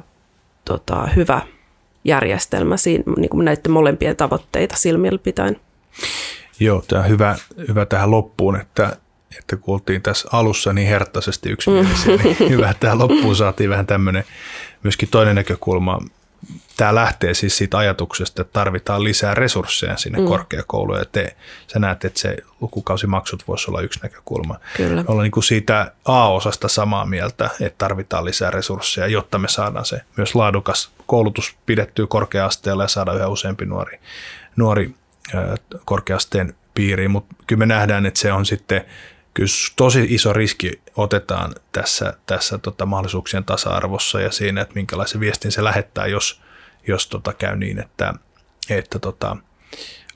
tota, 0.65 1.09
hyvä 1.17 1.41
järjestelmä 2.05 2.77
siinä, 2.77 3.05
niin 3.17 3.31
kuin 3.31 3.45
näiden 3.45 3.73
molempien 3.73 4.17
tavoitteita 4.17 4.77
silmillä 4.77 5.19
pitäen. 5.19 5.61
Joo, 6.61 6.83
tämä 6.89 7.03
on 7.03 7.09
hyvä, 7.09 7.37
hyvä 7.69 7.87
tähän 7.87 8.11
loppuun, 8.11 8.61
että, 8.61 8.97
että 9.39 9.57
kun 9.57 9.75
oltiin 9.75 10.03
tässä 10.03 10.29
alussa 10.33 10.73
niin 10.73 10.89
herttaisesti 10.89 11.51
yksimielisiä, 11.51 12.17
niin 12.17 12.37
hyvä, 12.55 12.71
että 12.71 12.81
tähän 12.81 12.99
loppuun 12.99 13.37
saatiin 13.37 13.71
vähän 13.71 13.87
tämmöinen 13.87 14.25
myöskin 14.83 15.09
toinen 15.09 15.35
näkökulma. 15.35 15.99
Tämä 16.81 16.95
lähtee 16.95 17.35
siis 17.35 17.57
siitä 17.57 17.79
ajatuksesta, 17.79 18.43
että 18.43 18.53
tarvitaan 18.53 19.05
lisää 19.05 19.35
resursseja 19.35 19.97
sinne 19.97 20.19
mm. 20.19 20.25
korkeakouluun. 20.25 20.99
Ja 20.99 21.05
te, 21.05 21.37
sä 21.67 21.79
näet, 21.79 22.05
että 22.05 22.21
se 22.21 22.37
lukukausimaksut 22.61 23.49
voisi 23.49 23.71
olla 23.71 23.81
yksi 23.81 24.01
näkökulma. 24.03 24.61
Kyllä. 24.77 25.05
Olla 25.09 25.23
niin 25.23 25.31
kuin 25.31 25.45
siitä 25.45 25.93
A-osasta 26.05 26.69
samaa 26.69 27.07
mieltä, 27.07 27.51
että 27.61 27.79
tarvitaan 27.79 28.25
lisää 28.25 28.51
resursseja, 28.51 29.07
jotta 29.07 29.39
me 29.39 29.49
saadaan 29.49 29.85
se 29.85 30.01
myös 30.17 30.35
laadukas 30.35 30.91
koulutus 31.07 31.57
pidettyä 31.67 32.07
korkea-asteella 32.07 32.85
ja 32.85 32.89
saada 32.89 33.13
yhä 33.13 33.29
useampi 33.29 33.67
nuori, 33.67 34.01
nuori 34.57 34.95
korkeasteen 35.85 36.55
piiriin, 36.75 37.11
mutta 37.11 37.35
kyllä 37.47 37.59
me 37.59 37.67
nähdään, 37.67 38.07
että 38.07 38.21
se 38.21 38.33
on 38.33 38.47
sitten 38.47 38.85
kyllä 39.35 39.49
tosi 39.77 40.07
iso 40.09 40.33
riski 40.33 40.81
otetaan 40.97 41.55
tässä, 41.73 42.15
tässä 42.27 42.59
tota 42.59 42.87
mahdollisuuksien 42.87 43.45
tasa-arvossa 43.45 44.21
ja 44.21 44.33
siinä, 44.33 44.61
että 44.61 44.75
minkälaisen 44.75 45.21
viestin 45.21 45.53
se 45.53 45.65
lähettää, 45.65 46.07
jos, 46.07 46.41
jos 46.89 47.07
tota 47.07 47.33
käy 47.33 47.57
niin, 47.57 47.79
että, 47.79 48.15
että 48.71 48.99
tota, 48.99 49.37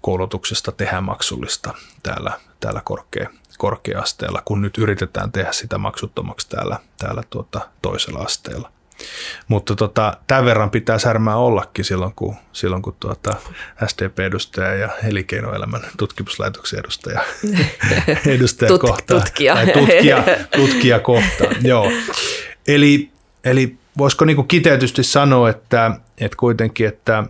koulutuksesta 0.00 0.72
tehdään 0.72 1.04
maksullista 1.04 1.74
täällä, 2.02 2.32
täällä 2.60 2.80
korkea, 2.84 3.30
korkea-asteella, 3.58 4.42
kun 4.44 4.62
nyt 4.62 4.78
yritetään 4.78 5.32
tehdä 5.32 5.52
sitä 5.52 5.78
maksuttomaksi 5.78 6.48
täällä, 6.48 6.78
täällä 6.98 7.22
tuota 7.30 7.60
toisella 7.82 8.18
asteella. 8.18 8.70
Mutta 9.48 9.76
tota, 9.76 10.16
tämän 10.26 10.44
verran 10.44 10.70
pitää 10.70 10.98
särmää 10.98 11.36
ollakin 11.36 11.84
silloin, 11.84 12.12
kun, 12.16 12.34
silloin, 12.52 12.82
kun 12.82 12.96
tuota 13.00 13.34
SDP-edustaja 13.86 14.74
ja 14.74 14.88
elinkeinoelämän 15.08 15.80
tutkimuslaitoksen 15.98 16.78
edustaja, 16.78 17.20
edustaja 18.36 18.68
Tut, 18.68 18.80
kohtaa. 18.80 19.20
Tutkija. 19.20 19.54
Tai 19.54 19.66
tutkija, 19.66 20.24
tutkija 20.56 21.00
kohtaa, 21.00 21.48
joo. 21.62 21.92
Eli, 22.68 23.10
eli 23.44 23.78
voisiko 23.98 24.24
niin 24.24 24.48
kiteytysti 24.48 25.02
sanoa, 25.02 25.50
että, 25.50 25.90
että 26.18 26.36
kuitenkin, 26.36 26.88
että, 26.88 27.24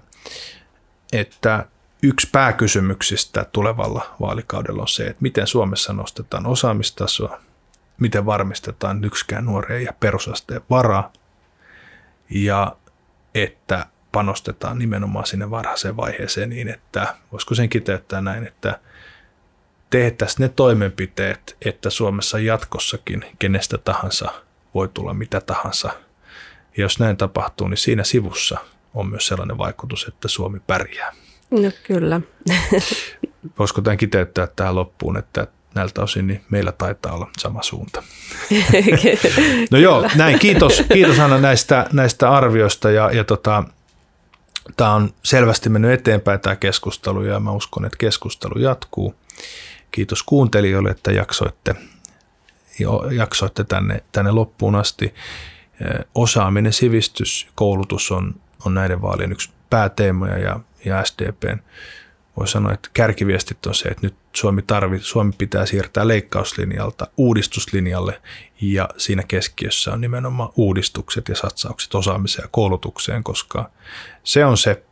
että 1.13 1.67
yksi 2.03 2.29
pääkysymyksistä 2.33 3.47
tulevalla 3.53 4.15
vaalikaudella 4.21 4.83
on 4.83 4.89
se, 4.89 5.07
että 5.07 5.23
miten 5.23 5.47
Suomessa 5.47 5.93
nostetaan 5.93 6.47
osaamistasoa, 6.47 7.41
miten 8.01 8.27
varmistetaan 8.27 9.05
yksikään 9.05 9.45
nuoreen 9.45 9.85
ja 9.85 9.93
perusasteen 10.01 10.61
varaa– 10.71 11.13
ja 12.31 12.77
että 13.35 13.87
panostetaan 14.13 14.79
nimenomaan 14.79 15.27
sinne 15.27 15.51
varhaiseen 15.51 15.97
vaiheeseen 15.97 16.49
niin, 16.49 16.69
että 16.69 17.15
voisiko 17.33 17.55
sen 17.55 17.69
kiteyttää 17.69 18.21
näin, 18.21 18.47
että 18.47 18.81
tehtäisiin 19.91 20.45
ne 20.45 20.49
toimenpiteet, 20.49 21.57
että 21.63 21.91
Suomessa 21.91 22.39
jatkossakin 22.39 23.25
kenestä 23.39 23.79
tahansa 23.79 24.33
voi 24.75 24.89
tulla 24.89 25.15
mitä 25.15 25.41
tahansa. 25.41 25.91
Ja 26.77 26.83
jos 26.83 26.99
näin 26.99 27.17
tapahtuu, 27.17 27.69
niin 27.69 27.79
siinä 27.79 28.05
sivussa 28.05 28.59
on 28.95 29.09
myös 29.09 29.27
sellainen 29.27 29.59
vaikutus, 29.59 30.07
että 30.09 30.29
Suomi 30.29 30.61
pärjää. 30.67 31.13
No 31.51 31.71
kyllä. 31.87 32.21
Voisiko 33.59 33.81
tämän 33.81 33.99
kiteyttää 33.99 34.47
tähän 34.57 34.75
loppuun, 34.75 35.17
että 35.17 35.47
näiltä 35.75 36.03
osin 36.03 36.27
niin 36.27 36.45
meillä 36.51 36.73
taitaa 36.73 37.13
olla 37.13 37.31
sama 37.39 37.63
suunta. 37.63 38.03
no 39.71 39.79
joo, 39.79 40.11
näin. 40.15 40.39
Kiitos, 40.39 40.83
kiitos 40.93 41.19
Anna 41.19 41.39
näistä, 41.39 41.87
näistä 41.93 42.31
arvioista 42.31 42.91
ja, 42.91 43.11
ja 43.13 43.25
tota, 43.25 43.65
tämä 44.77 44.95
on 44.95 45.15
selvästi 45.23 45.69
mennyt 45.69 45.93
eteenpäin 45.93 46.41
tämä 46.41 46.57
keskustelu 46.57 47.23
ja 47.23 47.41
mä 47.41 47.53
uskon, 47.53 47.85
että 47.85 47.99
keskustelu 47.99 48.59
jatkuu. 48.59 49.15
Kiitos 49.91 50.23
kuuntelijoille, 50.23 50.91
että 50.91 51.13
jaksoitte, 51.13 51.75
jaksoitte 53.11 53.65
tänne, 53.65 54.03
tänne 54.13 54.31
loppuun 54.31 54.75
asti. 54.75 55.15
Osaaminen, 56.15 56.73
sivistys, 56.73 57.49
koulutus 57.55 58.11
on, 58.11 58.35
on 58.67 58.75
näiden 58.75 59.03
vaalien 59.03 59.33
yksi 59.33 59.51
pääteemoja 59.71 60.39
ja, 60.39 60.61
ja 60.85 61.05
SDPn 61.05 61.59
voi 62.37 62.49
sanoa, 62.49 62.73
että 62.73 62.89
kärkiviestit 62.93 63.67
on 63.67 63.75
se, 63.75 63.89
että 63.89 64.07
nyt 64.07 64.15
Suomi, 64.33 64.63
tarvi, 64.63 64.99
Suomi 64.99 65.33
pitää 65.39 65.67
siirtää 65.67 66.09
leikkauslinjalta 66.09 67.07
uudistuslinjalle 67.17 68.23
ja 68.61 68.89
siinä 68.97 69.23
keskiössä 69.23 69.93
on 69.93 70.01
nimenomaan 70.01 70.51
uudistukset 70.57 71.29
ja 71.29 71.37
satsaukset 71.37 71.95
osaamiseen 71.95 72.45
ja 72.45 72.49
koulutukseen, 72.53 73.25
koska 73.25 73.71
se 74.25 74.45
on 74.45 74.57
se 74.57 74.83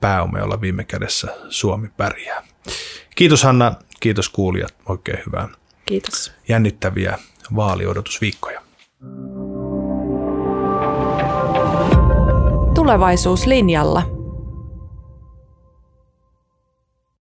pääoma, 0.00 0.38
jolla 0.38 0.60
viime 0.60 0.84
kädessä 0.84 1.36
Suomi 1.48 1.88
pärjää. 1.96 2.42
Kiitos 3.16 3.42
Hanna, 3.42 3.74
kiitos 4.00 4.28
kuulijat, 4.28 4.74
oikein 4.88 5.18
hyvää. 5.26 5.48
Kiitos. 5.86 6.32
Jännittäviä 6.48 7.18
vaaliodotusviikkoja. 7.56 8.62
Tulevaisuuslinjalla. 12.90 14.02